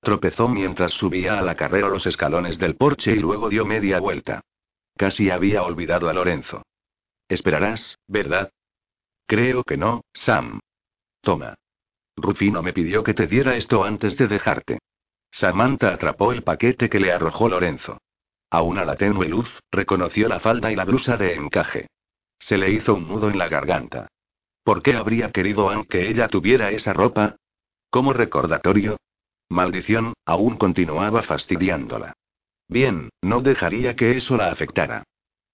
Tropezó 0.00 0.48
mientras 0.48 0.92
subía 0.92 1.38
a 1.38 1.42
la 1.42 1.54
carrera 1.54 1.88
los 1.88 2.06
escalones 2.06 2.58
del 2.58 2.76
porche 2.76 3.12
y 3.12 3.18
luego 3.18 3.48
dio 3.48 3.66
media 3.66 4.00
vuelta. 4.00 4.40
Casi 4.96 5.30
había 5.30 5.62
olvidado 5.62 6.08
a 6.08 6.12
Lorenzo. 6.12 6.62
Esperarás, 7.28 7.98
¿verdad? 8.06 8.50
Creo 9.26 9.62
que 9.62 9.76
no, 9.76 10.02
Sam. 10.12 10.60
Toma. 11.20 11.54
Rufino 12.16 12.62
me 12.62 12.72
pidió 12.72 13.04
que 13.04 13.14
te 13.14 13.26
diera 13.26 13.56
esto 13.56 13.84
antes 13.84 14.16
de 14.16 14.26
dejarte. 14.26 14.78
Samantha 15.30 15.92
atrapó 15.94 16.32
el 16.32 16.42
paquete 16.42 16.88
que 16.88 16.98
le 16.98 17.12
arrojó 17.12 17.48
Lorenzo. 17.48 17.98
Aún 18.50 18.78
a 18.78 18.84
la 18.84 18.96
tenue 18.96 19.28
luz, 19.28 19.60
reconoció 19.70 20.28
la 20.28 20.40
falda 20.40 20.72
y 20.72 20.76
la 20.76 20.84
blusa 20.84 21.16
de 21.16 21.34
encaje. 21.34 21.86
Se 22.38 22.58
le 22.58 22.70
hizo 22.70 22.94
un 22.94 23.06
nudo 23.06 23.30
en 23.30 23.38
la 23.38 23.48
garganta. 23.48 24.08
¿Por 24.64 24.82
qué 24.82 24.94
habría 24.94 25.30
querido 25.30 25.70
Anne 25.70 25.86
que 25.88 26.08
ella 26.08 26.28
tuviera 26.28 26.70
esa 26.70 26.92
ropa? 26.92 27.36
Como 27.90 28.12
recordatorio. 28.12 28.96
Maldición, 29.50 30.14
aún 30.24 30.56
continuaba 30.56 31.22
fastidiándola. 31.22 32.14
Bien, 32.68 33.10
no 33.20 33.40
dejaría 33.40 33.96
que 33.96 34.16
eso 34.16 34.36
la 34.36 34.50
afectara. 34.50 35.02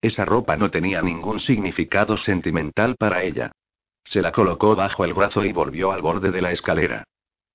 Esa 0.03 0.27
ropa 0.27 0.57
no 0.57 0.71
tenía 0.71 1.01
ningún 1.01 1.41
significado 1.41 2.19
sentimental 2.19 2.97
para 2.97 3.23
ella. 3.23 3.53
Se 4.05 4.21
la 4.21 4.33
colocó 4.33 4.77
bajo 4.77 5.05
el 5.05 5.15
brazo 5.15 5.45
y 5.45 5.53
volvió 5.53 5.93
al 5.93 6.03
borde 6.03 6.31
de 6.31 6.43
la 6.43 6.53
escalera. 6.53 7.05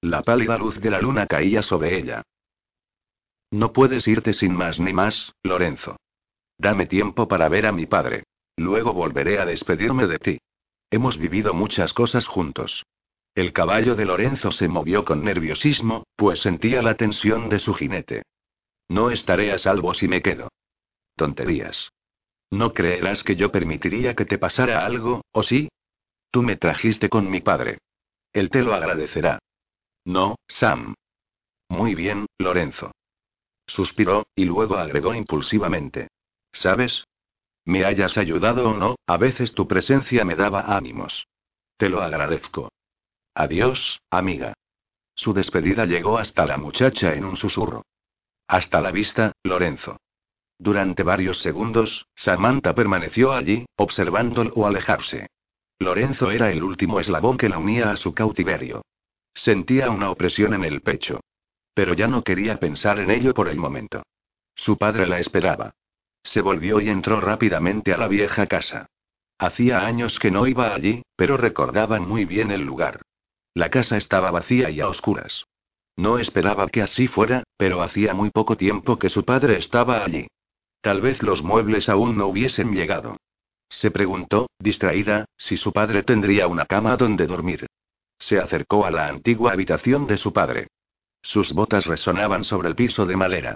La 0.01 0.23
pálida 0.23 0.57
luz 0.57 0.81
de 0.81 0.89
la 0.89 0.99
luna 0.99 1.27
caía 1.27 1.61
sobre 1.61 1.97
ella. 1.97 2.23
No 3.51 3.71
puedes 3.71 4.07
irte 4.07 4.33
sin 4.33 4.53
más 4.53 4.79
ni 4.79 4.93
más, 4.93 5.33
Lorenzo. 5.43 5.97
Dame 6.57 6.87
tiempo 6.87 7.27
para 7.27 7.49
ver 7.49 7.67
a 7.67 7.71
mi 7.71 7.85
padre. 7.85 8.23
Luego 8.57 8.93
volveré 8.93 9.39
a 9.39 9.45
despedirme 9.45 10.07
de 10.07 10.19
ti. 10.19 10.39
Hemos 10.89 11.17
vivido 11.17 11.53
muchas 11.53 11.93
cosas 11.93 12.27
juntos. 12.27 12.83
El 13.33 13.53
caballo 13.53 13.95
de 13.95 14.05
Lorenzo 14.05 14.51
se 14.51 14.67
movió 14.67 15.05
con 15.05 15.23
nerviosismo, 15.23 16.03
pues 16.15 16.41
sentía 16.41 16.81
la 16.81 16.95
tensión 16.95 17.47
de 17.49 17.59
su 17.59 17.73
jinete. 17.73 18.23
No 18.89 19.09
estaré 19.09 19.53
a 19.53 19.57
salvo 19.57 19.93
si 19.93 20.07
me 20.07 20.21
quedo. 20.21 20.49
Tonterías. 21.15 21.91
No 22.49 22.73
creerás 22.73 23.23
que 23.23 23.37
yo 23.37 23.51
permitiría 23.51 24.15
que 24.15 24.25
te 24.25 24.37
pasara 24.37 24.85
algo, 24.85 25.21
¿o 25.31 25.43
sí? 25.43 25.69
Tú 26.29 26.43
me 26.43 26.57
trajiste 26.57 27.07
con 27.07 27.29
mi 27.29 27.39
padre. 27.39 27.77
Él 28.33 28.49
te 28.49 28.61
lo 28.61 28.73
agradecerá. 28.73 29.39
No, 30.03 30.35
Sam. 30.47 30.95
Muy 31.69 31.95
bien, 31.95 32.25
Lorenzo. 32.37 32.91
Suspiró, 33.65 34.25
y 34.35 34.43
luego 34.43 34.75
agregó 34.75 35.13
impulsivamente. 35.13 36.09
¿Sabes? 36.51 37.05
Me 37.63 37.85
hayas 37.85 38.17
ayudado 38.17 38.71
o 38.71 38.73
no, 38.73 38.95
a 39.07 39.15
veces 39.15 39.53
tu 39.53 39.67
presencia 39.67 40.25
me 40.25 40.35
daba 40.35 40.75
ánimos. 40.75 41.27
Te 41.77 41.87
lo 41.87 42.01
agradezco. 42.01 42.69
Adiós, 43.33 44.01
amiga. 44.09 44.53
Su 45.15 45.33
despedida 45.33 45.85
llegó 45.85 46.17
hasta 46.17 46.45
la 46.45 46.57
muchacha 46.57 47.13
en 47.13 47.25
un 47.25 47.37
susurro. 47.37 47.85
Hasta 48.47 48.81
la 48.81 48.91
vista, 48.91 49.31
Lorenzo. 49.43 49.97
Durante 50.59 51.03
varios 51.03 51.41
segundos, 51.41 52.05
Samantha 52.13 52.75
permaneció 52.75 53.31
allí, 53.31 53.65
observándolo 53.77 54.67
alejarse. 54.67 55.27
Lorenzo 55.79 56.29
era 56.29 56.51
el 56.51 56.61
último 56.61 56.99
eslabón 56.99 57.37
que 57.37 57.49
la 57.49 57.57
unía 57.57 57.91
a 57.91 57.97
su 57.97 58.13
cautiverio. 58.13 58.83
Sentía 59.33 59.89
una 59.89 60.11
opresión 60.11 60.53
en 60.53 60.63
el 60.63 60.81
pecho. 60.81 61.21
Pero 61.73 61.93
ya 61.93 62.07
no 62.07 62.23
quería 62.23 62.59
pensar 62.59 62.99
en 62.99 63.09
ello 63.09 63.33
por 63.33 63.47
el 63.47 63.57
momento. 63.57 64.03
Su 64.55 64.77
padre 64.77 65.07
la 65.07 65.19
esperaba. 65.19 65.73
Se 66.23 66.41
volvió 66.41 66.81
y 66.81 66.89
entró 66.89 67.21
rápidamente 67.21 67.93
a 67.93 67.97
la 67.97 68.07
vieja 68.07 68.45
casa. 68.45 68.87
Hacía 69.39 69.85
años 69.85 70.19
que 70.19 70.29
no 70.29 70.45
iba 70.45 70.75
allí, 70.75 71.01
pero 71.15 71.37
recordaban 71.37 72.07
muy 72.07 72.25
bien 72.25 72.51
el 72.51 72.61
lugar. 72.61 73.01
La 73.53 73.69
casa 73.69 73.97
estaba 73.97 74.31
vacía 74.31 74.69
y 74.69 74.79
a 74.79 74.87
oscuras. 74.87 75.45
No 75.97 76.19
esperaba 76.19 76.67
que 76.69 76.81
así 76.81 77.07
fuera, 77.07 77.43
pero 77.57 77.81
hacía 77.81 78.13
muy 78.13 78.29
poco 78.29 78.55
tiempo 78.55 78.97
que 78.97 79.09
su 79.09 79.25
padre 79.25 79.57
estaba 79.57 80.03
allí. 80.03 80.27
Tal 80.81 81.01
vez 81.01 81.21
los 81.21 81.43
muebles 81.43 81.89
aún 81.89 82.17
no 82.17 82.27
hubiesen 82.27 82.71
llegado. 82.71 83.17
Se 83.69 83.91
preguntó, 83.91 84.49
distraída, 84.59 85.25
si 85.37 85.57
su 85.57 85.71
padre 85.71 86.03
tendría 86.03 86.47
una 86.47 86.65
cama 86.65 86.97
donde 86.97 87.27
dormir. 87.27 87.67
Se 88.19 88.39
acercó 88.39 88.85
a 88.85 88.91
la 88.91 89.07
antigua 89.07 89.51
habitación 89.53 90.07
de 90.07 90.17
su 90.17 90.33
padre. 90.33 90.67
Sus 91.21 91.53
botas 91.53 91.85
resonaban 91.85 92.43
sobre 92.43 92.69
el 92.69 92.75
piso 92.75 93.05
de 93.05 93.15
madera. 93.15 93.55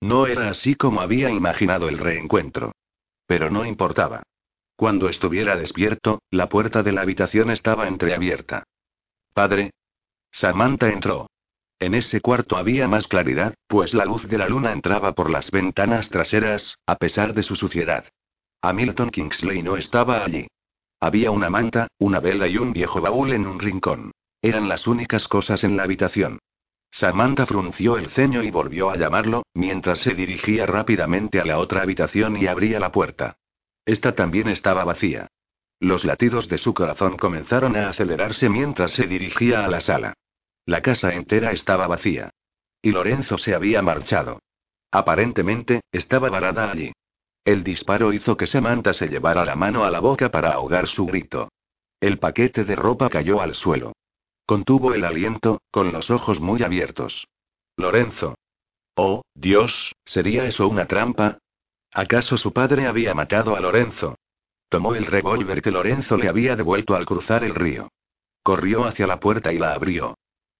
No 0.00 0.26
era 0.26 0.48
así 0.48 0.74
como 0.74 1.00
había 1.00 1.30
imaginado 1.30 1.88
el 1.88 1.98
reencuentro. 1.98 2.72
Pero 3.26 3.50
no 3.50 3.64
importaba. 3.64 4.22
Cuando 4.76 5.08
estuviera 5.08 5.56
despierto, 5.56 6.20
la 6.30 6.48
puerta 6.48 6.82
de 6.82 6.92
la 6.92 7.02
habitación 7.02 7.50
estaba 7.50 7.88
entreabierta. 7.88 8.64
Padre. 9.34 9.72
Samantha 10.30 10.90
entró. 10.90 11.28
En 11.80 11.94
ese 11.94 12.20
cuarto 12.20 12.56
había 12.56 12.86
más 12.86 13.08
claridad, 13.08 13.54
pues 13.66 13.92
la 13.92 14.04
luz 14.04 14.28
de 14.28 14.38
la 14.38 14.48
luna 14.48 14.70
entraba 14.70 15.12
por 15.12 15.28
las 15.28 15.50
ventanas 15.50 16.08
traseras, 16.08 16.78
a 16.86 16.94
pesar 16.94 17.34
de 17.34 17.42
su 17.42 17.56
suciedad. 17.56 18.04
Hamilton 18.62 19.10
Kingsley 19.10 19.60
no 19.64 19.76
estaba 19.76 20.24
allí. 20.24 20.46
Había 21.00 21.32
una 21.32 21.50
manta, 21.50 21.88
una 21.98 22.20
vela 22.20 22.46
y 22.46 22.58
un 22.58 22.72
viejo 22.72 23.00
baúl 23.00 23.32
en 23.32 23.48
un 23.48 23.58
rincón. 23.58 24.12
Eran 24.40 24.68
las 24.68 24.86
únicas 24.86 25.26
cosas 25.26 25.64
en 25.64 25.76
la 25.76 25.82
habitación. 25.82 26.38
Samantha 26.92 27.44
frunció 27.44 27.98
el 27.98 28.10
ceño 28.10 28.40
y 28.44 28.52
volvió 28.52 28.90
a 28.90 28.96
llamarlo, 28.96 29.42
mientras 29.52 29.98
se 29.98 30.14
dirigía 30.14 30.64
rápidamente 30.64 31.40
a 31.40 31.44
la 31.44 31.58
otra 31.58 31.82
habitación 31.82 32.36
y 32.36 32.46
abría 32.46 32.78
la 32.78 32.92
puerta. 32.92 33.36
Esta 33.84 34.14
también 34.14 34.46
estaba 34.46 34.84
vacía. 34.84 35.26
Los 35.84 36.02
latidos 36.02 36.48
de 36.48 36.56
su 36.56 36.72
corazón 36.72 37.18
comenzaron 37.18 37.76
a 37.76 37.90
acelerarse 37.90 38.48
mientras 38.48 38.92
se 38.92 39.06
dirigía 39.06 39.66
a 39.66 39.68
la 39.68 39.80
sala. 39.80 40.14
La 40.64 40.80
casa 40.80 41.12
entera 41.12 41.52
estaba 41.52 41.86
vacía. 41.86 42.30
Y 42.80 42.90
Lorenzo 42.90 43.36
se 43.36 43.54
había 43.54 43.82
marchado. 43.82 44.38
Aparentemente, 44.90 45.82
estaba 45.92 46.30
varada 46.30 46.70
allí. 46.70 46.90
El 47.44 47.62
disparo 47.62 48.14
hizo 48.14 48.34
que 48.34 48.46
Samantha 48.46 48.94
se 48.94 49.08
llevara 49.08 49.44
la 49.44 49.56
mano 49.56 49.84
a 49.84 49.90
la 49.90 50.00
boca 50.00 50.30
para 50.30 50.52
ahogar 50.52 50.86
su 50.86 51.04
grito. 51.04 51.50
El 52.00 52.18
paquete 52.18 52.64
de 52.64 52.76
ropa 52.76 53.10
cayó 53.10 53.42
al 53.42 53.54
suelo. 53.54 53.92
Contuvo 54.46 54.94
el 54.94 55.04
aliento, 55.04 55.60
con 55.70 55.92
los 55.92 56.10
ojos 56.10 56.40
muy 56.40 56.62
abiertos. 56.62 57.28
Lorenzo. 57.76 58.36
Oh, 58.96 59.20
Dios, 59.34 59.92
¿sería 60.06 60.46
eso 60.46 60.66
una 60.66 60.86
trampa? 60.86 61.36
¿Acaso 61.92 62.38
su 62.38 62.54
padre 62.54 62.86
había 62.86 63.12
matado 63.12 63.54
a 63.54 63.60
Lorenzo? 63.60 64.16
Tomó 64.68 64.94
el 64.94 65.06
revólver 65.06 65.62
que 65.62 65.70
Lorenzo 65.70 66.16
le 66.16 66.28
había 66.28 66.56
devuelto 66.56 66.94
al 66.94 67.06
cruzar 67.06 67.44
el 67.44 67.54
río. 67.54 67.88
Corrió 68.42 68.84
hacia 68.84 69.06
la 69.06 69.20
puerta 69.20 69.52
y 69.52 69.58
la 69.58 69.74
abrió. 69.74 70.16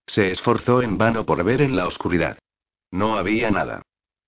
Se 0.07 0.31
esforzó 0.31 0.83
en 0.83 0.99
vano 0.99 1.25
por 1.25 1.43
ver 1.45 1.63
en 1.63 1.77
la 1.77 1.87
oscuridad. 1.87 2.39
No 2.91 3.17
había 3.17 3.51
nada. 3.51 3.83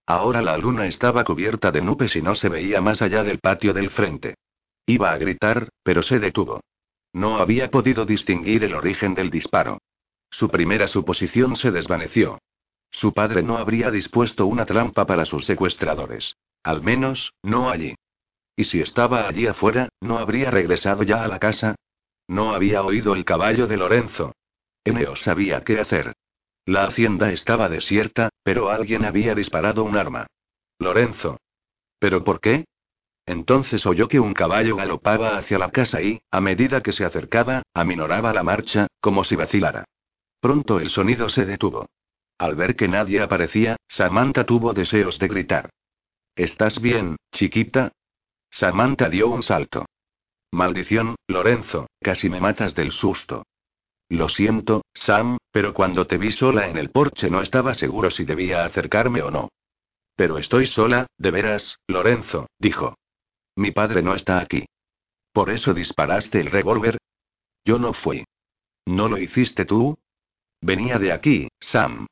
Ahora 0.06 0.42
la 0.42 0.56
luna 0.56 0.86
estaba 0.86 1.24
cubierta 1.24 1.70
de 1.70 1.82
nubes 1.82 2.16
y 2.16 2.22
no 2.22 2.34
se 2.34 2.48
veía 2.48 2.80
más 2.80 3.02
allá 3.02 3.24
del 3.24 3.38
patio 3.40 3.72
del 3.72 3.90
frente. 3.90 4.36
Iba 4.86 5.12
a 5.12 5.18
gritar, 5.18 5.68
pero 5.82 6.02
se 6.02 6.18
detuvo. 6.18 6.60
No 7.12 7.38
había 7.38 7.70
podido 7.70 8.04
distinguir 8.04 8.62
el 8.64 8.74
origen 8.74 9.14
del 9.14 9.30
disparo. 9.30 9.78
Su 10.30 10.48
primera 10.48 10.86
suposición 10.86 11.56
se 11.56 11.70
desvaneció. 11.70 12.38
Su 12.90 13.12
padre 13.12 13.42
no 13.42 13.56
habría 13.58 13.90
dispuesto 13.90 14.46
una 14.46 14.64
trampa 14.64 15.06
para 15.06 15.24
sus 15.24 15.44
secuestradores. 15.44 16.36
Al 16.62 16.82
menos, 16.82 17.32
no 17.42 17.70
allí. 17.70 17.94
Y 18.56 18.64
si 18.64 18.80
estaba 18.80 19.28
allí 19.28 19.46
afuera, 19.46 19.90
¿no 20.00 20.18
habría 20.18 20.50
regresado 20.50 21.02
ya 21.02 21.22
a 21.22 21.28
la 21.28 21.38
casa? 21.38 21.76
No 22.26 22.54
había 22.54 22.82
oído 22.82 23.14
el 23.14 23.24
caballo 23.24 23.66
de 23.66 23.76
Lorenzo. 23.76 24.32
Eneo 24.82 25.14
sabía 25.14 25.60
qué 25.60 25.78
hacer. 25.78 26.14
La 26.64 26.84
hacienda 26.84 27.30
estaba 27.30 27.68
desierta, 27.68 28.30
pero 28.42 28.70
alguien 28.70 29.04
había 29.04 29.34
disparado 29.34 29.84
un 29.84 29.96
arma. 29.96 30.26
Lorenzo. 30.78 31.38
¿Pero 31.98 32.24
por 32.24 32.40
qué? 32.40 32.64
Entonces 33.26 33.84
oyó 33.86 34.08
que 34.08 34.20
un 34.20 34.34
caballo 34.34 34.76
galopaba 34.76 35.36
hacia 35.36 35.58
la 35.58 35.70
casa 35.70 36.00
y, 36.00 36.20
a 36.30 36.40
medida 36.40 36.82
que 36.82 36.92
se 36.92 37.04
acercaba, 37.04 37.62
aminoraba 37.74 38.32
la 38.32 38.42
marcha, 38.42 38.86
como 39.00 39.22
si 39.24 39.36
vacilara. 39.36 39.84
Pronto 40.40 40.80
el 40.80 40.90
sonido 40.90 41.28
se 41.28 41.44
detuvo. 41.44 41.86
Al 42.38 42.54
ver 42.54 42.76
que 42.76 42.88
nadie 42.88 43.20
aparecía, 43.20 43.76
Samantha 43.88 44.44
tuvo 44.44 44.72
deseos 44.72 45.18
de 45.18 45.28
gritar. 45.28 45.70
¿Estás 46.36 46.80
bien, 46.80 47.16
chiquita? 47.32 47.92
Samantha 48.50 49.08
dio 49.08 49.28
un 49.28 49.42
salto. 49.42 49.86
Maldición, 50.52 51.16
Lorenzo, 51.26 51.88
casi 52.00 52.30
me 52.30 52.40
matas 52.40 52.74
del 52.74 52.92
susto. 52.92 53.44
Lo 54.08 54.28
siento, 54.28 54.82
Sam, 54.94 55.38
pero 55.50 55.74
cuando 55.74 56.06
te 56.06 56.16
vi 56.16 56.30
sola 56.30 56.68
en 56.68 56.78
el 56.78 56.90
porche 56.90 57.28
no 57.28 57.40
estaba 57.40 57.74
seguro 57.74 58.10
si 58.10 58.24
debía 58.24 58.64
acercarme 58.64 59.22
o 59.22 59.30
no. 59.30 59.48
Pero 60.14 60.38
estoy 60.38 60.66
sola, 60.66 61.06
de 61.18 61.30
veras, 61.30 61.76
Lorenzo, 61.86 62.48
dijo. 62.58 62.96
Mi 63.56 63.72
padre 63.72 64.02
no 64.02 64.14
está 64.14 64.38
aquí. 64.38 64.66
¿Por 65.32 65.50
eso 65.50 65.74
disparaste 65.74 66.40
el 66.40 66.50
revólver? 66.50 66.98
Yo 67.64 67.78
no 67.78 67.92
fui. 67.92 68.24
¿No 68.86 69.08
lo 69.08 69.18
hiciste 69.18 69.64
tú? 69.64 69.98
Venía 70.60 70.98
de 70.98 71.12
aquí, 71.12 71.48
Sam. 71.60 72.06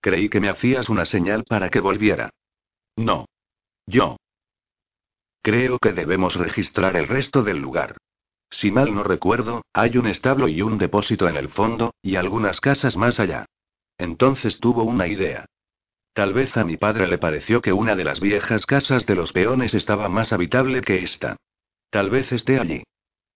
Creí 0.00 0.28
que 0.28 0.40
me 0.40 0.48
hacías 0.48 0.88
una 0.88 1.04
señal 1.04 1.44
para 1.44 1.70
que 1.70 1.80
volviera. 1.80 2.30
No. 2.96 3.26
Yo. 3.86 4.16
Creo 5.48 5.78
que 5.78 5.94
debemos 5.94 6.36
registrar 6.36 6.94
el 6.94 7.08
resto 7.08 7.40
del 7.40 7.56
lugar. 7.56 7.96
Si 8.50 8.70
mal 8.70 8.94
no 8.94 9.02
recuerdo, 9.02 9.62
hay 9.72 9.96
un 9.96 10.06
establo 10.06 10.46
y 10.46 10.60
un 10.60 10.76
depósito 10.76 11.26
en 11.26 11.38
el 11.38 11.48
fondo, 11.48 11.94
y 12.02 12.16
algunas 12.16 12.60
casas 12.60 12.98
más 12.98 13.18
allá. 13.18 13.46
Entonces 13.96 14.60
tuvo 14.60 14.82
una 14.82 15.06
idea. 15.06 15.46
Tal 16.12 16.34
vez 16.34 16.54
a 16.58 16.64
mi 16.64 16.76
padre 16.76 17.08
le 17.08 17.16
pareció 17.16 17.62
que 17.62 17.72
una 17.72 17.96
de 17.96 18.04
las 18.04 18.20
viejas 18.20 18.66
casas 18.66 19.06
de 19.06 19.14
los 19.14 19.32
peones 19.32 19.72
estaba 19.72 20.10
más 20.10 20.34
habitable 20.34 20.82
que 20.82 21.02
esta. 21.02 21.38
Tal 21.88 22.10
vez 22.10 22.30
esté 22.30 22.60
allí. 22.60 22.82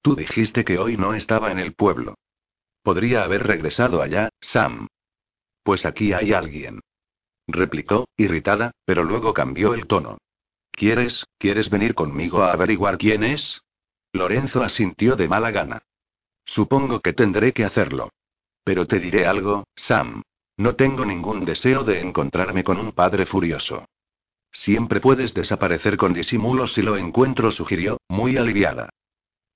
Tú 0.02 0.14
dijiste 0.14 0.66
que 0.66 0.78
hoy 0.78 0.98
no 0.98 1.14
estaba 1.14 1.50
en 1.50 1.58
el 1.58 1.72
pueblo. 1.72 2.16
Podría 2.82 3.24
haber 3.24 3.46
regresado 3.46 4.02
allá, 4.02 4.28
Sam. 4.38 4.86
Pues 5.62 5.86
aquí 5.86 6.12
hay 6.12 6.34
alguien. 6.34 6.80
Replicó, 7.46 8.06
irritada, 8.18 8.72
pero 8.84 9.02
luego 9.02 9.32
cambió 9.32 9.72
el 9.72 9.86
tono. 9.86 10.18
¿Quieres, 10.72 11.24
quieres 11.38 11.70
venir 11.70 11.94
conmigo 11.94 12.42
a 12.42 12.52
averiguar 12.52 12.98
quién 12.98 13.22
es? 13.22 13.62
Lorenzo 14.12 14.62
asintió 14.62 15.16
de 15.16 15.28
mala 15.28 15.50
gana. 15.50 15.82
Supongo 16.44 17.00
que 17.00 17.12
tendré 17.12 17.52
que 17.52 17.64
hacerlo. 17.64 18.10
Pero 18.64 18.86
te 18.86 18.98
diré 18.98 19.26
algo, 19.26 19.64
Sam. 19.76 20.22
No 20.56 20.74
tengo 20.74 21.04
ningún 21.04 21.44
deseo 21.44 21.84
de 21.84 22.00
encontrarme 22.00 22.64
con 22.64 22.78
un 22.78 22.92
padre 22.92 23.26
furioso. 23.26 23.86
Siempre 24.50 25.00
puedes 25.00 25.32
desaparecer 25.32 25.96
con 25.96 26.12
disimulo 26.12 26.66
si 26.66 26.82
lo 26.82 26.96
encuentro, 26.96 27.50
sugirió, 27.50 27.98
muy 28.08 28.36
aliviada. 28.36 28.90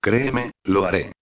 Créeme, 0.01 0.53
lo 0.64 0.87
haré. 0.87 1.12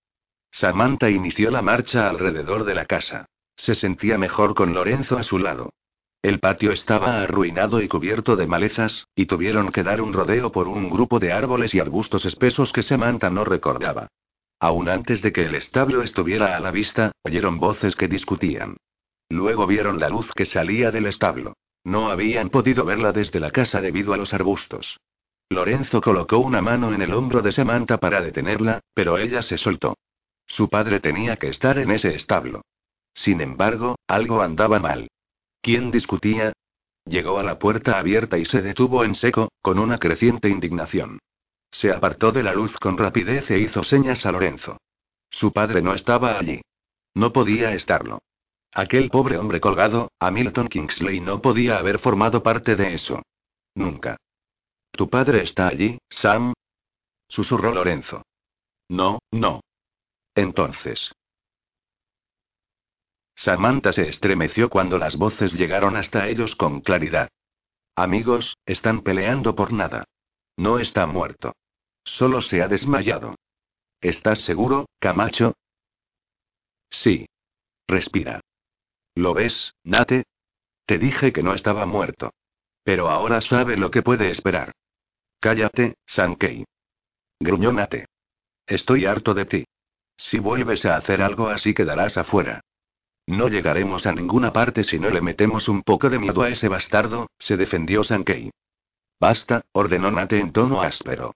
Samantha 0.50 1.10
inició 1.10 1.50
la 1.50 1.62
marcha 1.62 2.08
alrededor 2.08 2.64
de 2.64 2.74
la 2.74 2.86
casa. 2.86 3.26
Se 3.56 3.74
sentía 3.74 4.18
mejor 4.18 4.54
con 4.54 4.74
Lorenzo 4.74 5.18
a 5.18 5.24
su 5.24 5.38
lado. 5.38 5.72
El 6.24 6.40
patio 6.40 6.72
estaba 6.72 7.20
arruinado 7.20 7.82
y 7.82 7.86
cubierto 7.86 8.34
de 8.34 8.46
malezas, 8.46 9.06
y 9.14 9.26
tuvieron 9.26 9.70
que 9.70 9.82
dar 9.82 10.00
un 10.00 10.14
rodeo 10.14 10.50
por 10.50 10.68
un 10.68 10.88
grupo 10.88 11.18
de 11.20 11.34
árboles 11.34 11.74
y 11.74 11.80
arbustos 11.80 12.24
espesos 12.24 12.72
que 12.72 12.82
Samantha 12.82 13.28
no 13.28 13.44
recordaba. 13.44 14.08
Aún 14.58 14.88
antes 14.88 15.20
de 15.20 15.34
que 15.34 15.44
el 15.44 15.54
establo 15.54 16.02
estuviera 16.02 16.56
a 16.56 16.60
la 16.60 16.70
vista, 16.70 17.12
oyeron 17.24 17.60
voces 17.60 17.94
que 17.94 18.08
discutían. 18.08 18.78
Luego 19.28 19.66
vieron 19.66 20.00
la 20.00 20.08
luz 20.08 20.32
que 20.34 20.46
salía 20.46 20.90
del 20.90 21.08
establo. 21.08 21.58
No 21.84 22.08
habían 22.10 22.48
podido 22.48 22.86
verla 22.86 23.12
desde 23.12 23.38
la 23.38 23.50
casa 23.50 23.82
debido 23.82 24.14
a 24.14 24.16
los 24.16 24.32
arbustos. 24.32 24.98
Lorenzo 25.50 26.00
colocó 26.00 26.38
una 26.38 26.62
mano 26.62 26.94
en 26.94 27.02
el 27.02 27.12
hombro 27.12 27.42
de 27.42 27.52
Samantha 27.52 27.98
para 27.98 28.22
detenerla, 28.22 28.80
pero 28.94 29.18
ella 29.18 29.42
se 29.42 29.58
soltó. 29.58 29.98
Su 30.46 30.70
padre 30.70 31.00
tenía 31.00 31.36
que 31.36 31.48
estar 31.48 31.78
en 31.78 31.90
ese 31.90 32.14
establo. 32.14 32.62
Sin 33.12 33.42
embargo, 33.42 33.96
algo 34.08 34.40
andaba 34.40 34.80
mal. 34.80 35.08
¿Quién 35.64 35.90
discutía? 35.90 36.52
Llegó 37.06 37.38
a 37.38 37.42
la 37.42 37.58
puerta 37.58 37.98
abierta 37.98 38.36
y 38.36 38.44
se 38.44 38.60
detuvo 38.60 39.02
en 39.02 39.14
seco, 39.14 39.48
con 39.62 39.78
una 39.78 39.96
creciente 39.96 40.50
indignación. 40.50 41.20
Se 41.70 41.90
apartó 41.90 42.32
de 42.32 42.42
la 42.42 42.52
luz 42.52 42.76
con 42.76 42.98
rapidez 42.98 43.50
e 43.50 43.60
hizo 43.60 43.82
señas 43.82 44.26
a 44.26 44.32
Lorenzo. 44.32 44.76
Su 45.30 45.54
padre 45.54 45.80
no 45.80 45.94
estaba 45.94 46.38
allí. 46.38 46.60
No 47.14 47.32
podía 47.32 47.72
estarlo. 47.72 48.18
Aquel 48.72 49.08
pobre 49.08 49.38
hombre 49.38 49.58
colgado, 49.58 50.12
Hamilton 50.20 50.68
Kingsley 50.68 51.20
no 51.20 51.40
podía 51.40 51.78
haber 51.78 51.98
formado 51.98 52.42
parte 52.42 52.76
de 52.76 52.92
eso. 52.92 53.22
Nunca. 53.74 54.18
¿Tu 54.90 55.08
padre 55.08 55.44
está 55.44 55.68
allí, 55.68 55.96
Sam? 56.10 56.52
Susurró 57.26 57.72
Lorenzo. 57.72 58.22
No, 58.90 59.18
no. 59.32 59.62
Entonces. 60.34 61.10
Samantha 63.34 63.92
se 63.92 64.08
estremeció 64.08 64.70
cuando 64.70 64.98
las 64.98 65.16
voces 65.16 65.52
llegaron 65.52 65.96
hasta 65.96 66.28
ellos 66.28 66.54
con 66.54 66.80
claridad. 66.80 67.28
Amigos, 67.96 68.56
están 68.66 69.02
peleando 69.02 69.54
por 69.54 69.72
nada. 69.72 70.04
No 70.56 70.78
está 70.78 71.06
muerto. 71.06 71.54
Solo 72.04 72.40
se 72.40 72.62
ha 72.62 72.68
desmayado. 72.68 73.34
¿Estás 74.00 74.40
seguro, 74.40 74.86
Camacho? 74.98 75.54
Sí. 76.90 77.26
Respira. 77.88 78.40
¿Lo 79.14 79.34
ves, 79.34 79.74
Nate? 79.84 80.24
Te 80.86 80.98
dije 80.98 81.32
que 81.32 81.42
no 81.42 81.54
estaba 81.54 81.86
muerto. 81.86 82.32
Pero 82.82 83.08
ahora 83.08 83.40
sabe 83.40 83.76
lo 83.76 83.90
que 83.90 84.02
puede 84.02 84.30
esperar. 84.30 84.72
Cállate, 85.40 85.94
Sankey. 86.06 86.64
Gruñó 87.40 87.72
Nate. 87.72 88.06
Estoy 88.66 89.06
harto 89.06 89.34
de 89.34 89.44
ti. 89.46 89.64
Si 90.16 90.38
vuelves 90.38 90.84
a 90.84 90.96
hacer 90.96 91.22
algo 91.22 91.48
así 91.48 91.74
quedarás 91.74 92.16
afuera. 92.16 92.60
No 93.26 93.48
llegaremos 93.48 94.06
a 94.06 94.12
ninguna 94.12 94.52
parte 94.52 94.84
si 94.84 94.98
no 94.98 95.08
le 95.10 95.20
metemos 95.20 95.68
un 95.68 95.82
poco 95.82 96.10
de 96.10 96.18
miedo 96.18 96.42
a 96.42 96.50
ese 96.50 96.68
bastardo, 96.68 97.28
se 97.38 97.56
defendió 97.56 98.04
Sankey. 98.04 98.50
Basta, 99.18 99.64
ordenó 99.72 100.10
Nate 100.10 100.38
en 100.38 100.52
tono 100.52 100.82
áspero. 100.82 101.34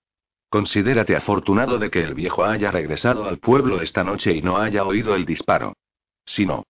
Considérate 0.51 1.17
afortunado 1.17 1.79
de 1.79 1.91
que 1.91 2.03
el 2.03 2.15
viejo 2.15 2.45
haya 2.45 2.71
regresado 2.71 3.25
al 3.25 3.39
pueblo 3.39 3.81
esta 3.81 4.05
noche 4.05 4.33
y 4.33 4.43
no 4.43 4.59
haya 4.59 4.85
oído 4.85 5.15
el 5.15 5.25
disparo. 5.25 5.75
Si 6.25 6.45
no. 6.45 6.65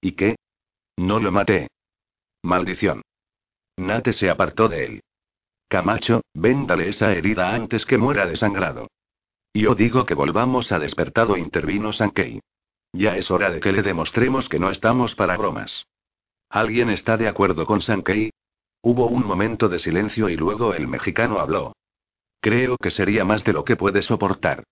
¿Y 0.00 0.12
qué? 0.12 0.36
No 0.96 1.20
lo 1.20 1.30
maté. 1.30 1.68
Maldición. 2.42 3.02
Nate 3.76 4.12
se 4.12 4.30
apartó 4.30 4.68
de 4.68 4.84
él. 4.84 5.02
Camacho, 5.68 6.22
véndale 6.34 6.88
esa 6.88 7.12
herida 7.12 7.54
antes 7.54 7.86
que 7.86 7.98
muera 7.98 8.26
desangrado. 8.26 8.88
Yo 9.54 9.74
digo 9.74 10.06
que 10.06 10.14
volvamos 10.14 10.72
a 10.72 10.78
despertado, 10.78 11.36
intervino 11.36 11.92
Sankey. 11.92 12.40
Ya 12.92 13.16
es 13.16 13.30
hora 13.30 13.50
de 13.50 13.60
que 13.60 13.72
le 13.72 13.82
demostremos 13.82 14.48
que 14.48 14.58
no 14.58 14.70
estamos 14.70 15.14
para 15.14 15.36
bromas. 15.36 15.86
¿Alguien 16.48 16.90
está 16.90 17.16
de 17.16 17.28
acuerdo 17.28 17.64
con 17.66 17.80
Sankey? 17.80 18.30
Hubo 18.82 19.06
un 19.06 19.24
momento 19.24 19.68
de 19.68 19.78
silencio 19.78 20.28
y 20.28 20.36
luego 20.36 20.74
el 20.74 20.88
mexicano 20.88 21.38
habló. 21.38 21.74
Creo 22.40 22.76
que 22.76 22.90
sería 22.90 23.24
más 23.24 23.44
de 23.44 23.52
lo 23.52 23.64
que 23.64 23.76
puede 23.76 24.02
soportar. 24.02 24.64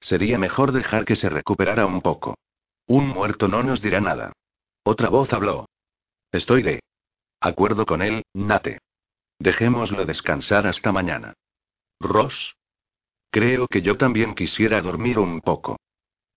Sería 0.00 0.38
mejor 0.38 0.72
dejar 0.72 1.04
que 1.04 1.16
se 1.16 1.30
recuperara 1.30 1.86
un 1.86 2.02
poco. 2.02 2.36
Un 2.86 3.08
muerto 3.08 3.48
no 3.48 3.62
nos 3.62 3.80
dirá 3.80 4.00
nada. 4.00 4.32
Otra 4.84 5.08
voz 5.08 5.32
habló. 5.32 5.66
Estoy 6.30 6.62
de 6.62 6.80
acuerdo 7.40 7.86
con 7.86 8.02
él, 8.02 8.22
Nate. 8.34 8.80
Dejémoslo 9.38 10.04
descansar 10.04 10.66
hasta 10.66 10.92
mañana. 10.92 11.32
Ross. 12.00 12.54
Creo 13.30 13.66
que 13.66 13.82
yo 13.82 13.96
también 13.96 14.34
quisiera 14.34 14.80
dormir 14.80 15.18
un 15.18 15.40
poco. 15.40 15.78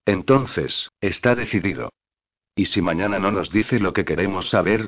Entonces, 0.08 0.89
está 1.01 1.36
decidido. 1.36 1.91
¿Y 2.55 2.68
si 2.68 2.82
mañana 2.82 3.20
no 3.20 3.30
nos 3.30 3.51
dice 3.51 3.78
lo 3.78 3.91
que 3.91 4.05
queremos 4.05 4.49
saber? 4.49 4.88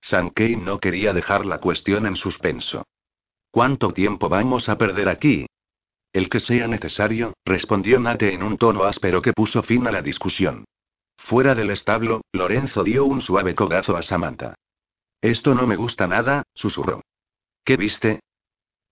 Sankey 0.00 0.54
no 0.54 0.78
quería 0.78 1.12
dejar 1.12 1.44
la 1.44 1.58
cuestión 1.58 2.06
en 2.06 2.14
suspenso. 2.14 2.86
¿Cuánto 3.50 3.92
tiempo 3.92 4.28
vamos 4.28 4.68
a 4.68 4.78
perder 4.78 5.08
aquí? 5.08 5.46
El 6.12 6.30
que 6.30 6.38
sea 6.38 6.68
necesario, 6.68 7.34
respondió 7.44 7.98
Nate 7.98 8.32
en 8.32 8.44
un 8.44 8.56
tono 8.56 8.84
áspero 8.84 9.22
que 9.22 9.32
puso 9.32 9.60
fin 9.64 9.88
a 9.88 9.90
la 9.90 10.02
discusión. 10.02 10.64
Fuera 11.18 11.56
del 11.56 11.70
establo, 11.70 12.20
Lorenzo 12.32 12.84
dio 12.84 13.06
un 13.06 13.20
suave 13.20 13.56
cogazo 13.56 13.96
a 13.96 14.02
Samantha. 14.02 14.54
Esto 15.20 15.56
no 15.56 15.66
me 15.66 15.74
gusta 15.74 16.06
nada, 16.06 16.44
susurró. 16.54 17.02
¿Qué 17.64 17.76
viste? 17.76 18.20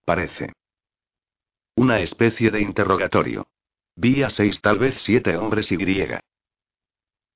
Parece. 0.04 0.54
Una 1.76 2.00
especie 2.00 2.50
de 2.50 2.62
interrogatorio. 2.62 3.46
Vi 3.96 4.22
a 4.22 4.30
seis, 4.30 4.60
tal 4.60 4.78
vez 4.78 4.96
siete 5.02 5.36
hombres 5.36 5.70
y 5.70 5.76
griega. 5.76 6.20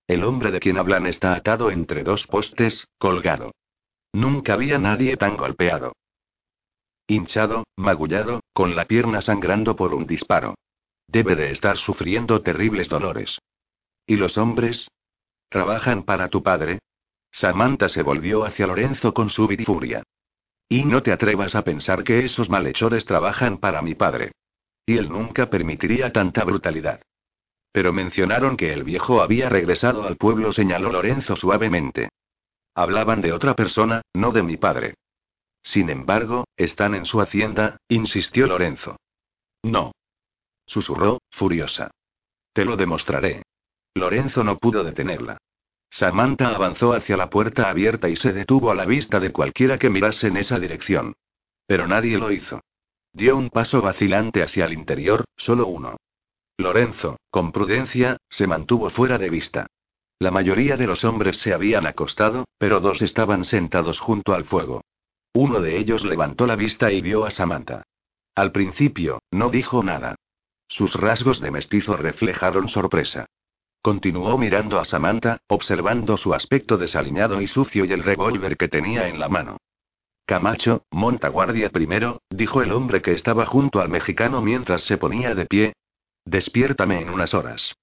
El 0.06 0.24
hombre 0.24 0.50
de 0.50 0.60
quien 0.60 0.78
hablan 0.78 1.06
está 1.06 1.34
atado 1.34 1.70
entre 1.70 2.04
dos 2.04 2.26
postes, 2.26 2.86
colgado. 2.98 3.52
Nunca 4.12 4.54
había 4.54 4.78
nadie 4.78 5.16
tan 5.16 5.36
golpeado. 5.36 5.92
Hinchado, 7.08 7.64
magullado, 7.76 8.40
con 8.52 8.74
la 8.74 8.86
pierna 8.86 9.20
sangrando 9.20 9.76
por 9.76 9.94
un 9.94 10.06
disparo. 10.06 10.54
Debe 11.06 11.36
de 11.36 11.50
estar 11.50 11.76
sufriendo 11.76 12.42
terribles 12.42 12.88
dolores. 12.88 13.38
¿Y 14.06 14.16
los 14.16 14.38
hombres? 14.38 14.88
¿Trabajan 15.48 16.04
para 16.04 16.28
tu 16.28 16.42
padre? 16.42 16.80
Samantha 17.30 17.88
se 17.88 18.02
volvió 18.02 18.44
hacia 18.44 18.66
Lorenzo 18.66 19.12
con 19.12 19.28
súbita 19.28 19.64
furia. 19.64 20.02
Y 20.68 20.84
no 20.84 21.02
te 21.02 21.12
atrevas 21.12 21.54
a 21.54 21.62
pensar 21.62 22.02
que 22.02 22.24
esos 22.24 22.48
malhechores 22.48 23.04
trabajan 23.04 23.58
para 23.58 23.82
mi 23.82 23.94
padre. 23.94 24.32
Y 24.86 24.96
él 24.96 25.08
nunca 25.08 25.50
permitiría 25.50 26.12
tanta 26.12 26.44
brutalidad. 26.44 27.02
Pero 27.72 27.92
mencionaron 27.92 28.56
que 28.56 28.72
el 28.72 28.84
viejo 28.84 29.20
había 29.20 29.48
regresado 29.48 30.04
al 30.04 30.16
pueblo, 30.16 30.52
señaló 30.52 30.90
Lorenzo 30.90 31.36
suavemente. 31.36 32.08
Hablaban 32.74 33.20
de 33.20 33.32
otra 33.32 33.54
persona, 33.54 34.02
no 34.14 34.32
de 34.32 34.42
mi 34.42 34.56
padre. 34.56 34.94
Sin 35.62 35.90
embargo, 35.90 36.46
están 36.56 36.94
en 36.94 37.04
su 37.04 37.20
hacienda, 37.20 37.78
insistió 37.88 38.46
Lorenzo. 38.46 38.96
No. 39.62 39.92
Susurró, 40.64 41.18
furiosa. 41.30 41.90
Te 42.52 42.64
lo 42.64 42.76
demostraré. 42.76 43.42
Lorenzo 43.94 44.44
no 44.44 44.58
pudo 44.58 44.84
detenerla. 44.84 45.38
Samantha 45.90 46.54
avanzó 46.54 46.92
hacia 46.92 47.16
la 47.16 47.30
puerta 47.30 47.68
abierta 47.68 48.08
y 48.08 48.16
se 48.16 48.32
detuvo 48.32 48.70
a 48.70 48.74
la 48.74 48.84
vista 48.84 49.20
de 49.20 49.32
cualquiera 49.32 49.78
que 49.78 49.90
mirase 49.90 50.28
en 50.28 50.36
esa 50.36 50.58
dirección. 50.58 51.14
Pero 51.66 51.88
nadie 51.88 52.18
lo 52.18 52.30
hizo. 52.30 52.60
Dio 53.16 53.34
un 53.34 53.48
paso 53.48 53.80
vacilante 53.80 54.42
hacia 54.42 54.66
el 54.66 54.74
interior, 54.74 55.24
solo 55.38 55.68
uno. 55.68 55.96
Lorenzo, 56.58 57.16
con 57.30 57.50
prudencia, 57.50 58.18
se 58.28 58.46
mantuvo 58.46 58.90
fuera 58.90 59.16
de 59.16 59.30
vista. 59.30 59.68
La 60.18 60.30
mayoría 60.30 60.76
de 60.76 60.86
los 60.86 61.02
hombres 61.02 61.38
se 61.38 61.54
habían 61.54 61.86
acostado, 61.86 62.44
pero 62.58 62.78
dos 62.78 63.00
estaban 63.00 63.44
sentados 63.44 64.00
junto 64.00 64.34
al 64.34 64.44
fuego. 64.44 64.82
Uno 65.32 65.62
de 65.62 65.78
ellos 65.78 66.04
levantó 66.04 66.46
la 66.46 66.56
vista 66.56 66.92
y 66.92 67.00
vio 67.00 67.24
a 67.24 67.30
Samantha. 67.30 67.84
Al 68.34 68.52
principio, 68.52 69.22
no 69.30 69.48
dijo 69.48 69.82
nada. 69.82 70.16
Sus 70.68 70.94
rasgos 70.94 71.40
de 71.40 71.50
mestizo 71.50 71.96
reflejaron 71.96 72.68
sorpresa. 72.68 73.24
Continuó 73.80 74.36
mirando 74.36 74.78
a 74.78 74.84
Samantha, 74.84 75.38
observando 75.46 76.18
su 76.18 76.34
aspecto 76.34 76.76
desaliñado 76.76 77.40
y 77.40 77.46
sucio 77.46 77.86
y 77.86 77.92
el 77.92 78.02
revólver 78.02 78.58
que 78.58 78.68
tenía 78.68 79.08
en 79.08 79.18
la 79.18 79.30
mano. 79.30 79.56
Camacho, 80.26 80.84
monta 80.90 81.28
guardia 81.28 81.70
primero, 81.70 82.20
dijo 82.30 82.60
el 82.60 82.72
hombre 82.72 83.00
que 83.00 83.12
estaba 83.12 83.46
junto 83.46 83.80
al 83.80 83.88
mexicano 83.88 84.42
mientras 84.42 84.82
se 84.82 84.98
ponía 84.98 85.36
de 85.36 85.46
pie. 85.46 85.72
Despiértame 86.24 87.00
en 87.00 87.10
unas 87.10 87.32
horas. 87.32 87.76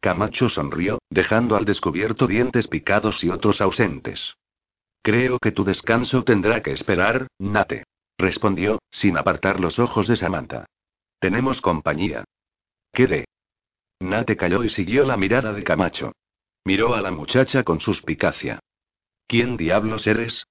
Camacho 0.00 0.48
sonrió, 0.48 1.00
dejando 1.10 1.56
al 1.56 1.64
descubierto 1.64 2.28
dientes 2.28 2.68
picados 2.68 3.24
y 3.24 3.30
otros 3.30 3.60
ausentes. 3.60 4.36
Creo 5.02 5.38
que 5.40 5.50
tu 5.50 5.64
descanso 5.64 6.22
tendrá 6.22 6.62
que 6.62 6.70
esperar, 6.70 7.26
Nate. 7.38 7.82
Respondió, 8.16 8.78
sin 8.92 9.18
apartar 9.18 9.58
los 9.58 9.80
ojos 9.80 10.06
de 10.06 10.16
Samantha. 10.16 10.66
Tenemos 11.18 11.60
compañía. 11.60 12.24
¿Qué 12.92 13.08
de? 13.08 13.24
Nate 13.98 14.36
calló 14.36 14.62
y 14.62 14.70
siguió 14.70 15.04
la 15.04 15.16
mirada 15.16 15.52
de 15.52 15.64
Camacho. 15.64 16.12
Miró 16.64 16.94
a 16.94 17.00
la 17.00 17.10
muchacha 17.10 17.64
con 17.64 17.80
suspicacia. 17.80 18.60
¿Quién 19.26 19.56
diablos 19.56 20.06
eres? 20.06 20.46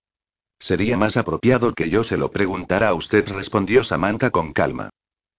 Sería 0.67 0.97
más 0.97 1.15
apropiado 1.15 1.73
que 1.73 1.89
yo 1.89 2.03
se 2.03 2.17
lo 2.17 2.29
preguntara 2.29 2.89
a 2.89 2.93
usted, 2.93 3.25
respondió 3.29 3.85
Samantha 3.85 4.31
con 4.31 4.51
calma. 4.51 4.89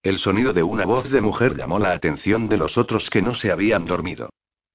El 0.02 0.18
sonido 0.18 0.54
de 0.54 0.62
una 0.62 0.86
voz 0.86 1.10
de 1.10 1.20
mujer 1.20 1.54
llamó 1.54 1.78
la 1.78 1.92
atención 1.92 2.48
de 2.48 2.56
los 2.56 2.78
otros 2.78 3.10
que 3.10 3.20
no 3.20 3.34
se 3.34 3.52
habían 3.52 3.84
dormido. 3.84 4.30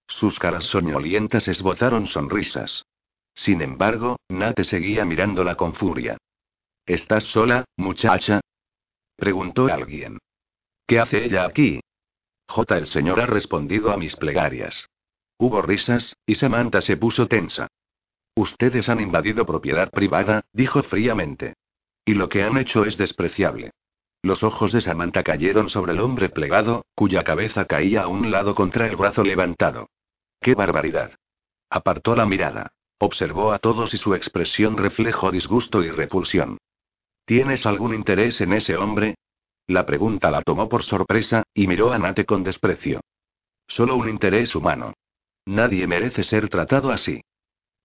Sus 0.05 0.37
caras 0.37 0.65
soñolientas 0.65 1.47
esbozaron 1.47 2.05
sonrisas. 2.05 2.85
Sin 3.33 3.63
embargo, 3.63 4.17
Nate 4.29 4.63
seguía 4.63 5.05
mirándola 5.05 5.55
con 5.55 5.73
furia. 5.73 6.17
¿Estás 6.85 7.23
sola, 7.23 7.65
muchacha? 7.75 8.39
preguntó 9.15 9.65
alguien. 9.73 10.19
¿Qué 10.85 10.99
hace 10.99 11.25
ella 11.25 11.45
aquí? 11.45 11.79
J. 12.47 12.77
El 12.77 12.85
señor 12.85 13.19
ha 13.21 13.25
respondido 13.25 13.91
a 13.91 13.97
mis 13.97 14.15
plegarias. 14.15 14.87
Hubo 15.39 15.63
risas, 15.63 16.15
y 16.27 16.35
Samantha 16.35 16.81
se 16.81 16.95
puso 16.95 17.27
tensa. 17.27 17.69
Ustedes 18.35 18.89
han 18.89 18.99
invadido 18.99 19.45
propiedad 19.45 19.89
privada, 19.91 20.45
dijo 20.53 20.81
fríamente. 20.83 21.55
Y 22.05 22.15
lo 22.15 22.29
que 22.29 22.43
han 22.43 22.57
hecho 22.57 22.85
es 22.85 22.97
despreciable. 22.97 23.71
Los 24.21 24.43
ojos 24.43 24.71
de 24.71 24.81
Samantha 24.81 25.23
cayeron 25.23 25.69
sobre 25.69 25.91
el 25.91 25.99
hombre 25.99 26.29
plegado, 26.29 26.85
cuya 26.95 27.23
cabeza 27.23 27.65
caía 27.65 28.03
a 28.03 28.07
un 28.07 28.31
lado 28.31 28.55
contra 28.55 28.87
el 28.87 28.95
brazo 28.95 29.23
levantado. 29.23 29.89
¡Qué 30.39 30.55
barbaridad! 30.55 31.11
Apartó 31.69 32.15
la 32.15 32.25
mirada. 32.25 32.73
Observó 32.99 33.51
a 33.51 33.59
todos 33.59 33.93
y 33.93 33.97
su 33.97 34.15
expresión 34.15 34.77
reflejó 34.77 35.29
disgusto 35.29 35.83
y 35.83 35.91
repulsión. 35.91 36.57
¿Tienes 37.25 37.65
algún 37.65 37.93
interés 37.93 38.39
en 38.41 38.53
ese 38.53 38.77
hombre? 38.77 39.15
La 39.67 39.85
pregunta 39.85 40.31
la 40.31 40.41
tomó 40.41 40.69
por 40.69 40.83
sorpresa, 40.83 41.43
y 41.53 41.67
miró 41.67 41.91
a 41.91 41.97
Nate 41.97 42.25
con 42.25 42.43
desprecio. 42.43 43.01
Solo 43.67 43.95
un 43.95 44.09
interés 44.09 44.55
humano. 44.55 44.93
Nadie 45.45 45.87
merece 45.87 46.23
ser 46.23 46.49
tratado 46.49 46.91
así. 46.91 47.21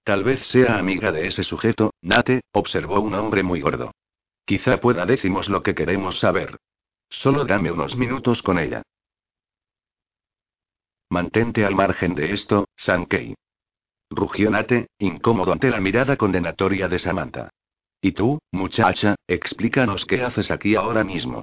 Tal 0.09 0.25
vez 0.25 0.47
sea 0.47 0.79
amiga 0.79 1.13
de 1.13 1.27
ese 1.27 1.45
sujeto, 1.45 1.93
Nate, 2.01 2.41
observó 2.53 2.99
un 2.99 3.13
hombre 3.13 3.43
muy 3.43 3.61
gordo. 3.61 3.93
Quizá 4.47 4.79
pueda 4.79 5.05
decimos 5.05 5.51
lo 5.51 5.63
que 5.63 5.75
queremos 5.75 6.19
saber. 6.19 6.57
Solo 7.11 7.45
dame 7.45 7.71
unos 7.71 7.95
minutos 7.95 8.43
con 8.43 8.59
ella. 8.59 8.81
Mantente 11.11 11.67
al 11.67 11.75
margen 11.75 12.15
de 12.15 12.33
esto, 12.33 12.65
Sankey. 12.75 13.35
Rugió 14.09 14.51
Nate, 14.51 14.87
incómodo 14.99 15.53
ante 15.53 15.69
la 15.69 15.79
mirada 15.79 16.17
condenatoria 16.17 16.89
de 16.89 16.99
Samantha. 16.99 17.51
Y 18.01 18.13
tú, 18.13 18.39
muchacha, 18.51 19.15
explícanos 19.27 20.07
qué 20.07 20.23
haces 20.23 20.51
aquí 20.51 20.75
ahora 20.75 21.05
mismo. 21.05 21.43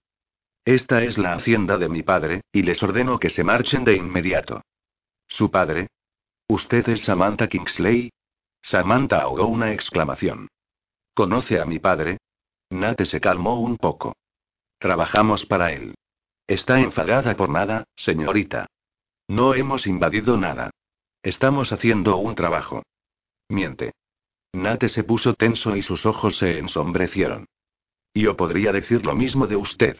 Esta 0.65 1.03
es 1.03 1.19
la 1.19 1.33
hacienda 1.33 1.77
de 1.77 1.87
mi 1.87 2.01
padre, 2.01 2.41
y 2.51 2.63
les 2.63 2.81
ordeno 2.81 3.19
que 3.19 3.29
se 3.29 3.43
marchen 3.43 3.83
de 3.83 3.95
inmediato. 3.95 4.63
¿Su 5.27 5.51
padre? 5.51 5.85
¿Usted 6.47 6.89
es 6.89 7.03
Samantha 7.03 7.47
Kingsley? 7.47 8.09
Samantha 8.65 9.21
ahogó 9.21 9.45
una 9.45 9.73
exclamación. 9.73 10.47
¿Conoce 11.13 11.59
a 11.61 11.65
mi 11.65 11.77
padre? 11.77 12.17
Nate 12.71 13.05
se 13.05 13.21
calmó 13.21 13.59
un 13.59 13.77
poco. 13.77 14.15
Trabajamos 14.79 15.45
para 15.45 15.71
él. 15.71 15.93
¿Está 16.47 16.79
enfadada 16.79 17.37
por 17.37 17.49
nada, 17.49 17.83
señorita? 17.95 18.65
No 19.27 19.53
hemos 19.53 19.85
invadido 19.85 20.35
nada. 20.37 20.71
Estamos 21.21 21.71
haciendo 21.71 22.17
un 22.17 22.33
trabajo. 22.33 22.81
Miente. 23.49 23.93
Nate 24.53 24.89
se 24.89 25.03
puso 25.03 25.35
tenso 25.35 25.75
y 25.75 25.83
sus 25.83 26.07
ojos 26.07 26.39
se 26.39 26.57
ensombrecieron. 26.57 27.45
Yo 28.15 28.35
podría 28.35 28.71
decir 28.71 29.05
lo 29.05 29.13
mismo 29.13 29.45
de 29.45 29.57
usted. 29.57 29.97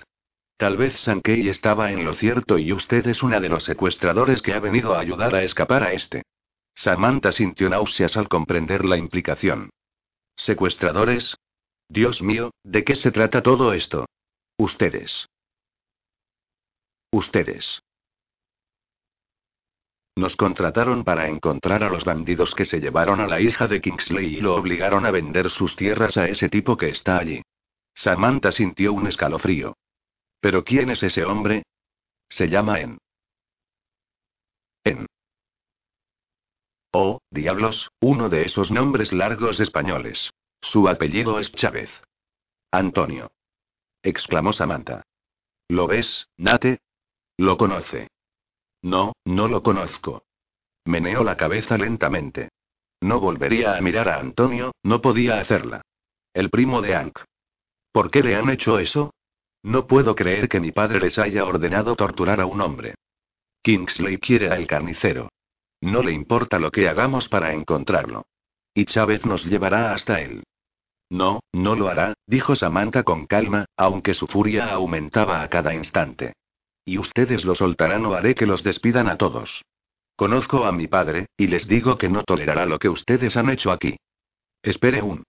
Tal 0.58 0.76
vez 0.76 1.00
Sankey 1.02 1.50
estaba 1.50 1.92
en 1.92 2.04
lo 2.04 2.16
cierto 2.16 2.58
y 2.58 2.74
usted 2.74 3.06
es 3.06 3.22
una 3.22 3.40
de 3.40 3.50
los 3.50 3.64
secuestradores 3.64 4.42
que 4.42 4.54
ha 4.54 4.60
venido 4.60 4.96
a 4.96 5.02
ayudar 5.02 5.36
a 5.36 5.44
escapar 5.44 5.84
a 5.84 5.94
este. 5.94 6.24
Samantha 6.76 7.32
sintió 7.32 7.70
náuseas 7.70 8.18
al 8.18 8.28
comprender 8.28 8.86
la 8.86 8.98
implicación. 8.98 9.70
¿Secuestradores? 10.36 11.36
Dios 11.88 12.22
mío, 12.22 12.52
¿de 12.64 12.84
qué 12.84 12.96
se 12.96 13.12
trata 13.12 13.42
todo 13.42 13.74
esto? 13.74 14.06
Ustedes. 14.58 15.28
Ustedes. 17.12 17.82
Nos 20.18 20.36
contrataron 20.36 21.04
para 21.04 21.28
encontrar 21.28 21.84
a 21.84 21.90
los 21.90 22.06
bandidos 22.06 22.56
que 22.56 22.66
se 22.66 22.80
llevaron 22.80 23.20
a 23.20 23.28
la 23.28 23.42
hija 23.42 23.68
de 23.68 23.82
Kingsley 23.82 24.36
y 24.38 24.42
lo 24.42 24.56
obligaron 24.56 25.06
a 25.06 25.12
vender 25.12 25.50
sus 25.50 25.76
tierras 25.76 26.18
a 26.18 26.28
ese 26.28 26.50
tipo 26.50 26.78
que 26.78 26.90
está 26.90 27.18
allí. 27.18 27.42
Samantha 27.94 28.52
sintió 28.52 28.94
un 28.94 29.08
escalofrío. 29.08 29.76
¿Pero 30.40 30.64
quién 30.64 30.90
es 30.90 31.04
ese 31.04 31.26
hombre? 31.26 31.64
Se 32.30 32.48
llama 32.48 32.80
En. 32.80 32.98
En. 34.84 35.06
Oh, 36.98 37.20
diablos, 37.30 37.92
uno 38.00 38.30
de 38.30 38.44
esos 38.44 38.72
nombres 38.72 39.12
largos 39.12 39.60
españoles. 39.60 40.32
Su 40.62 40.88
apellido 40.88 41.42
es 41.42 41.52
Chávez. 41.52 41.90
Antonio. 42.72 43.34
exclamó 44.02 44.54
Samantha. 44.54 45.04
¿Lo 45.68 45.88
ves, 45.88 46.30
Nate? 46.38 46.80
Lo 47.36 47.58
conoce. 47.58 48.08
No, 48.82 49.12
no 49.26 49.50
lo 49.50 49.62
conozco. 49.62 50.24
Meneó 50.86 51.26
la 51.26 51.36
cabeza 51.36 51.78
lentamente. 51.78 52.48
No 53.02 53.20
volvería 53.20 53.76
a 53.76 53.82
mirar 53.82 54.08
a 54.08 54.22
Antonio, 54.22 54.72
no 54.82 55.02
podía 55.02 55.42
hacerla. 55.42 55.82
El 56.34 56.50
primo 56.50 56.82
de 56.82 56.96
Hank. 56.96 57.20
¿Por 57.92 58.10
qué 58.10 58.24
le 58.24 58.38
han 58.38 58.50
hecho 58.50 58.80
eso? 58.80 59.14
No 59.64 59.86
puedo 59.86 60.16
creer 60.16 60.48
que 60.48 60.62
mi 60.62 60.72
padre 60.72 61.02
les 61.02 61.20
haya 61.20 61.44
ordenado 61.44 61.98
torturar 61.98 62.40
a 62.40 62.46
un 62.46 62.62
hombre. 62.62 62.96
Kingsley 63.64 64.18
quiere 64.18 64.50
al 64.50 64.66
carnicero. 64.66 65.28
No 65.86 66.02
le 66.02 66.12
importa 66.14 66.58
lo 66.58 66.72
que 66.72 66.90
hagamos 66.90 67.30
para 67.30 67.54
encontrarlo. 67.54 68.26
Y 68.74 68.86
Chávez 68.86 69.24
nos 69.24 69.46
llevará 69.46 69.94
hasta 69.94 70.20
él. 70.20 70.44
No, 71.12 71.42
no 71.54 71.76
lo 71.76 71.90
hará, 71.90 72.16
dijo 72.26 72.56
Samantha 72.56 73.04
con 73.04 73.28
calma, 73.28 73.66
aunque 73.78 74.16
su 74.16 74.26
furia 74.26 74.74
aumentaba 74.74 75.44
a 75.44 75.48
cada 75.48 75.76
instante. 75.76 76.34
Y 76.86 76.98
ustedes 76.98 77.46
lo 77.46 77.54
soltarán 77.54 78.04
o 78.08 78.16
haré 78.16 78.34
que 78.34 78.48
los 78.48 78.64
despidan 78.64 79.08
a 79.08 79.20
todos. 79.20 79.64
Conozco 80.16 80.66
a 80.66 80.72
mi 80.72 80.88
padre, 80.88 81.28
y 81.38 81.46
les 81.46 81.68
digo 81.68 82.00
que 82.00 82.10
no 82.10 82.24
tolerará 82.24 82.66
lo 82.66 82.80
que 82.80 82.90
ustedes 82.90 83.38
han 83.38 83.52
hecho 83.52 83.72
aquí. 83.72 83.96
Espere 84.64 85.04
un. 85.04 85.24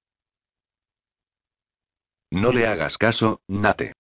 No 2.30 2.50
le 2.50 2.66
hagas 2.66 2.96
caso, 2.96 3.42
Nate. 3.46 3.92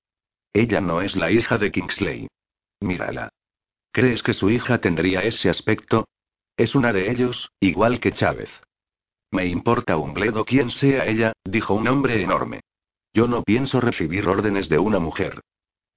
Ella 0.54 0.80
no 0.80 1.02
es 1.02 1.16
la 1.16 1.30
hija 1.30 1.58
de 1.58 1.70
Kingsley. 1.70 2.28
Mírala. 2.80 3.28
¿Crees 3.92 4.22
que 4.22 4.32
su 4.32 4.48
hija 4.48 4.78
tendría 4.78 5.20
ese 5.20 5.50
aspecto? 5.50 6.06
Es 6.56 6.74
una 6.74 6.92
de 6.92 7.10
ellos, 7.10 7.50
igual 7.60 8.00
que 8.00 8.12
Chávez. 8.12 8.50
Me 9.30 9.46
importa 9.46 9.96
un 9.96 10.14
bledo 10.14 10.44
quién 10.44 10.70
sea 10.70 11.06
ella, 11.06 11.32
dijo 11.44 11.74
un 11.74 11.88
hombre 11.88 12.22
enorme. 12.22 12.60
Yo 13.12 13.28
no 13.28 13.42
pienso 13.42 13.80
recibir 13.80 14.28
órdenes 14.28 14.68
de 14.68 14.78
una 14.78 14.98
mujer. 14.98 15.40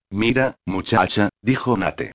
Mira, 0.10 0.55
muchacha, 0.66 1.30
dijo 1.41 1.78
Nate. 1.78 2.12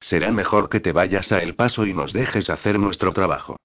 Será 0.00 0.30
mejor 0.30 0.68
que 0.68 0.80
te 0.80 0.92
vayas 0.92 1.32
a 1.32 1.38
El 1.38 1.54
Paso 1.54 1.86
y 1.86 1.94
nos 1.94 2.12
dejes 2.12 2.50
hacer 2.50 2.78
nuestro 2.78 3.12
trabajo. 3.12 3.56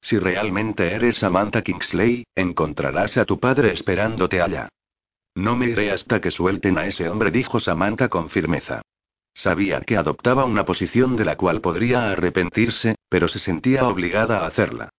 Si 0.00 0.18
realmente 0.18 0.92
eres 0.94 1.16
Samantha 1.16 1.62
Kingsley, 1.62 2.24
encontrarás 2.34 3.16
a 3.16 3.24
tu 3.24 3.38
padre 3.40 3.72
esperándote 3.72 4.40
allá. 4.40 4.68
No 5.34 5.56
me 5.56 5.66
iré 5.66 5.90
hasta 5.90 6.20
que 6.20 6.30
suelten 6.30 6.78
a 6.78 6.86
ese 6.86 7.08
hombre, 7.08 7.30
dijo 7.30 7.60
Samantha 7.60 8.08
con 8.08 8.30
firmeza. 8.30 8.82
Sabía 9.38 9.82
que 9.82 9.96
adoptaba 9.96 10.44
una 10.46 10.64
posición 10.64 11.14
de 11.14 11.24
la 11.24 11.36
cual 11.36 11.60
podría 11.60 12.10
arrepentirse, 12.10 12.96
pero 13.08 13.28
se 13.28 13.38
sentía 13.38 13.86
obligada 13.86 14.40
a 14.40 14.48
hacerla. 14.48 14.90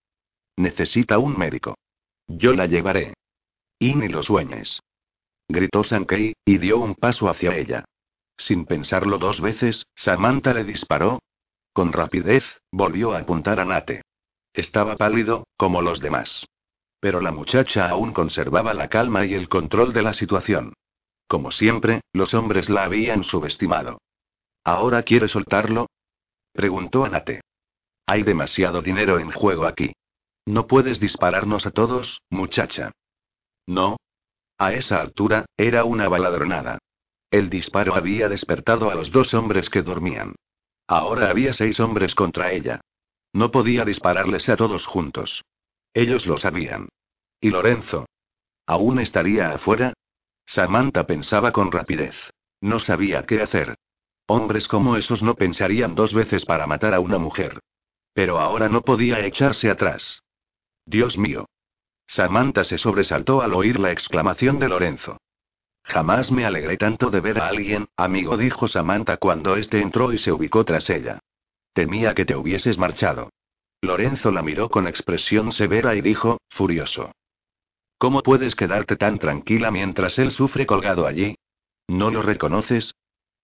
Necesita 0.55 1.17
un 1.19 1.37
médico. 1.37 1.77
Yo 2.25 2.53
la 2.53 2.65
llevaré. 2.65 3.15
Y 3.79 3.95
ni 3.95 4.07
lo 4.07 4.23
sueñes. 4.23 4.79
Gritó 5.49 5.83
Sankey, 5.83 6.35
y 6.45 6.57
dio 6.57 6.77
un 6.77 6.95
paso 6.95 7.27
hacia 7.27 7.57
ella. 7.57 7.83
Sin 8.37 8.63
pensarlo 8.63 9.17
dos 9.17 9.41
veces, 9.41 9.85
Samantha 9.93 10.53
le 10.53 10.63
disparó. 10.63 11.19
Con 11.73 11.91
rapidez, 11.91 12.61
volvió 12.71 13.11
a 13.11 13.19
apuntar 13.19 13.59
a 13.59 13.65
Nate. 13.65 14.03
Estaba 14.53 14.95
pálido, 14.95 15.47
como 15.57 15.81
los 15.81 15.99
demás. 15.99 16.45
Pero 17.01 17.19
la 17.19 17.33
muchacha 17.33 17.89
aún 17.89 18.13
conservaba 18.13 18.73
la 18.73 18.87
calma 18.87 19.25
y 19.25 19.33
el 19.33 19.49
control 19.49 19.91
de 19.91 20.01
la 20.01 20.13
situación. 20.13 20.75
Como 21.27 21.51
siempre, 21.51 21.99
los 22.13 22.33
hombres 22.33 22.69
la 22.69 22.85
habían 22.85 23.23
subestimado. 23.23 23.97
¿Ahora 24.63 25.03
quiere 25.03 25.27
soltarlo? 25.27 25.87
Preguntó 26.53 27.05
Anate. 27.05 27.41
Hay 28.05 28.23
demasiado 28.23 28.81
dinero 28.81 29.19
en 29.19 29.31
juego 29.31 29.65
aquí. 29.65 29.93
No 30.45 30.67
puedes 30.67 30.99
dispararnos 30.99 31.65
a 31.65 31.71
todos, 31.71 32.21
muchacha. 32.29 32.91
No. 33.67 33.97
A 34.57 34.73
esa 34.73 34.99
altura, 34.99 35.45
era 35.57 35.85
una 35.85 36.09
baladronada. 36.09 36.79
El 37.31 37.49
disparo 37.49 37.95
había 37.95 38.27
despertado 38.27 38.89
a 38.89 38.95
los 38.95 39.11
dos 39.11 39.33
hombres 39.33 39.69
que 39.69 39.83
dormían. 39.83 40.35
Ahora 40.87 41.29
había 41.29 41.53
seis 41.53 41.79
hombres 41.79 42.15
contra 42.15 42.51
ella. 42.51 42.81
No 43.31 43.51
podía 43.51 43.85
dispararles 43.85 44.49
a 44.49 44.57
todos 44.57 44.87
juntos. 44.87 45.43
Ellos 45.93 46.25
lo 46.25 46.37
sabían. 46.37 46.89
¿Y 47.39 47.51
Lorenzo? 47.51 48.07
¿Aún 48.65 48.99
estaría 48.99 49.51
afuera? 49.51 49.93
Samantha 50.45 51.05
pensaba 51.05 51.51
con 51.51 51.71
rapidez. 51.71 52.15
No 52.59 52.79
sabía 52.79 53.21
qué 53.23 53.41
hacer. 53.41 53.75
Hombres 54.31 54.67
como 54.67 54.95
esos 54.95 55.23
no 55.23 55.33
pensarían 55.33 55.95
dos 55.95 56.13
veces 56.13 56.45
para 56.45 56.67
matar 56.67 56.93
a 56.93 56.99
una 56.99 57.17
mujer. 57.17 57.61
Pero 58.13 58.39
ahora 58.39 58.69
no 58.69 58.81
podía 58.81 59.25
echarse 59.25 59.71
atrás. 59.71 60.21
Dios 60.85 61.17
mío. 61.17 61.47
Samantha 62.05 62.63
se 62.63 62.77
sobresaltó 62.77 63.41
al 63.41 63.55
oír 63.55 63.79
la 63.79 63.91
exclamación 63.91 64.59
de 64.59 64.69
Lorenzo. 64.69 65.17
Jamás 65.81 66.31
me 66.31 66.45
alegré 66.45 66.77
tanto 66.77 67.09
de 67.09 67.21
ver 67.21 67.39
a 67.39 67.47
alguien, 67.47 67.87
amigo, 67.97 68.37
dijo 68.37 68.67
Samantha 68.67 69.17
cuando 69.17 69.55
éste 69.55 69.81
entró 69.81 70.13
y 70.13 70.19
se 70.19 70.31
ubicó 70.31 70.63
tras 70.63 70.91
ella. 70.91 71.17
Temía 71.73 72.13
que 72.13 72.25
te 72.25 72.35
hubieses 72.35 72.77
marchado. 72.77 73.31
Lorenzo 73.81 74.29
la 74.29 74.43
miró 74.43 74.69
con 74.69 74.87
expresión 74.87 75.51
severa 75.53 75.95
y 75.95 76.01
dijo, 76.01 76.37
furioso. 76.51 77.13
¿Cómo 77.97 78.21
puedes 78.21 78.53
quedarte 78.53 78.95
tan 78.95 79.17
tranquila 79.17 79.71
mientras 79.71 80.19
él 80.19 80.29
sufre 80.29 80.67
colgado 80.67 81.07
allí? 81.07 81.35
¿No 81.87 82.11
lo 82.11 82.21
reconoces? 82.21 82.93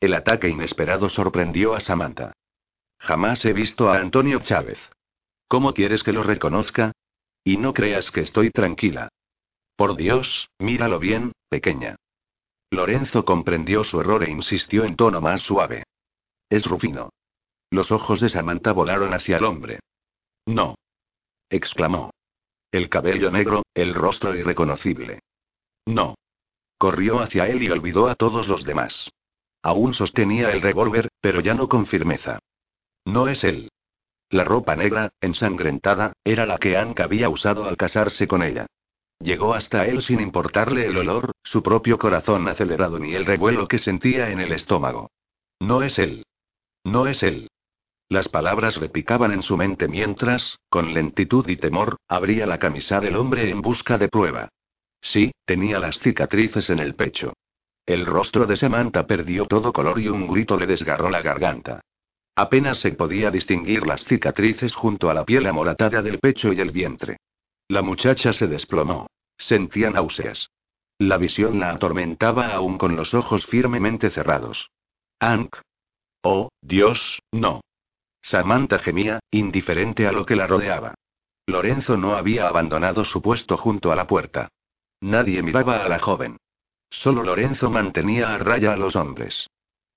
El 0.05 0.13
ataque 0.13 0.47
inesperado 0.47 1.09
sorprendió 1.09 1.73
a 1.73 1.79
Samantha. 1.79 2.33
Jamás 2.99 3.43
he 3.43 3.53
visto 3.53 3.89
a 3.89 3.97
Antonio 3.97 4.39
Chávez. 4.39 4.77
¿Cómo 5.47 5.73
quieres 5.73 6.03
que 6.03 6.13
lo 6.13 6.21
reconozca? 6.21 6.91
Y 7.43 7.57
no 7.57 7.73
creas 7.73 8.11
que 8.11 8.21
estoy 8.21 8.51
tranquila. 8.51 9.09
Por 9.75 9.95
Dios, 9.95 10.47
míralo 10.59 10.99
bien, 10.99 11.31
pequeña. 11.49 11.95
Lorenzo 12.69 13.25
comprendió 13.25 13.83
su 13.83 13.99
error 13.99 14.23
e 14.23 14.29
insistió 14.29 14.83
en 14.83 14.95
tono 14.95 15.21
más 15.21 15.41
suave. 15.41 15.85
Es 16.51 16.67
Rufino. 16.67 17.09
Los 17.71 17.91
ojos 17.91 18.19
de 18.19 18.29
Samantha 18.29 18.73
volaron 18.73 19.11
hacia 19.11 19.37
el 19.37 19.43
hombre. 19.43 19.79
No. 20.45 20.75
exclamó. 21.49 22.11
El 22.71 22.89
cabello 22.89 23.31
negro, 23.31 23.63
el 23.73 23.95
rostro 23.95 24.35
irreconocible. 24.35 25.21
No. 25.87 26.13
Corrió 26.77 27.21
hacia 27.21 27.47
él 27.47 27.63
y 27.63 27.71
olvidó 27.71 28.07
a 28.07 28.13
todos 28.13 28.47
los 28.47 28.63
demás. 28.63 29.09
Aún 29.65 29.95
sostenía 29.95 30.51
el 30.51 30.61
revólver, 30.61 31.09
pero 31.19 31.39
ya 31.39 31.55
no 31.55 31.67
con 31.67 31.87
firmeza. 31.87 32.37
No 33.03 33.27
es 33.27 33.43
él. 33.43 33.71
La 34.29 34.43
ropa 34.43 34.75
negra, 34.75 35.09
ensangrentada, 35.21 36.13
era 36.23 36.45
la 36.45 36.59
que 36.59 36.77
Anka 36.77 37.05
había 37.05 37.29
usado 37.29 37.65
al 37.65 37.75
casarse 37.75 38.27
con 38.27 38.43
ella. 38.43 38.67
Llegó 39.19 39.55
hasta 39.55 39.87
él 39.87 40.03
sin 40.03 40.19
importarle 40.19 40.85
el 40.85 40.95
olor, 40.95 41.31
su 41.43 41.63
propio 41.63 41.97
corazón 41.97 42.47
acelerado 42.47 42.99
ni 42.99 43.15
el 43.15 43.25
revuelo 43.25 43.67
que 43.67 43.79
sentía 43.79 44.29
en 44.29 44.39
el 44.39 44.51
estómago. 44.51 45.09
No 45.59 45.81
es 45.81 45.97
él. 45.97 46.27
No 46.83 47.07
es 47.07 47.23
él. 47.23 47.47
Las 48.07 48.27
palabras 48.29 48.75
repicaban 48.75 49.31
en 49.31 49.41
su 49.41 49.57
mente 49.57 49.87
mientras, 49.87 50.59
con 50.69 50.93
lentitud 50.93 51.49
y 51.49 51.57
temor, 51.57 51.97
abría 52.07 52.45
la 52.45 52.59
camisa 52.59 52.99
del 52.99 53.15
hombre 53.15 53.49
en 53.49 53.63
busca 53.63 53.97
de 53.97 54.09
prueba. 54.09 54.49
Sí, 55.01 55.31
tenía 55.43 55.79
las 55.79 55.97
cicatrices 55.97 56.69
en 56.69 56.77
el 56.77 56.93
pecho. 56.93 57.33
El 57.85 58.05
rostro 58.05 58.45
de 58.47 58.57
Samantha 58.57 59.05
perdió 59.05 59.45
todo 59.45 59.71
color 59.71 59.99
y 59.99 60.07
un 60.07 60.27
grito 60.27 60.57
le 60.57 60.65
desgarró 60.65 61.09
la 61.09 61.21
garganta. 61.21 61.81
Apenas 62.35 62.77
se 62.79 62.91
podía 62.91 63.31
distinguir 63.31 63.85
las 63.85 64.03
cicatrices 64.03 64.75
junto 64.75 65.09
a 65.09 65.13
la 65.13 65.23
piel 65.23 65.45
amoratada 65.45 66.01
del 66.01 66.19
pecho 66.19 66.51
y 66.51 66.59
el 66.59 66.71
vientre. 66.71 67.17
La 67.67 67.81
muchacha 67.81 68.33
se 68.33 68.47
desplomó. 68.47 69.07
Sentía 69.37 69.89
náuseas. 69.89 70.49
La 70.97 71.17
visión 71.17 71.59
la 71.59 71.71
atormentaba 71.71 72.47
aún 72.47 72.77
con 72.77 72.95
los 72.95 73.13
ojos 73.13 73.45
firmemente 73.45 74.09
cerrados. 74.09 74.69
Ank. 75.19 75.57
Oh, 76.23 76.49
Dios, 76.61 77.21
no. 77.31 77.61
Samantha 78.21 78.79
gemía, 78.79 79.19
indiferente 79.29 80.07
a 80.07 80.11
lo 80.11 80.25
que 80.25 80.35
la 80.35 80.47
rodeaba. 80.47 80.95
Lorenzo 81.45 81.95
no 81.95 82.15
había 82.15 82.47
abandonado 82.47 83.05
su 83.05 83.21
puesto 83.21 83.55
junto 83.55 83.91
a 83.91 83.95
la 83.95 84.07
puerta. 84.07 84.49
Nadie 85.01 85.43
miraba 85.43 85.85
a 85.85 85.89
la 85.89 85.99
joven. 85.99 86.37
Solo 86.97 87.23
Lorenzo 87.23 87.69
mantenía 87.69 88.33
a 88.33 88.37
raya 88.37 88.73
a 88.73 88.77
los 88.77 88.95
hombres. 88.95 89.49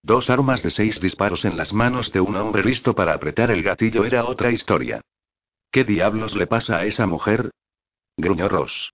Dos 0.03 0.31
armas 0.31 0.63
de 0.65 0.71
seis 0.71 1.01
disparos 1.01 1.45
en 1.45 1.57
las 1.57 1.73
manos 1.73 2.13
de 2.13 2.21
un 2.21 2.37
hombre 2.37 2.65
listo 2.65 2.95
para 2.95 3.15
apretar 3.15 3.51
el 3.53 3.63
gatillo 3.63 4.05
era 4.05 4.25
otra 4.25 4.51
historia. 4.51 5.01
¿Qué 5.71 5.85
diablos 5.85 6.35
le 6.35 6.47
pasa 6.49 6.79
a 6.79 6.85
esa 6.85 7.07
mujer? 7.07 7.51
gruñó 8.17 8.49
Ross. 8.49 8.93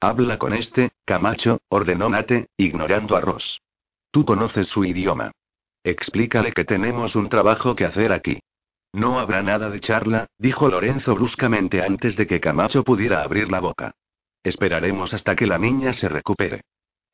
Habla 0.00 0.38
con 0.38 0.54
este, 0.54 0.92
Camacho, 1.04 1.60
ordenó 1.68 2.08
Nate, 2.08 2.48
ignorando 2.56 3.16
a 3.16 3.20
Ross. 3.20 3.60
Tú 4.12 4.24
conoces 4.24 4.68
su 4.68 4.84
idioma. 4.84 5.32
Explícale 5.82 6.52
que 6.52 6.64
tenemos 6.64 7.16
un 7.16 7.28
trabajo 7.28 7.74
que 7.74 7.84
hacer 7.84 8.12
aquí. 8.12 8.38
No 8.92 9.18
habrá 9.18 9.42
nada 9.42 9.70
de 9.70 9.80
charla, 9.80 10.28
dijo 10.38 10.68
Lorenzo 10.68 11.14
bruscamente 11.16 11.82
antes 11.82 12.16
de 12.16 12.28
que 12.28 12.40
Camacho 12.40 12.84
pudiera 12.84 13.22
abrir 13.22 13.50
la 13.50 13.58
boca. 13.58 13.96
Esperaremos 14.44 15.12
hasta 15.14 15.34
que 15.34 15.46
la 15.46 15.58
niña 15.58 15.92
se 15.92 16.08
recupere. 16.08 16.62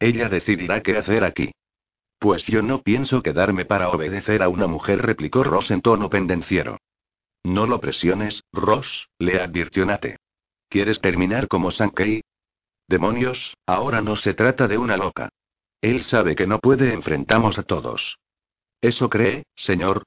Ella 0.00 0.28
decidirá 0.28 0.82
qué 0.82 0.96
hacer 0.96 1.22
aquí. 1.24 1.52
Pues 2.18 2.46
yo 2.46 2.62
no 2.62 2.82
pienso 2.82 3.22
quedarme 3.22 3.64
para 3.64 3.90
obedecer 3.90 4.42
a 4.42 4.48
una 4.48 4.66
mujer, 4.66 5.02
replicó 5.02 5.44
Ross 5.44 5.70
en 5.70 5.82
tono 5.82 6.10
pendenciero. 6.10 6.78
No 7.44 7.66
lo 7.66 7.80
presiones, 7.80 8.42
Ross, 8.52 9.08
le 9.18 9.40
advirtió 9.40 9.86
Nate. 9.86 10.16
¿Quieres 10.68 11.00
terminar 11.00 11.48
como 11.48 11.70
Sankey? 11.70 12.22
Demonios, 12.88 13.56
ahora 13.66 14.00
no 14.00 14.16
se 14.16 14.34
trata 14.34 14.68
de 14.68 14.76
una 14.78 14.96
loca. 14.96 15.30
Él 15.80 16.02
sabe 16.02 16.34
que 16.34 16.46
no 16.46 16.58
puede, 16.58 16.92
enfrentamos 16.92 17.58
a 17.58 17.62
todos. 17.62 18.18
¿Eso 18.80 19.08
cree, 19.08 19.44
señor? 19.54 20.04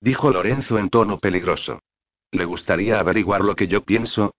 Dijo 0.00 0.30
Lorenzo 0.30 0.78
en 0.78 0.90
tono 0.90 1.18
peligroso. 1.18 1.80
¿Le 2.32 2.44
gustaría 2.44 2.98
averiguar 2.98 3.42
lo 3.42 3.54
que 3.54 3.68
yo 3.68 3.84
pienso? 3.84 4.34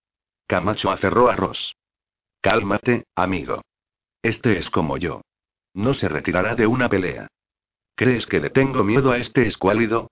Camacho 0.47 0.91
aferró 0.91 1.29
a 1.29 1.36
Ross. 1.36 1.75
Cálmate, 2.41 3.05
amigo. 3.15 3.61
Este 4.24 4.57
es 4.57 4.69
como 4.69 4.97
yo. 4.97 5.21
No 5.74 5.93
se 5.93 6.07
retirará 6.07 6.55
de 6.55 6.65
una 6.65 6.88
pelea. 6.88 7.28
¿Crees 7.95 8.26
que 8.26 8.39
le 8.39 8.49
tengo 8.49 8.84
miedo 8.84 9.11
a 9.11 9.17
este 9.17 9.45
escuálido? 9.45 10.09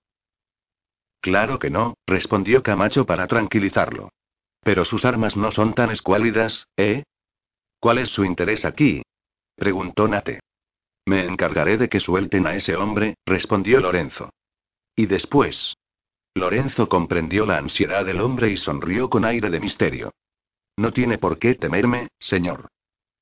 Claro 1.21 1.59
que 1.59 1.69
no, 1.69 1.95
respondió 2.05 2.61
Camacho 2.61 3.05
para 3.05 3.27
tranquilizarlo. 3.27 4.09
Pero 4.61 4.83
sus 4.83 5.05
armas 5.05 5.37
no 5.37 5.49
son 5.51 5.73
tan 5.73 5.91
escuálidas, 5.91 6.67
¿eh? 6.75 7.03
¿Cuál 7.79 7.99
es 7.99 8.09
su 8.09 8.25
interés 8.25 8.65
aquí? 8.65 9.01
preguntó 9.55 10.07
Nate. 10.07 10.41
Me 11.05 11.25
encargaré 11.25 11.77
de 11.77 11.89
que 11.89 11.99
suelten 11.99 12.45
a 12.47 12.55
ese 12.55 12.75
hombre, 12.75 13.15
respondió 13.25 13.79
Lorenzo. 13.79 14.29
¿Y 14.95 15.05
después? 15.05 15.75
Lorenzo 16.33 16.89
comprendió 16.89 17.45
la 17.45 17.57
ansiedad 17.57 18.05
del 18.05 18.21
hombre 18.21 18.49
y 18.49 18.57
sonrió 18.57 19.09
con 19.09 19.25
aire 19.25 19.49
de 19.49 19.59
misterio. 19.59 20.11
No 20.77 20.91
tiene 20.91 21.17
por 21.17 21.39
qué 21.39 21.55
temerme, 21.55 22.09
señor. 22.19 22.69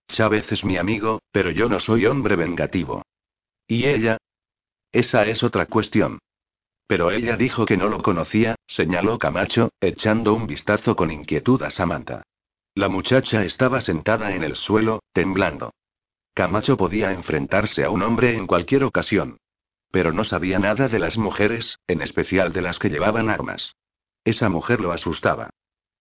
Chávez 0.09 0.51
es 0.51 0.65
mi 0.65 0.75
amigo, 0.77 1.21
pero 1.31 1.51
yo 1.51 1.69
no 1.69 1.79
soy 1.79 2.05
hombre 2.07 2.35
vengativo. 2.35 3.03
¿Y 3.67 3.85
ella? 3.85 4.17
Esa 4.91 5.25
es 5.25 5.43
otra 5.43 5.67
cuestión. 5.67 6.19
Pero 6.87 7.11
ella 7.11 7.37
dijo 7.37 7.65
que 7.65 7.77
no 7.77 7.87
lo 7.87 8.01
conocía, 8.01 8.55
señaló 8.65 9.19
Camacho, 9.19 9.69
echando 9.79 10.33
un 10.33 10.47
vistazo 10.47 10.95
con 10.95 11.11
inquietud 11.11 11.61
a 11.61 11.69
Samantha. 11.69 12.23
La 12.73 12.89
muchacha 12.89 13.45
estaba 13.45 13.81
sentada 13.81 14.33
en 14.33 14.43
el 14.43 14.55
suelo, 14.55 15.03
temblando. 15.13 15.71
Camacho 16.33 16.75
podía 16.77 17.11
enfrentarse 17.11 17.83
a 17.83 17.91
un 17.91 18.01
hombre 18.01 18.35
en 18.35 18.47
cualquier 18.47 18.83
ocasión. 18.85 19.37
Pero 19.91 20.11
no 20.11 20.23
sabía 20.23 20.57
nada 20.57 20.87
de 20.87 20.97
las 20.97 21.17
mujeres, 21.17 21.77
en 21.87 22.01
especial 22.01 22.51
de 22.51 22.61
las 22.63 22.79
que 22.79 22.89
llevaban 22.89 23.29
armas. 23.29 23.75
Esa 24.23 24.49
mujer 24.49 24.81
lo 24.81 24.91
asustaba. 24.91 25.51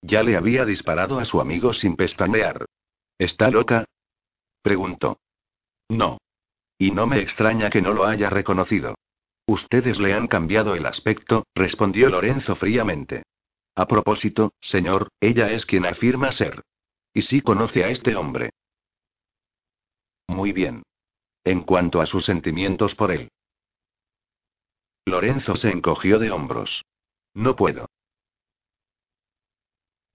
Ya 0.00 0.22
le 0.22 0.36
había 0.36 0.64
disparado 0.64 1.18
a 1.18 1.26
su 1.26 1.40
amigo 1.40 1.74
sin 1.74 1.96
pestañear. 1.96 2.64
¿Está 3.18 3.50
loca? 3.50 3.84
Preguntó. 4.62 5.20
No. 5.88 6.18
Y 6.78 6.90
no 6.90 7.06
me 7.06 7.20
extraña 7.20 7.70
que 7.70 7.82
no 7.82 7.92
lo 7.92 8.04
haya 8.04 8.30
reconocido. 8.30 8.94
Ustedes 9.46 9.98
le 9.98 10.12
han 10.12 10.28
cambiado 10.28 10.74
el 10.74 10.86
aspecto, 10.86 11.46
respondió 11.54 12.08
Lorenzo 12.10 12.54
fríamente. 12.54 13.22
A 13.74 13.86
propósito, 13.86 14.52
señor, 14.60 15.08
ella 15.20 15.50
es 15.50 15.64
quien 15.64 15.86
afirma 15.86 16.32
ser. 16.32 16.62
Y 17.14 17.22
sí 17.22 17.40
conoce 17.40 17.84
a 17.84 17.88
este 17.88 18.14
hombre. 18.14 18.50
Muy 20.26 20.52
bien. 20.52 20.82
En 21.44 21.62
cuanto 21.62 22.00
a 22.00 22.06
sus 22.06 22.24
sentimientos 22.24 22.94
por 22.94 23.10
él. 23.10 23.30
Lorenzo 25.06 25.56
se 25.56 25.70
encogió 25.70 26.18
de 26.18 26.30
hombros. 26.30 26.84
No 27.34 27.56
puedo. 27.56 27.86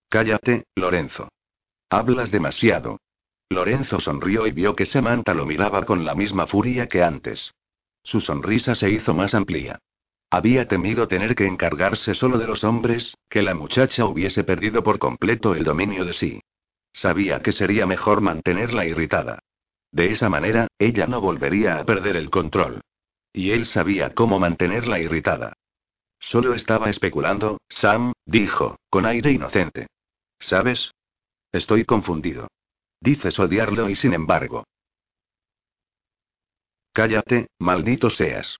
Cállate, 0.09 0.65
Lorenzo. 0.75 1.29
Hablas 1.89 2.29
demasiado. 2.29 2.99
Lorenzo 3.53 3.99
sonrió 3.99 4.47
y 4.47 4.51
vio 4.51 4.75
que 4.75 4.85
Samantha 4.85 5.33
lo 5.33 5.45
miraba 5.45 5.85
con 5.85 6.05
la 6.05 6.15
misma 6.15 6.47
furia 6.47 6.87
que 6.87 7.03
antes. 7.03 7.53
Su 8.03 8.19
sonrisa 8.19 8.75
se 8.75 8.89
hizo 8.89 9.13
más 9.13 9.33
amplia. 9.33 9.79
Había 10.29 10.67
temido 10.67 11.07
tener 11.07 11.35
que 11.35 11.45
encargarse 11.45 12.15
solo 12.15 12.37
de 12.37 12.47
los 12.47 12.63
hombres, 12.63 13.15
que 13.29 13.43
la 13.43 13.53
muchacha 13.53 14.05
hubiese 14.05 14.43
perdido 14.43 14.83
por 14.83 14.99
completo 14.99 15.55
el 15.55 15.63
dominio 15.63 16.05
de 16.05 16.13
sí. 16.13 16.41
Sabía 16.91 17.41
que 17.41 17.51
sería 17.51 17.85
mejor 17.85 18.21
mantenerla 18.21 18.85
irritada. 18.85 19.39
De 19.91 20.11
esa 20.11 20.29
manera, 20.29 20.67
ella 20.79 21.05
no 21.05 21.21
volvería 21.21 21.77
a 21.77 21.85
perder 21.85 22.15
el 22.15 22.29
control. 22.29 22.81
Y 23.31 23.51
él 23.51 23.65
sabía 23.67 24.09
cómo 24.09 24.39
mantenerla 24.39 24.99
irritada. 24.99 25.53
Solo 26.19 26.53
estaba 26.53 26.89
especulando, 26.89 27.59
Sam, 27.69 28.13
dijo, 28.25 28.77
con 28.89 29.05
aire 29.05 29.31
inocente. 29.31 29.87
¿Sabes? 30.39 30.93
Estoy 31.51 31.85
confundido. 31.85 32.47
Dices 33.03 33.37
odiarlo 33.37 33.89
y 33.89 33.95
sin 33.95 34.13
embargo. 34.13 34.63
Cállate, 36.93 37.47
maldito 37.59 38.09
seas. 38.09 38.59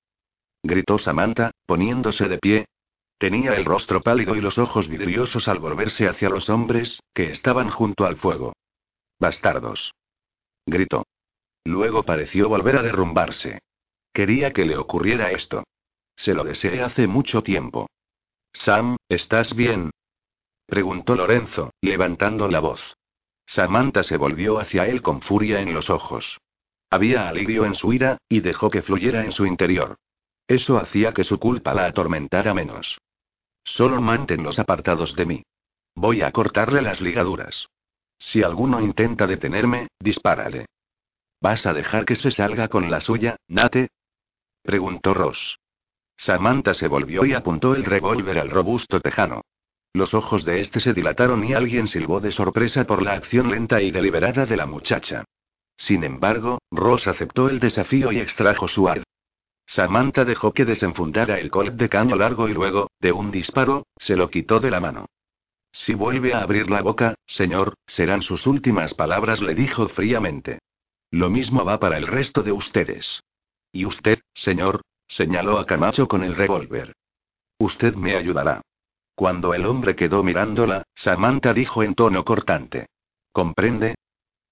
Gritó 0.61 0.97
Samantha, 0.97 1.51
poniéndose 1.65 2.27
de 2.27 2.39
pie. 2.39 2.65
Tenía 3.17 3.55
el 3.55 3.63
rostro 3.63 4.01
pálido 4.01 4.35
y 4.35 4.41
los 4.41 4.57
ojos 4.57 4.89
vidriosos 4.89 5.47
al 5.47 5.59
volverse 5.59 6.09
hacia 6.09 6.27
los 6.27 6.49
hombres, 6.49 6.99
que 7.13 7.31
estaban 7.31 7.69
junto 7.69 8.05
al 8.05 8.17
fuego. 8.17 8.51
Bastardos. 9.17 9.93
Gritó. 10.65 11.05
Luego 11.63 12.03
pareció 12.03 12.49
volver 12.49 12.75
a 12.75 12.83
derrumbarse. 12.83 13.61
Quería 14.11 14.51
que 14.51 14.65
le 14.65 14.75
ocurriera 14.75 15.31
esto. 15.31 15.63
Se 16.17 16.33
lo 16.33 16.43
deseé 16.43 16.81
hace 16.81 17.07
mucho 17.07 17.43
tiempo. 17.43 17.87
Sam, 18.51 18.97
¿estás 19.07 19.55
bien? 19.55 19.91
preguntó 20.65 21.15
Lorenzo, 21.15 21.71
levantando 21.79 22.49
la 22.49 22.59
voz. 22.59 22.97
Samantha 23.45 24.03
se 24.03 24.17
volvió 24.17 24.59
hacia 24.59 24.87
él 24.87 25.01
con 25.01 25.21
furia 25.21 25.59
en 25.59 25.73
los 25.73 25.89
ojos. 25.89 26.39
Había 26.89 27.27
alivio 27.27 27.65
en 27.65 27.75
su 27.75 27.91
ira, 27.91 28.17
y 28.29 28.41
dejó 28.41 28.69
que 28.69 28.81
fluyera 28.81 29.25
en 29.25 29.31
su 29.31 29.45
interior. 29.45 29.97
Eso 30.47 30.77
hacía 30.77 31.13
que 31.13 31.23
su 31.23 31.39
culpa 31.39 31.73
la 31.73 31.85
atormentara 31.85 32.53
menos. 32.53 32.99
Solo 33.63 34.01
manténlos 34.01 34.59
apartados 34.59 35.15
de 35.15 35.25
mí. 35.25 35.43
Voy 35.95 36.21
a 36.21 36.31
cortarle 36.31 36.81
las 36.81 37.01
ligaduras. 37.01 37.67
Si 38.19 38.43
alguno 38.43 38.81
intenta 38.81 39.27
detenerme, 39.27 39.87
dispárale. 39.99 40.67
¿Vas 41.41 41.65
a 41.65 41.73
dejar 41.73 42.05
que 42.05 42.15
se 42.15 42.31
salga 42.31 42.67
con 42.67 42.89
la 42.89 43.01
suya, 43.01 43.37
Nate? 43.47 43.89
preguntó 44.61 45.13
Ross. 45.13 45.59
Samantha 46.15 46.73
se 46.73 46.87
volvió 46.87 47.25
y 47.25 47.33
apuntó 47.33 47.75
el 47.75 47.83
revólver 47.83 48.39
al 48.39 48.49
robusto 48.49 48.99
tejano. 48.99 49.41
Los 49.93 50.15
ojos 50.15 50.43
de 50.43 50.59
este 50.59 50.79
se 50.79 50.93
dilataron 50.93 51.43
y 51.43 51.53
alguien 51.53 51.87
silbó 51.87 52.19
de 52.19 52.31
sorpresa 52.31 52.85
por 52.85 53.03
la 53.03 53.13
acción 53.13 53.51
lenta 53.51 53.79
y 53.81 53.91
deliberada 53.91 54.47
de 54.47 54.57
la 54.57 54.65
muchacha. 54.65 55.23
Sin 55.77 56.03
embargo, 56.03 56.59
Ross 56.71 57.07
aceptó 57.07 57.47
el 57.47 57.59
desafío 57.59 58.11
y 58.11 58.19
extrajo 58.19 58.67
su 58.67 58.87
arma. 58.87 59.03
Samantha 59.65 60.25
dejó 60.25 60.51
que 60.51 60.65
desenfundara 60.65 61.39
el 61.39 61.51
colt 61.51 61.75
de 61.75 61.89
caño 61.89 62.15
largo 62.15 62.49
y 62.49 62.53
luego, 62.53 62.89
de 62.99 63.11
un 63.11 63.31
disparo, 63.31 63.85
se 63.95 64.15
lo 64.15 64.29
quitó 64.29 64.59
de 64.59 64.71
la 64.71 64.79
mano. 64.79 65.05
Si 65.71 65.93
vuelve 65.93 66.33
a 66.33 66.41
abrir 66.41 66.69
la 66.69 66.81
boca, 66.81 67.15
señor, 67.25 67.75
serán 67.87 68.21
sus 68.21 68.45
últimas 68.45 68.93
palabras, 68.93 69.41
le 69.41 69.55
dijo 69.55 69.87
fríamente. 69.87 70.59
Lo 71.11 71.29
mismo 71.29 71.63
va 71.63 71.79
para 71.79 71.97
el 71.97 72.07
resto 72.07 72.41
de 72.43 72.51
ustedes. 72.51 73.21
Y 73.71 73.85
usted, 73.85 74.19
señor, 74.33 74.81
señaló 75.07 75.59
a 75.59 75.65
Camacho 75.65 76.07
con 76.07 76.23
el 76.23 76.35
revólver. 76.35 76.93
Usted 77.59 77.95
me 77.95 78.15
ayudará. 78.15 78.61
Cuando 79.15 79.53
el 79.53 79.65
hombre 79.65 79.95
quedó 79.95 80.23
mirándola, 80.23 80.83
Samantha 80.95 81.53
dijo 81.53 81.83
en 81.83 81.95
tono 81.95 82.25
cortante. 82.25 82.87
¿Comprende? 83.31 83.95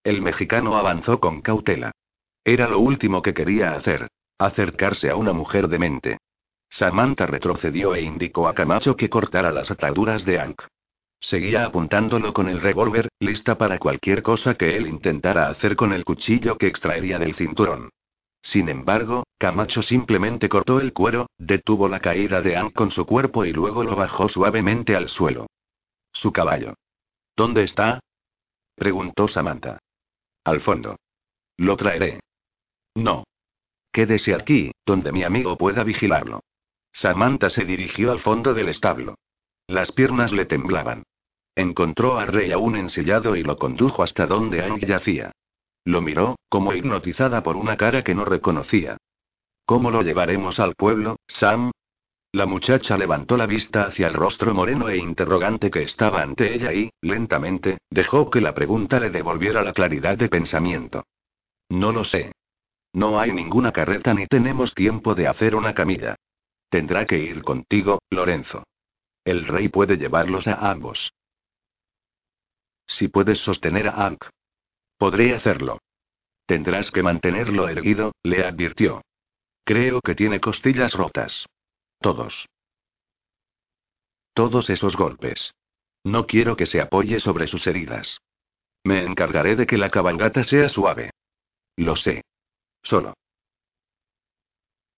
El 0.03 0.21
mexicano 0.21 0.77
avanzó 0.77 1.19
con 1.19 1.41
cautela. 1.41 1.91
Era 2.43 2.67
lo 2.67 2.79
último 2.79 3.21
que 3.21 3.33
quería 3.33 3.73
hacer. 3.73 4.07
Acercarse 4.37 5.09
a 5.09 5.15
una 5.15 5.33
mujer 5.33 5.67
demente. 5.67 6.17
Samantha 6.69 7.25
retrocedió 7.25 7.95
e 7.95 8.01
indicó 8.01 8.47
a 8.47 8.53
Camacho 8.53 8.95
que 8.95 9.09
cortara 9.09 9.51
las 9.51 9.69
ataduras 9.69 10.25
de 10.25 10.39
Ank. 10.39 10.61
Seguía 11.19 11.65
apuntándolo 11.65 12.33
con 12.33 12.49
el 12.49 12.61
revólver, 12.61 13.09
lista 13.19 13.57
para 13.57 13.77
cualquier 13.77 14.23
cosa 14.23 14.55
que 14.55 14.75
él 14.75 14.87
intentara 14.87 15.49
hacer 15.49 15.75
con 15.75 15.93
el 15.93 16.03
cuchillo 16.03 16.57
que 16.57 16.67
extraería 16.67 17.19
del 17.19 17.35
cinturón. 17.35 17.89
Sin 18.41 18.69
embargo, 18.69 19.23
Camacho 19.37 19.81
simplemente 19.81 20.49
cortó 20.49 20.79
el 20.79 20.93
cuero, 20.93 21.27
detuvo 21.37 21.87
la 21.87 21.99
caída 21.99 22.41
de 22.41 22.57
Ann 22.57 22.71
con 22.71 22.91
su 22.91 23.05
cuerpo 23.05 23.45
y 23.45 23.53
luego 23.53 23.83
lo 23.83 23.95
bajó 23.95 24.27
suavemente 24.27 24.95
al 24.95 25.09
suelo. 25.09 25.47
Su 26.11 26.31
caballo. 26.31 26.73
¿Dónde 27.35 27.63
está? 27.63 27.99
preguntó 28.75 29.27
Samantha. 29.27 29.79
Al 30.43 30.59
fondo. 30.59 30.97
Lo 31.57 31.77
traeré. 31.77 32.19
No. 32.95 33.23
Quédese 33.91 34.33
aquí, 34.33 34.71
donde 34.85 35.11
mi 35.11 35.23
amigo 35.23 35.57
pueda 35.57 35.83
vigilarlo. 35.83 36.41
Samantha 36.91 37.49
se 37.49 37.63
dirigió 37.63 38.11
al 38.11 38.19
fondo 38.19 38.53
del 38.53 38.69
establo. 38.69 39.15
Las 39.67 39.91
piernas 39.91 40.31
le 40.31 40.45
temblaban. 40.45 41.03
Encontró 41.55 42.17
a 42.17 42.25
Rey 42.25 42.51
aún 42.51 42.75
ensillado 42.75 43.35
y 43.35 43.43
lo 43.43 43.57
condujo 43.57 44.03
hasta 44.03 44.25
donde 44.25 44.63
Ang 44.63 44.79
yacía. 44.79 45.31
Lo 45.85 46.01
miró, 46.01 46.35
como 46.49 46.73
hipnotizada 46.73 47.41
por 47.43 47.55
una 47.55 47.77
cara 47.77 48.03
que 48.03 48.15
no 48.15 48.25
reconocía. 48.25 48.97
¿Cómo 49.65 49.89
lo 49.89 50.01
llevaremos 50.01 50.59
al 50.59 50.75
pueblo, 50.75 51.17
Sam? 51.27 51.71
La 52.33 52.45
muchacha 52.45 52.97
levantó 52.97 53.35
la 53.35 53.45
vista 53.45 53.83
hacia 53.83 54.07
el 54.07 54.13
rostro 54.13 54.53
moreno 54.53 54.87
e 54.87 54.97
interrogante 54.97 55.69
que 55.69 55.83
estaba 55.83 56.21
ante 56.21 56.53
ella 56.53 56.71
y, 56.71 56.89
lentamente, 57.01 57.79
dejó 57.89 58.29
que 58.29 58.39
la 58.39 58.53
pregunta 58.53 58.99
le 58.99 59.09
devolviera 59.09 59.63
la 59.63 59.73
claridad 59.73 60.17
de 60.17 60.29
pensamiento. 60.29 61.03
No 61.69 61.91
lo 61.91 62.05
sé. 62.05 62.31
No 62.93 63.19
hay 63.19 63.31
ninguna 63.31 63.71
carreta 63.71 64.13
ni 64.13 64.27
tenemos 64.27 64.73
tiempo 64.73 65.15
de 65.15 65.27
hacer 65.27 65.55
una 65.55 65.73
camilla. 65.73 66.15
Tendrá 66.69 67.05
que 67.05 67.17
ir 67.17 67.41
contigo, 67.43 68.01
Lorenzo. 68.09 68.63
El 69.25 69.45
rey 69.45 69.67
puede 69.67 69.97
llevarlos 69.97 70.47
a 70.47 70.71
ambos. 70.71 71.11
Si 72.87 73.09
puedes 73.09 73.39
sostener 73.39 73.89
a 73.89 74.05
Ank. 74.05 74.25
Podré 75.01 75.33
hacerlo. 75.33 75.79
Tendrás 76.45 76.91
que 76.91 77.01
mantenerlo 77.01 77.67
erguido, 77.67 78.11
le 78.21 78.45
advirtió. 78.45 79.01
Creo 79.65 79.99
que 79.99 80.13
tiene 80.13 80.39
costillas 80.39 80.93
rotas. 80.93 81.47
Todos. 81.99 82.45
Todos 84.35 84.69
esos 84.69 84.95
golpes. 84.95 85.55
No 86.03 86.27
quiero 86.27 86.55
que 86.55 86.67
se 86.67 86.79
apoye 86.79 87.19
sobre 87.19 87.47
sus 87.47 87.65
heridas. 87.65 88.19
Me 88.83 89.03
encargaré 89.03 89.55
de 89.55 89.65
que 89.65 89.79
la 89.79 89.89
cabalgata 89.89 90.43
sea 90.43 90.69
suave. 90.69 91.09
Lo 91.77 91.95
sé. 91.95 92.21
Solo. 92.83 93.15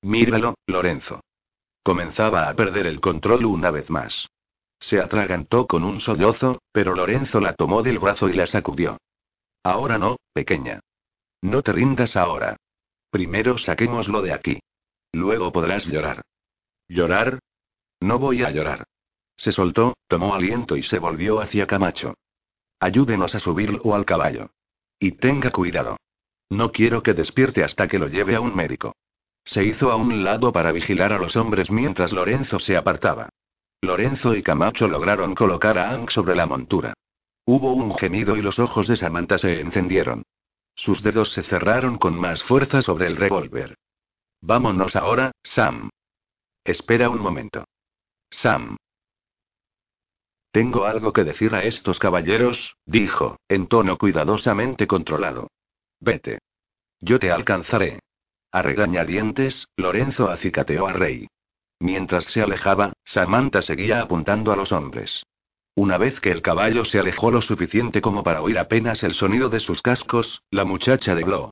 Míralo, 0.02 0.56
Lorenzo. 0.68 1.22
Comenzaba 1.82 2.50
a 2.50 2.56
perder 2.56 2.88
el 2.88 3.00
control 3.00 3.46
una 3.46 3.72
vez 3.72 3.90
más. 3.90 4.28
Se 4.82 5.00
atragantó 5.00 5.66
con 5.66 5.86
un 5.86 6.02
sollozo, 6.02 6.62
pero 6.74 6.94
Lorenzo 6.94 7.40
la 7.40 7.54
tomó 7.56 7.84
del 7.84 8.00
brazo 8.00 8.28
y 8.28 8.34
la 8.34 8.48
sacudió. 8.48 8.98
Ahora 9.64 9.98
no, 9.98 10.18
pequeña. 10.34 10.82
No 11.42 11.62
te 11.62 11.72
rindas 11.72 12.16
ahora. 12.16 12.58
Primero 13.10 13.58
saquémoslo 13.58 14.22
de 14.22 14.34
aquí. 14.34 14.60
Luego 15.14 15.52
podrás 15.52 15.86
llorar. 15.86 16.22
¿Llorar? 16.90 17.40
No 18.02 18.20
voy 18.20 18.44
a 18.44 18.52
llorar. 18.52 18.86
Se 19.38 19.52
soltó, 19.52 19.96
tomó 20.08 20.36
aliento 20.36 20.76
y 20.76 20.84
se 20.84 21.00
volvió 21.00 21.40
hacia 21.40 21.68
Camacho. 21.68 22.16
Ayúdenos 22.80 23.34
a 23.36 23.40
subirlo 23.40 23.96
al 23.96 24.06
caballo. 24.06 24.50
Y 25.00 25.14
tenga 25.14 25.52
cuidado. 25.52 25.98
No 26.50 26.72
quiero 26.72 27.02
que 27.02 27.14
despierte 27.14 27.64
hasta 27.64 27.88
que 27.88 28.00
lo 28.00 28.08
lleve 28.08 28.36
a 28.36 28.42
un 28.42 28.56
médico. 28.56 28.96
Se 29.46 29.64
hizo 29.64 29.92
a 29.92 29.96
un 29.96 30.24
lado 30.24 30.52
para 30.52 30.72
vigilar 30.72 31.14
a 31.14 31.18
los 31.18 31.36
hombres 31.36 31.72
mientras 31.72 32.12
Lorenzo 32.14 32.60
se 32.60 32.78
apartaba. 32.78 33.30
Lorenzo 33.82 34.36
y 34.36 34.44
Camacho 34.44 34.88
lograron 34.88 35.36
colocar 35.36 35.78
a 35.78 35.92
Ang 35.92 36.10
sobre 36.10 36.36
la 36.36 36.46
montura. 36.46 36.93
Hubo 37.46 37.74
un 37.74 37.94
gemido 37.96 38.38
y 38.38 38.42
los 38.42 38.60
ojos 38.60 38.88
de 38.88 38.96
Samantha 38.96 39.38
se 39.38 39.60
encendieron. 39.60 40.24
Sus 40.76 41.04
dedos 41.04 41.34
se 41.34 41.44
cerraron 41.44 41.98
con 41.98 42.18
más 42.18 42.44
fuerza 42.44 42.82
sobre 42.82 43.08
el 43.08 43.18
revólver. 43.18 43.76
Vámonos 44.42 44.96
ahora, 44.96 45.32
Sam. 45.44 45.90
Espera 46.64 47.10
un 47.10 47.20
momento. 47.20 47.66
Sam. 48.30 48.78
Tengo 50.52 50.86
algo 50.86 51.12
que 51.14 51.24
decir 51.24 51.54
a 51.56 51.64
estos 51.64 52.00
caballeros, 52.00 52.76
dijo, 52.86 53.38
en 53.50 53.68
tono 53.68 53.98
cuidadosamente 53.98 54.88
controlado. 54.88 55.48
Vete. 56.00 56.40
Yo 57.00 57.20
te 57.20 57.32
alcanzaré. 57.32 58.00
A 58.52 58.62
regañadientes, 58.62 59.68
Lorenzo 59.76 60.30
acicateó 60.30 60.88
a 60.88 60.94
Rey. 60.94 61.28
Mientras 61.80 62.26
se 62.26 62.42
alejaba, 62.42 62.94
Samantha 63.04 63.62
seguía 63.62 64.02
apuntando 64.02 64.52
a 64.52 64.56
los 64.56 64.72
hombres. 64.72 65.24
Una 65.76 65.98
vez 65.98 66.20
que 66.20 66.32
el 66.32 66.42
caballo 66.42 66.86
se 66.86 67.00
alejó 67.00 67.32
lo 67.32 67.42
suficiente 67.42 68.02
como 68.02 68.24
para 68.24 68.42
oír 68.42 68.60
apenas 68.60 69.04
el 69.04 69.14
sonido 69.14 69.50
de 69.50 69.60
sus 69.60 69.82
cascos, 69.82 70.44
la 70.52 70.66
muchacha 70.66 71.16
debló. 71.16 71.52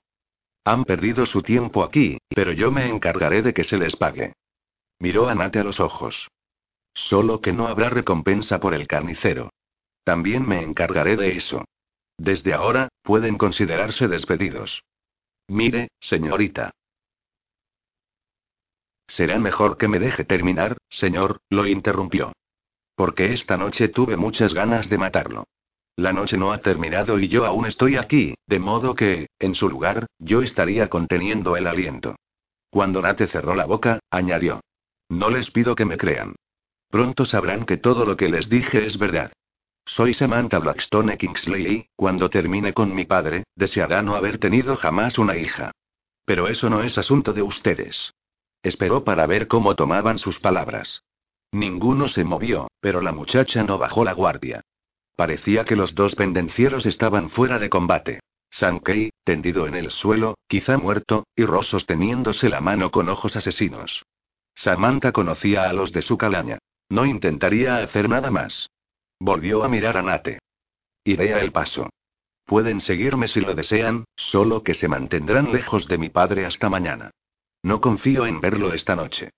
Han 0.63 0.85
perdido 0.85 1.25
su 1.25 1.41
tiempo 1.41 1.83
aquí, 1.83 2.19
pero 2.29 2.51
yo 2.51 2.71
me 2.71 2.87
encargaré 2.87 3.41
de 3.41 3.53
que 3.53 3.63
se 3.63 3.77
les 3.77 3.95
pague. 3.95 4.33
Miró 4.99 5.27
a 5.27 5.33
Nate 5.33 5.59
a 5.59 5.63
los 5.63 5.79
ojos. 5.79 6.29
Solo 6.93 7.41
que 7.41 7.51
no 7.51 7.67
habrá 7.67 7.89
recompensa 7.89 8.59
por 8.59 8.75
el 8.75 8.87
carnicero. 8.87 9.49
También 10.03 10.47
me 10.47 10.61
encargaré 10.61 11.15
de 11.15 11.35
eso. 11.37 11.65
Desde 12.17 12.53
ahora, 12.53 12.89
pueden 13.01 13.37
considerarse 13.37 14.07
despedidos. 14.07 14.83
Mire, 15.47 15.89
señorita. 15.99 16.71
Será 19.07 19.39
mejor 19.39 19.77
que 19.77 19.87
me 19.87 19.97
deje 19.97 20.23
terminar, 20.23 20.77
señor, 20.89 21.39
lo 21.49 21.65
interrumpió. 21.65 22.33
Porque 23.01 23.33
esta 23.33 23.57
noche 23.57 23.87
tuve 23.87 24.15
muchas 24.15 24.53
ganas 24.53 24.87
de 24.87 24.99
matarlo. 24.99 25.45
La 25.95 26.13
noche 26.13 26.37
no 26.37 26.53
ha 26.53 26.59
terminado 26.59 27.17
y 27.17 27.29
yo 27.29 27.47
aún 27.47 27.65
estoy 27.65 27.97
aquí, 27.97 28.35
de 28.45 28.59
modo 28.59 28.93
que, 28.93 29.25
en 29.39 29.55
su 29.55 29.67
lugar, 29.69 30.05
yo 30.19 30.43
estaría 30.43 30.87
conteniendo 30.87 31.57
el 31.57 31.65
aliento. 31.65 32.15
Cuando 32.69 33.01
Nate 33.01 33.25
cerró 33.25 33.55
la 33.55 33.65
boca, 33.65 34.01
añadió. 34.11 34.61
No 35.09 35.31
les 35.31 35.49
pido 35.49 35.73
que 35.73 35.83
me 35.83 35.97
crean. 35.97 36.35
Pronto 36.91 37.25
sabrán 37.25 37.65
que 37.65 37.77
todo 37.77 38.05
lo 38.05 38.15
que 38.15 38.29
les 38.29 38.49
dije 38.49 38.85
es 38.85 38.99
verdad. 38.99 39.33
Soy 39.83 40.13
Samantha 40.13 40.59
Blackstone 40.59 41.17
Kingsley 41.17 41.65
y, 41.75 41.87
cuando 41.95 42.29
termine 42.29 42.71
con 42.71 42.93
mi 42.93 43.05
padre, 43.05 43.45
deseará 43.55 44.03
no 44.03 44.15
haber 44.15 44.37
tenido 44.37 44.75
jamás 44.75 45.17
una 45.17 45.37
hija. 45.37 45.71
Pero 46.23 46.47
eso 46.47 46.69
no 46.69 46.83
es 46.83 46.99
asunto 46.99 47.33
de 47.33 47.41
ustedes. 47.41 48.13
Esperó 48.61 49.03
para 49.03 49.25
ver 49.25 49.47
cómo 49.47 49.75
tomaban 49.75 50.19
sus 50.19 50.39
palabras. 50.39 51.01
Ninguno 51.51 52.07
se 52.07 52.23
movió, 52.23 52.67
pero 52.81 52.99
la 52.99 53.13
muchacha 53.13 53.63
no 53.63 53.77
bajó 53.77 54.03
la 54.03 54.13
guardia. 54.13 54.65
Parecía 55.15 55.63
que 55.63 55.75
los 55.75 55.95
dos 55.95 56.15
pendencieros 56.15 56.85
estaban 56.85 57.29
fuera 57.29 57.59
de 57.59 57.69
combate. 57.69 58.19
Sankey, 58.49 59.11
tendido 59.23 59.65
en 59.65 59.75
el 59.75 59.91
suelo, 59.91 60.37
quizá 60.47 60.77
muerto, 60.77 61.25
y 61.35 61.45
Ross 61.45 61.67
sosteniéndose 61.67 62.49
la 62.49 62.59
mano 62.59 62.91
con 62.91 63.07
ojos 63.07 63.37
asesinos. 63.37 64.03
Samantha 64.53 65.13
conocía 65.13 65.69
a 65.69 65.73
los 65.73 65.93
de 65.93 66.01
su 66.01 66.17
calaña. 66.17 66.57
No 66.89 67.05
intentaría 67.05 67.77
hacer 67.77 68.09
nada 68.09 68.31
más. 68.31 68.69
Volvió 69.19 69.63
a 69.63 69.69
mirar 69.69 69.95
a 69.95 70.01
Nate. 70.01 70.39
Iré 71.05 71.33
a 71.33 71.39
el 71.39 71.51
paso. 71.53 71.89
Pueden 72.45 72.81
seguirme 72.81 73.29
si 73.29 73.39
lo 73.39 73.53
desean, 73.53 74.03
solo 74.17 74.63
que 74.63 74.73
se 74.73 74.89
mantendrán 74.89 75.53
lejos 75.53 75.87
de 75.87 75.97
mi 75.97 76.09
padre 76.09 76.45
hasta 76.45 76.69
mañana. 76.69 77.11
No 77.63 77.79
confío 77.79 78.25
en 78.25 78.41
verlo 78.41 78.73
esta 78.73 78.95
noche. 78.95 79.29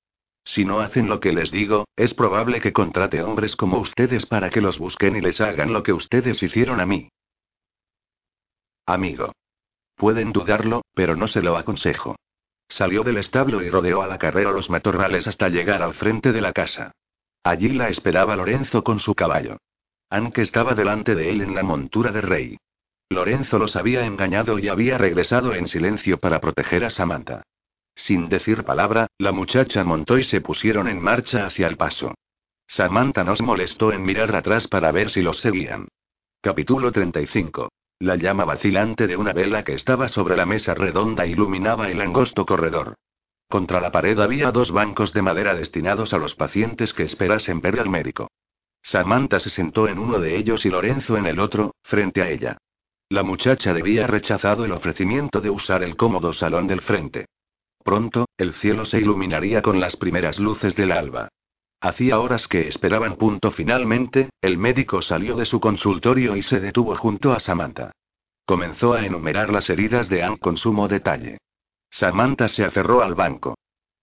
Si 0.45 0.65
no 0.65 0.79
hacen 0.79 1.07
lo 1.07 1.19
que 1.19 1.31
les 1.31 1.51
digo, 1.51 1.85
es 1.95 2.13
probable 2.13 2.59
que 2.59 2.73
contrate 2.73 3.21
hombres 3.21 3.55
como 3.55 3.79
ustedes 3.79 4.25
para 4.25 4.49
que 4.49 4.61
los 4.61 4.77
busquen 4.77 5.15
y 5.15 5.21
les 5.21 5.39
hagan 5.41 5.71
lo 5.71 5.83
que 5.83 5.93
ustedes 5.93 6.43
hicieron 6.43 6.79
a 6.79 6.85
mí. 6.85 7.09
Amigo. 8.85 9.31
Pueden 9.95 10.33
dudarlo, 10.33 10.81
pero 10.93 11.15
no 11.15 11.27
se 11.27 11.41
lo 11.41 11.55
aconsejo. 11.55 12.15
Salió 12.67 13.03
del 13.03 13.17
establo 13.17 13.61
y 13.61 13.69
rodeó 13.69 14.01
a 14.01 14.07
la 14.07 14.17
carrera 14.17 14.51
los 14.51 14.69
matorrales 14.69 15.27
hasta 15.27 15.49
llegar 15.49 15.81
al 15.81 15.93
frente 15.93 16.31
de 16.31 16.41
la 16.41 16.51
casa. 16.51 16.91
Allí 17.43 17.69
la 17.69 17.89
esperaba 17.89 18.35
Lorenzo 18.35 18.83
con 18.83 18.99
su 18.99 19.15
caballo. 19.15 19.57
Anke 20.09 20.41
estaba 20.41 20.73
delante 20.73 21.15
de 21.15 21.29
él 21.29 21.41
en 21.41 21.55
la 21.55 21.63
montura 21.63 22.11
de 22.11 22.21
rey. 22.21 22.57
Lorenzo 23.09 23.59
los 23.59 23.75
había 23.75 24.05
engañado 24.05 24.59
y 24.59 24.69
había 24.69 24.97
regresado 24.97 25.53
en 25.53 25.67
silencio 25.67 26.17
para 26.17 26.39
proteger 26.39 26.83
a 26.83 26.89
Samantha. 26.89 27.43
Sin 27.95 28.29
decir 28.29 28.63
palabra, 28.63 29.07
la 29.17 29.31
muchacha 29.31 29.83
montó 29.83 30.17
y 30.17 30.23
se 30.23 30.41
pusieron 30.41 30.87
en 30.87 31.01
marcha 31.01 31.45
hacia 31.45 31.67
el 31.67 31.77
paso. 31.77 32.13
Samantha 32.67 33.23
nos 33.23 33.41
molestó 33.41 33.91
en 33.93 34.03
mirar 34.03 34.35
atrás 34.35 34.67
para 34.67 34.91
ver 34.91 35.11
si 35.11 35.21
los 35.21 35.39
seguían. 35.39 35.87
Capítulo 36.41 36.91
35. 36.91 37.69
La 37.99 38.15
llama 38.15 38.45
vacilante 38.45 39.07
de 39.07 39.15
una 39.15 39.31
vela 39.31 39.63
que 39.63 39.73
estaba 39.73 40.07
sobre 40.07 40.35
la 40.35 40.45
mesa 40.45 40.73
redonda 40.73 41.25
iluminaba 41.25 41.89
el 41.89 42.01
angosto 42.01 42.45
corredor. 42.45 42.95
Contra 43.47 43.79
la 43.79 43.91
pared 43.91 44.19
había 44.19 44.51
dos 44.51 44.71
bancos 44.71 45.13
de 45.13 45.21
madera 45.21 45.53
destinados 45.53 46.13
a 46.13 46.17
los 46.17 46.35
pacientes 46.35 46.93
que 46.93 47.03
esperasen 47.03 47.61
ver 47.61 47.79
al 47.79 47.89
médico. 47.89 48.29
Samantha 48.81 49.39
se 49.39 49.49
sentó 49.49 49.87
en 49.87 49.99
uno 49.99 50.19
de 50.19 50.35
ellos 50.35 50.65
y 50.65 50.69
Lorenzo 50.69 51.15
en 51.15 51.27
el 51.27 51.39
otro, 51.39 51.75
frente 51.83 52.21
a 52.21 52.29
ella. 52.29 52.57
La 53.09 53.23
muchacha 53.23 53.73
debía 53.73 54.07
rechazado 54.07 54.65
el 54.65 54.71
ofrecimiento 54.71 55.39
de 55.39 55.51
usar 55.51 55.83
el 55.83 55.95
cómodo 55.95 56.33
salón 56.33 56.67
del 56.67 56.81
frente. 56.81 57.27
Pronto, 57.83 58.27
el 58.37 58.53
cielo 58.53 58.85
se 58.85 58.99
iluminaría 58.99 59.61
con 59.61 59.79
las 59.79 59.95
primeras 59.95 60.39
luces 60.39 60.75
del 60.75 60.91
alba. 60.91 61.29
Hacía 61.81 62.19
horas 62.19 62.47
que 62.47 62.69
esperaban 62.69 63.17
punto 63.17 63.51
finalmente, 63.51 64.29
el 64.41 64.57
médico 64.57 65.01
salió 65.01 65.35
de 65.35 65.45
su 65.45 65.59
consultorio 65.59 66.37
y 66.37 66.41
se 66.41 66.61
detuvo 66.61 66.95
junto 66.95 67.33
a 67.33 67.39
Samantha. 67.39 67.91
Comenzó 68.45 68.93
a 68.93 69.05
enumerar 69.05 69.49
las 69.49 69.69
heridas 69.69 70.07
de 70.07 70.23
Anne 70.23 70.37
con 70.39 70.55
sumo 70.55 70.87
detalle. 70.87 71.39
Samantha 71.89 72.47
se 72.47 72.63
aferró 72.63 73.03
al 73.03 73.15
banco. 73.15 73.55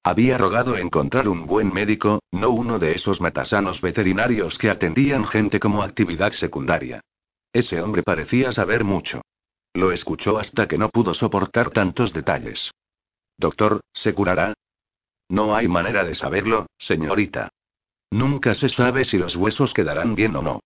Había 0.03 0.37
rogado 0.37 0.77
encontrar 0.77 1.29
un 1.29 1.47
buen 1.47 1.73
médico, 1.73 2.21
no 2.31 2.51
uno 2.51 2.79
de 2.79 2.93
esos 2.93 3.21
matasanos 3.21 3.81
veterinarios 3.81 4.59
que 4.59 4.71
atendían 4.71 5.27
gente 5.27 5.59
como 5.59 5.83
actividad 5.83 6.33
secundaria. 6.33 7.01
Ese 7.53 7.81
hombre 7.81 8.03
parecía 8.03 8.53
saber 8.53 8.85
mucho. 8.85 9.23
Lo 9.73 9.93
escuchó 9.93 10.39
hasta 10.39 10.69
que 10.69 10.79
no 10.79 10.91
pudo 10.91 11.15
soportar 11.15 11.71
tantos 11.71 12.13
detalles. 12.13 12.71
Doctor, 13.41 13.81
¿se 13.95 14.13
curará? 14.13 14.53
No 15.31 15.57
hay 15.57 15.67
manera 15.67 16.05
de 16.05 16.13
saberlo, 16.13 16.67
señorita. 16.77 17.49
Nunca 18.11 18.55
se 18.55 18.69
sabe 18.69 19.07
si 19.07 19.17
los 19.17 19.35
huesos 19.35 19.73
quedarán 19.73 20.15
bien 20.15 20.37
o 20.37 20.43
no. 20.43 20.61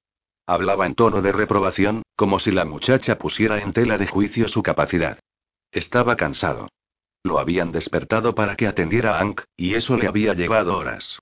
Hablaba 0.44 0.84
en 0.84 0.96
tono 0.96 1.22
de 1.22 1.30
reprobación, 1.30 2.02
como 2.16 2.40
si 2.40 2.50
la 2.50 2.64
muchacha 2.64 3.16
pusiera 3.16 3.62
en 3.62 3.72
tela 3.72 3.96
de 3.96 4.08
juicio 4.08 4.48
su 4.48 4.60
capacidad. 4.64 5.20
Estaba 5.70 6.16
cansado. 6.16 6.68
Lo 7.22 7.38
habían 7.38 7.70
despertado 7.70 8.34
para 8.34 8.56
que 8.56 8.66
atendiera 8.66 9.18
a 9.18 9.20
Ank, 9.20 9.42
y 9.56 9.76
eso 9.76 9.96
le 9.96 10.08
había 10.08 10.34
llevado 10.34 10.76
horas. 10.76 11.20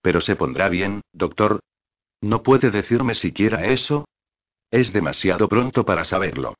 Pero 0.00 0.22
se 0.22 0.36
pondrá 0.36 0.70
bien, 0.70 1.02
doctor. 1.12 1.60
¿No 2.22 2.42
puede 2.42 2.70
decirme 2.70 3.14
siquiera 3.14 3.66
eso? 3.66 4.06
Es 4.70 4.94
demasiado 4.94 5.50
pronto 5.50 5.84
para 5.84 6.04
saberlo. 6.04 6.54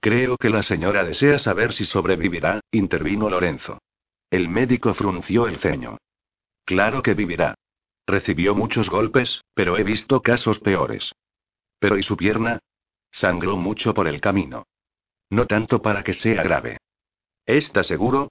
Creo 0.00 0.36
que 0.36 0.50
la 0.50 0.62
señora 0.62 1.04
desea 1.04 1.38
saber 1.38 1.72
si 1.72 1.84
sobrevivirá, 1.84 2.60
intervino 2.70 3.28
Lorenzo. 3.28 3.78
El 4.30 4.48
médico 4.48 4.94
frunció 4.94 5.46
el 5.48 5.58
ceño. 5.58 5.98
Claro 6.64 7.02
que 7.02 7.14
vivirá. 7.14 7.54
Recibió 8.06 8.54
muchos 8.54 8.88
golpes, 8.88 9.40
pero 9.54 9.78
he 9.78 9.84
visto 9.84 10.22
casos 10.22 10.58
peores. 10.60 11.12
Pero 11.78 11.98
¿y 11.98 12.02
su 12.02 12.16
pierna? 12.16 12.60
Sangró 13.10 13.56
mucho 13.56 13.94
por 13.94 14.06
el 14.08 14.20
camino. 14.20 14.64
No 15.30 15.46
tanto 15.46 15.82
para 15.82 16.04
que 16.04 16.12
sea 16.12 16.42
grave. 16.42 16.78
¿Está 17.44 17.82
seguro? 17.82 18.28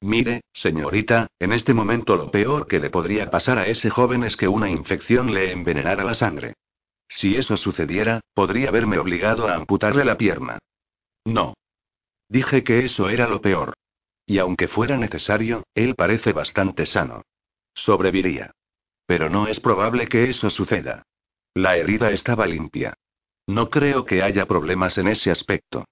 Mire, 0.00 0.42
señorita, 0.52 1.28
en 1.38 1.52
este 1.52 1.74
momento 1.74 2.16
lo 2.16 2.30
peor 2.30 2.66
que 2.66 2.80
le 2.80 2.90
podría 2.90 3.30
pasar 3.30 3.58
a 3.58 3.66
ese 3.66 3.88
joven 3.88 4.24
es 4.24 4.36
que 4.36 4.48
una 4.48 4.68
infección 4.68 5.32
le 5.32 5.52
envenenara 5.52 6.04
la 6.04 6.14
sangre. 6.14 6.54
Si 7.08 7.36
eso 7.36 7.56
sucediera, 7.56 8.20
podría 8.34 8.68
haberme 8.68 8.98
obligado 8.98 9.46
a 9.46 9.54
amputarle 9.54 10.04
la 10.04 10.16
pierna. 10.16 10.58
No. 11.24 11.54
Dije 12.28 12.64
que 12.64 12.84
eso 12.84 13.08
era 13.08 13.28
lo 13.28 13.40
peor. 13.40 13.74
Y 14.26 14.38
aunque 14.38 14.68
fuera 14.68 14.96
necesario, 14.96 15.64
él 15.74 15.94
parece 15.94 16.32
bastante 16.32 16.86
sano. 16.86 17.22
Sobreviviría. 17.74 18.52
Pero 19.06 19.28
no 19.28 19.46
es 19.46 19.60
probable 19.60 20.08
que 20.08 20.30
eso 20.30 20.48
suceda. 20.50 21.02
La 21.54 21.76
herida 21.76 22.10
estaba 22.10 22.46
limpia. 22.46 22.94
No 23.46 23.68
creo 23.68 24.04
que 24.04 24.22
haya 24.22 24.46
problemas 24.46 24.96
en 24.98 25.08
ese 25.08 25.30
aspecto. 25.30 25.84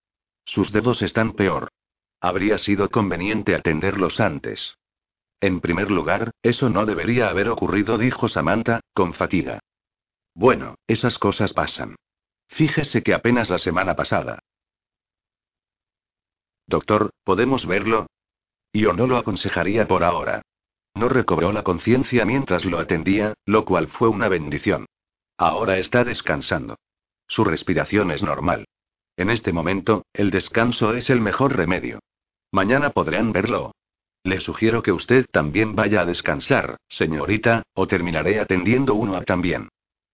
Sus 0.45 0.73
dedos 0.73 1.03
están 1.03 1.33
peor. 1.33 1.69
Habría 2.21 2.59
sido 2.59 2.89
conveniente 2.91 3.55
atenderlos 3.55 4.21
antes. 4.21 4.77
En 5.41 5.61
primer 5.61 5.91
lugar, 5.91 6.33
eso 6.43 6.69
no 6.69 6.87
debería 6.87 7.29
haber 7.29 7.49
ocurrido, 7.49 7.99
dijo 7.99 8.29
Samantha, 8.29 8.81
con 8.93 9.15
fatiga. 9.15 9.61
Bueno, 10.35 10.77
esas 10.87 11.19
cosas 11.19 11.53
pasan. 11.53 11.97
Fíjese 12.49 13.03
que 13.03 13.15
apenas 13.15 13.49
la 13.51 13.59
semana 13.59 13.97
pasada. 13.97 14.41
Doctor, 16.71 17.11
¿podemos 17.25 17.67
verlo? 17.67 18.07
Yo 18.73 18.93
no 18.93 19.09
lo 19.09 19.17
aconsejaría 19.17 19.89
por 19.89 20.05
ahora. 20.05 20.43
No 20.95 21.09
recobró 21.09 21.51
la 21.51 21.65
conciencia 21.65 22.25
mientras 22.25 22.65
lo 22.65 22.79
atendía, 22.79 23.35
lo 23.45 23.65
cual 23.65 23.89
fue 23.89 24.09
una 24.09 24.29
bendición. 24.29 24.87
Ahora 25.37 25.79
está 25.79 26.05
descansando. 26.05 26.77
Su 27.27 27.43
respiración 27.43 28.13
es 28.13 28.23
normal. 28.23 28.67
En 29.17 29.31
este 29.31 29.53
momento, 29.53 30.05
el 30.13 30.31
descanso 30.31 30.95
es 30.95 31.11
el 31.11 31.21
mejor 31.21 31.57
remedio. 31.57 31.99
Mañana 32.53 32.91
podrán 32.91 33.33
verlo. 33.33 33.73
Le 34.23 34.41
sugiero 34.41 34.81
que 34.81 34.93
usted 34.93 35.27
también 35.33 35.75
vaya 35.75 36.03
a 36.03 36.07
descansar, 36.07 36.77
señorita, 36.89 37.65
o 37.75 37.89
terminaré 37.89 38.39
atendiendo 38.39 38.95
uno 38.95 39.17
a 39.17 39.23
también. 39.23 39.71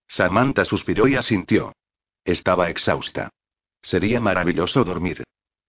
Samantha 0.07 0.65
suspiró 0.65 1.07
y 1.07 1.17
asintió. 1.17 1.73
Estaba 2.25 2.71
exhausta. 2.71 3.29
Sería 3.83 4.19
maravilloso 4.19 4.83
dormir. 4.83 5.23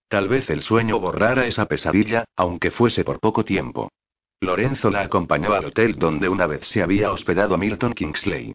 Tal 0.09 0.27
vez 0.27 0.49
el 0.49 0.63
sueño 0.63 0.99
borrara 0.99 1.47
esa 1.47 1.67
pesadilla, 1.67 2.25
aunque 2.35 2.71
fuese 2.71 3.05
por 3.05 3.21
poco 3.21 3.45
tiempo. 3.45 3.91
Lorenzo 4.41 4.91
la 4.91 5.03
acompañó 5.03 5.53
al 5.53 5.67
hotel 5.67 5.97
donde 5.99 6.29
una 6.29 6.47
vez 6.47 6.67
se 6.67 6.83
había 6.83 7.13
hospedado 7.13 7.59
Milton 7.59 7.93
Kingsley. 7.93 8.55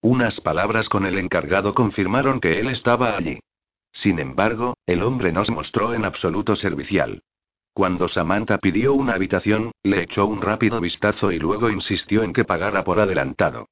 Unas 0.00 0.40
palabras 0.40 0.88
con 0.88 1.04
el 1.06 1.18
encargado 1.18 1.74
confirmaron 1.74 2.40
que 2.40 2.60
él 2.60 2.68
estaba 2.68 3.16
allí. 3.16 3.40
Sin 3.92 4.18
embargo, 4.18 4.74
el 4.86 5.02
hombre 5.02 5.32
no 5.32 5.44
se 5.44 5.52
mostró 5.52 5.94
en 5.94 6.04
absoluto 6.04 6.56
servicial. 6.56 7.22
Cuando 7.74 8.08
Samantha 8.08 8.58
pidió 8.58 8.94
una 8.94 9.14
habitación, 9.14 9.72
le 9.82 10.02
echó 10.02 10.26
un 10.26 10.40
rápido 10.40 10.80
vistazo 10.80 11.32
y 11.32 11.38
luego 11.38 11.68
insistió 11.70 12.22
en 12.22 12.32
que 12.32 12.44
pagara 12.44 12.84
por 12.84 13.00
adelantado. 13.00 13.68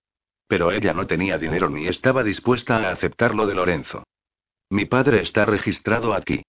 Pero 0.49 0.73
ella 0.73 0.93
no 0.93 1.07
tenía 1.07 1.39
dinero 1.39 1.71
ni 1.71 1.87
estaba 1.87 2.25
dispuesta 2.25 2.79
a 2.79 2.91
aceptarlo 2.91 3.47
de 3.47 3.55
Lorenzo. 3.55 4.05
Mi 4.71 4.87
padre 4.87 5.23
está 5.23 5.45
registrado 5.45 6.15
aquí. 6.15 6.43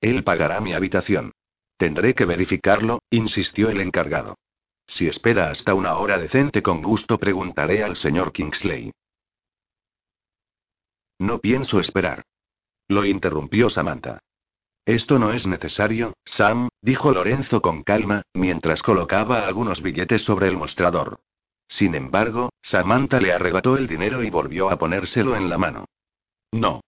Él 0.00 0.24
pagará 0.24 0.60
mi 0.60 0.72
habitación. 0.72 1.32
Tendré 1.76 2.14
que 2.14 2.24
verificarlo, 2.24 3.02
insistió 3.10 3.70
el 3.70 3.80
encargado. 3.80 4.36
Si 4.86 5.06
espera 5.06 5.50
hasta 5.50 5.74
una 5.74 5.96
hora 5.98 6.18
decente 6.18 6.62
con 6.62 6.82
gusto 6.82 7.18
preguntaré 7.18 7.84
al 7.84 7.96
señor 7.96 8.32
Kingsley. 8.32 8.92
No 11.18 11.40
pienso 11.40 11.80
esperar. 11.80 12.24
Lo 12.88 13.04
interrumpió 13.04 13.68
Samantha. 13.68 14.20
Esto 14.86 15.18
no 15.18 15.32
es 15.32 15.46
necesario, 15.46 16.14
Sam, 16.24 16.68
dijo 16.80 17.12
Lorenzo 17.12 17.60
con 17.60 17.82
calma, 17.82 18.22
mientras 18.32 18.82
colocaba 18.82 19.46
algunos 19.46 19.82
billetes 19.82 20.22
sobre 20.22 20.48
el 20.48 20.56
mostrador. 20.56 21.20
Sin 21.68 21.94
embargo, 21.94 22.50
Samantha 22.62 23.20
le 23.20 23.32
arrebató 23.32 23.76
el 23.76 23.86
dinero 23.86 24.22
y 24.22 24.30
volvió 24.30 24.70
a 24.70 24.78
ponérselo 24.78 25.36
en 25.36 25.50
la 25.50 25.58
mano. 25.58 25.84
No. 26.50 26.80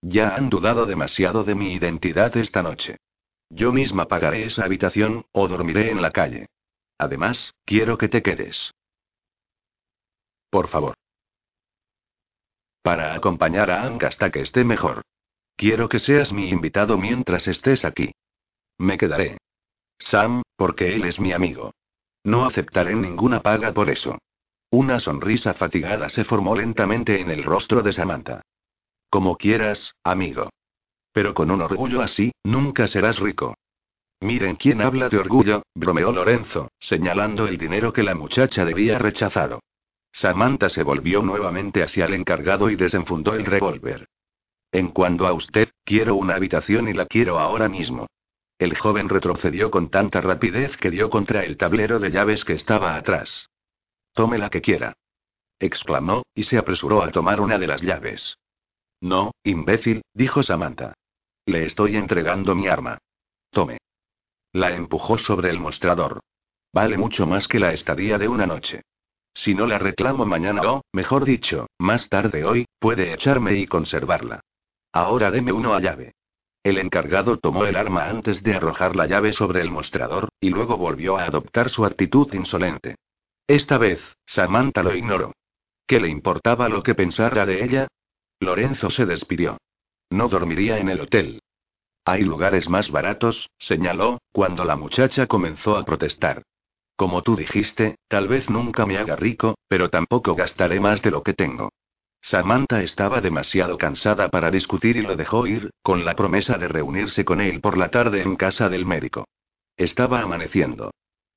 Ya 0.00 0.34
han 0.34 0.48
dudado 0.48 0.86
demasiado 0.86 1.44
de 1.44 1.54
mi 1.54 1.72
identidad 1.72 2.36
esta 2.36 2.62
noche. 2.62 2.98
Yo 3.50 3.72
misma 3.72 4.06
pagaré 4.06 4.44
esa 4.44 4.64
habitación, 4.64 5.26
o 5.32 5.48
dormiré 5.48 5.90
en 5.90 6.02
la 6.02 6.10
calle. 6.10 6.46
Además, 6.98 7.54
quiero 7.64 7.98
que 7.98 8.08
te 8.08 8.22
quedes. 8.22 8.72
por 10.50 10.68
favor. 10.68 10.94
Para 12.82 13.14
acompañar 13.14 13.70
a 13.70 13.82
Ank 13.82 14.04
hasta 14.04 14.30
que 14.30 14.40
esté 14.40 14.64
mejor. 14.64 15.02
Quiero 15.56 15.88
que 15.88 15.98
seas 15.98 16.32
mi 16.32 16.48
invitado 16.48 16.96
mientras 16.96 17.46
estés 17.48 17.84
aquí. 17.84 18.12
Me 18.78 18.96
quedaré. 18.96 19.36
Sam, 19.98 20.42
porque 20.56 20.94
él 20.94 21.04
es 21.04 21.20
mi 21.20 21.32
amigo. 21.32 21.72
No 22.24 22.46
aceptaré 22.46 22.94
ninguna 22.94 23.42
paga 23.42 23.72
por 23.72 23.90
eso. 23.90 24.18
Una 24.70 25.00
sonrisa 25.00 25.54
fatigada 25.54 26.08
se 26.08 26.24
formó 26.24 26.54
lentamente 26.54 27.20
en 27.20 27.30
el 27.30 27.44
rostro 27.44 27.82
de 27.82 27.92
Samantha. 27.92 28.42
Como 29.10 29.36
quieras, 29.36 29.94
amigo. 30.04 30.50
Pero 31.12 31.34
con 31.34 31.50
un 31.50 31.62
orgullo 31.62 32.02
así, 32.02 32.32
nunca 32.44 32.88
serás 32.88 33.18
rico. 33.18 33.54
Miren 34.20 34.56
quién 34.56 34.82
habla 34.82 35.08
de 35.08 35.18
orgullo, 35.18 35.62
bromeó 35.74 36.12
Lorenzo, 36.12 36.70
señalando 36.78 37.46
el 37.46 37.56
dinero 37.56 37.92
que 37.92 38.02
la 38.02 38.14
muchacha 38.14 38.64
debía 38.64 38.98
rechazado. 38.98 39.60
Samantha 40.12 40.68
se 40.68 40.82
volvió 40.82 41.22
nuevamente 41.22 41.82
hacia 41.82 42.06
el 42.06 42.14
encargado 42.14 42.70
y 42.70 42.76
desenfundó 42.76 43.34
el 43.34 43.46
revólver. 43.46 44.08
En 44.72 44.88
cuanto 44.88 45.26
a 45.26 45.32
usted, 45.32 45.70
quiero 45.84 46.16
una 46.16 46.34
habitación 46.34 46.88
y 46.88 46.92
la 46.92 47.06
quiero 47.06 47.38
ahora 47.38 47.68
mismo. 47.68 48.06
El 48.58 48.76
joven 48.76 49.08
retrocedió 49.08 49.70
con 49.70 49.88
tanta 49.88 50.20
rapidez 50.20 50.76
que 50.76 50.90
dio 50.90 51.08
contra 51.08 51.44
el 51.44 51.56
tablero 51.56 52.00
de 52.00 52.10
llaves 52.10 52.44
que 52.44 52.54
estaba 52.54 52.96
atrás. 52.96 53.48
Tome 54.12 54.36
la 54.38 54.50
que 54.50 54.60
quiera. 54.60 54.94
exclamó, 55.60 56.22
y 56.34 56.44
se 56.44 56.58
apresuró 56.58 57.02
a 57.02 57.10
tomar 57.10 57.40
una 57.40 57.58
de 57.58 57.66
las 57.66 57.82
llaves. 57.82 58.36
No, 59.00 59.32
imbécil, 59.44 60.02
dijo 60.12 60.42
Samantha. 60.42 60.94
Le 61.46 61.64
estoy 61.64 61.96
entregando 61.96 62.54
mi 62.54 62.68
arma. 62.68 62.98
Tome. 63.50 63.78
La 64.52 64.74
empujó 64.74 65.18
sobre 65.18 65.50
el 65.50 65.60
mostrador. 65.60 66.20
Vale 66.72 66.98
mucho 66.98 67.26
más 67.26 67.48
que 67.48 67.58
la 67.58 67.72
estadía 67.72 68.18
de 68.18 68.28
una 68.28 68.46
noche. 68.46 68.82
Si 69.34 69.54
no 69.54 69.66
la 69.66 69.78
reclamo 69.78 70.26
mañana 70.26 70.62
o, 70.70 70.82
mejor 70.92 71.24
dicho, 71.24 71.68
más 71.78 72.08
tarde 72.08 72.44
hoy, 72.44 72.66
puede 72.78 73.12
echarme 73.12 73.54
y 73.54 73.66
conservarla. 73.66 74.40
Ahora 74.92 75.30
deme 75.30 75.52
uno 75.52 75.74
a 75.74 75.80
llave. 75.80 76.12
El 76.62 76.78
encargado 76.78 77.38
tomó 77.38 77.64
el 77.64 77.76
arma 77.76 78.08
antes 78.08 78.42
de 78.42 78.54
arrojar 78.54 78.96
la 78.96 79.06
llave 79.06 79.32
sobre 79.32 79.62
el 79.62 79.70
mostrador, 79.70 80.28
y 80.40 80.50
luego 80.50 80.76
volvió 80.76 81.16
a 81.16 81.24
adoptar 81.24 81.70
su 81.70 81.84
actitud 81.84 82.32
insolente. 82.34 82.96
Esta 83.46 83.78
vez, 83.78 84.00
Samantha 84.26 84.82
lo 84.82 84.94
ignoró. 84.94 85.32
¿Qué 85.86 86.00
le 86.00 86.08
importaba 86.08 86.68
lo 86.68 86.82
que 86.82 86.94
pensara 86.94 87.46
de 87.46 87.64
ella? 87.64 87.88
Lorenzo 88.40 88.90
se 88.90 89.06
despidió. 89.06 89.58
No 90.10 90.28
dormiría 90.28 90.78
en 90.78 90.88
el 90.88 91.00
hotel. 91.00 91.40
Hay 92.04 92.22
lugares 92.22 92.68
más 92.68 92.90
baratos, 92.90 93.50
señaló, 93.58 94.18
cuando 94.32 94.64
la 94.64 94.76
muchacha 94.76 95.26
comenzó 95.26 95.76
a 95.76 95.84
protestar. 95.84 96.42
Como 96.96 97.22
tú 97.22 97.36
dijiste, 97.36 97.96
tal 98.08 98.28
vez 98.28 98.48
nunca 98.48 98.86
me 98.86 98.96
haga 98.96 99.16
rico, 99.16 99.56
pero 99.68 99.90
tampoco 99.90 100.34
gastaré 100.34 100.80
más 100.80 101.02
de 101.02 101.10
lo 101.10 101.22
que 101.22 101.34
tengo. 101.34 101.70
Samantha 102.20 102.82
estaba 102.82 103.20
demasiado 103.20 103.78
cansada 103.78 104.28
para 104.28 104.50
discutir 104.50 104.96
y 104.96 105.02
lo 105.02 105.14
dejó 105.14 105.46
ir, 105.46 105.70
con 105.82 106.04
la 106.04 106.16
promesa 106.16 106.58
de 106.58 106.68
reunirse 106.68 107.24
con 107.24 107.40
él 107.40 107.60
por 107.60 107.76
la 107.76 107.90
tarde 107.90 108.22
en 108.22 108.36
casa 108.36 108.68
del 108.68 108.86
médico. 108.86 109.26
Estaba 109.76 110.20
amaneciendo. 110.20 110.90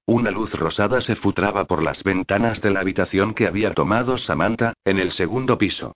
Una 0.07 0.31
luz 0.31 0.53
rosada 0.53 1.01
se 1.01 1.15
futraba 1.15 1.65
por 1.65 1.83
las 1.83 2.03
ventanas 2.03 2.61
de 2.61 2.71
la 2.71 2.79
habitación 2.79 3.33
que 3.33 3.45
había 3.45 3.73
tomado 3.73 4.17
Samantha, 4.17 4.73
en 4.83 4.97
el 4.97 5.11
segundo 5.11 5.57
piso. 5.57 5.93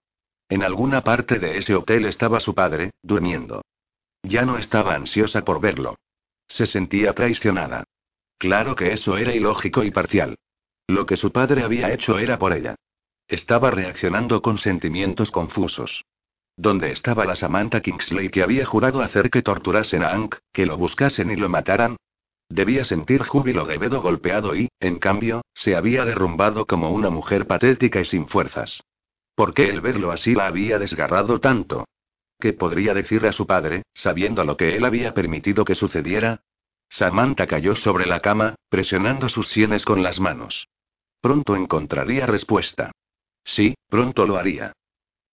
En 0.47 0.63
alguna 0.63 1.01
parte 1.01 1.39
de 1.39 1.57
ese 1.57 1.75
hotel 1.75 2.05
estaba 2.05 2.39
su 2.39 2.53
padre, 2.53 2.91
durmiendo. 3.01 3.63
Ya 4.23 4.43
no 4.43 4.57
estaba 4.57 4.95
ansiosa 4.95 5.43
por 5.43 5.59
verlo. 5.59 5.95
Se 6.47 6.67
sentía 6.67 7.13
traicionada. 7.13 7.83
Claro 8.37 8.75
que 8.75 8.93
eso 8.93 9.17
era 9.17 9.33
ilógico 9.33 9.83
y 9.83 9.91
parcial. 9.91 10.35
Lo 10.87 11.05
que 11.05 11.17
su 11.17 11.31
padre 11.31 11.63
había 11.63 11.91
hecho 11.91 12.19
era 12.19 12.37
por 12.37 12.53
ella. 12.53 12.75
Estaba 13.27 13.71
reaccionando 13.71 14.41
con 14.41 14.57
sentimientos 14.59 15.31
confusos. 15.31 16.05
¿Dónde 16.57 16.91
estaba 16.91 17.25
la 17.25 17.35
Samantha 17.35 17.81
Kingsley 17.81 18.29
que 18.29 18.43
había 18.43 18.65
jurado 18.65 19.01
hacer 19.01 19.29
que 19.29 19.41
torturasen 19.41 20.03
a 20.03 20.11
Hank, 20.11 20.35
que 20.53 20.65
lo 20.65 20.77
buscasen 20.77 21.31
y 21.31 21.35
lo 21.35 21.49
mataran? 21.49 21.97
Debía 22.49 22.83
sentir 22.83 23.23
júbilo 23.23 23.65
de 23.65 23.79
Bedo 23.79 24.01
golpeado 24.01 24.55
y, 24.55 24.69
en 24.79 24.99
cambio, 24.99 25.41
se 25.53 25.75
había 25.75 26.05
derrumbado 26.05 26.67
como 26.67 26.91
una 26.91 27.09
mujer 27.09 27.47
patética 27.47 27.99
y 27.99 28.05
sin 28.05 28.27
fuerzas. 28.27 28.83
¿Por 29.35 29.53
qué 29.53 29.69
el 29.69 29.81
verlo 29.81 30.11
así 30.11 30.33
la 30.33 30.47
había 30.47 30.79
desgarrado 30.79 31.39
tanto? 31.39 31.85
¿Qué 32.39 32.53
podría 32.53 32.93
decir 32.93 33.25
a 33.25 33.33
su 33.33 33.45
padre, 33.45 33.83
sabiendo 33.93 34.43
lo 34.43 34.57
que 34.57 34.75
él 34.75 34.85
había 34.85 35.13
permitido 35.13 35.65
que 35.65 35.75
sucediera? 35.75 36.41
Samantha 36.89 37.47
cayó 37.47 37.75
sobre 37.75 38.05
la 38.05 38.21
cama, 38.21 38.55
presionando 38.69 39.29
sus 39.29 39.47
sienes 39.49 39.85
con 39.85 40.03
las 40.03 40.19
manos. 40.19 40.67
Pronto 41.21 41.55
encontraría 41.55 42.25
respuesta. 42.25 42.91
Sí, 43.43 43.75
pronto 43.89 44.25
lo 44.25 44.37
haría. 44.37 44.73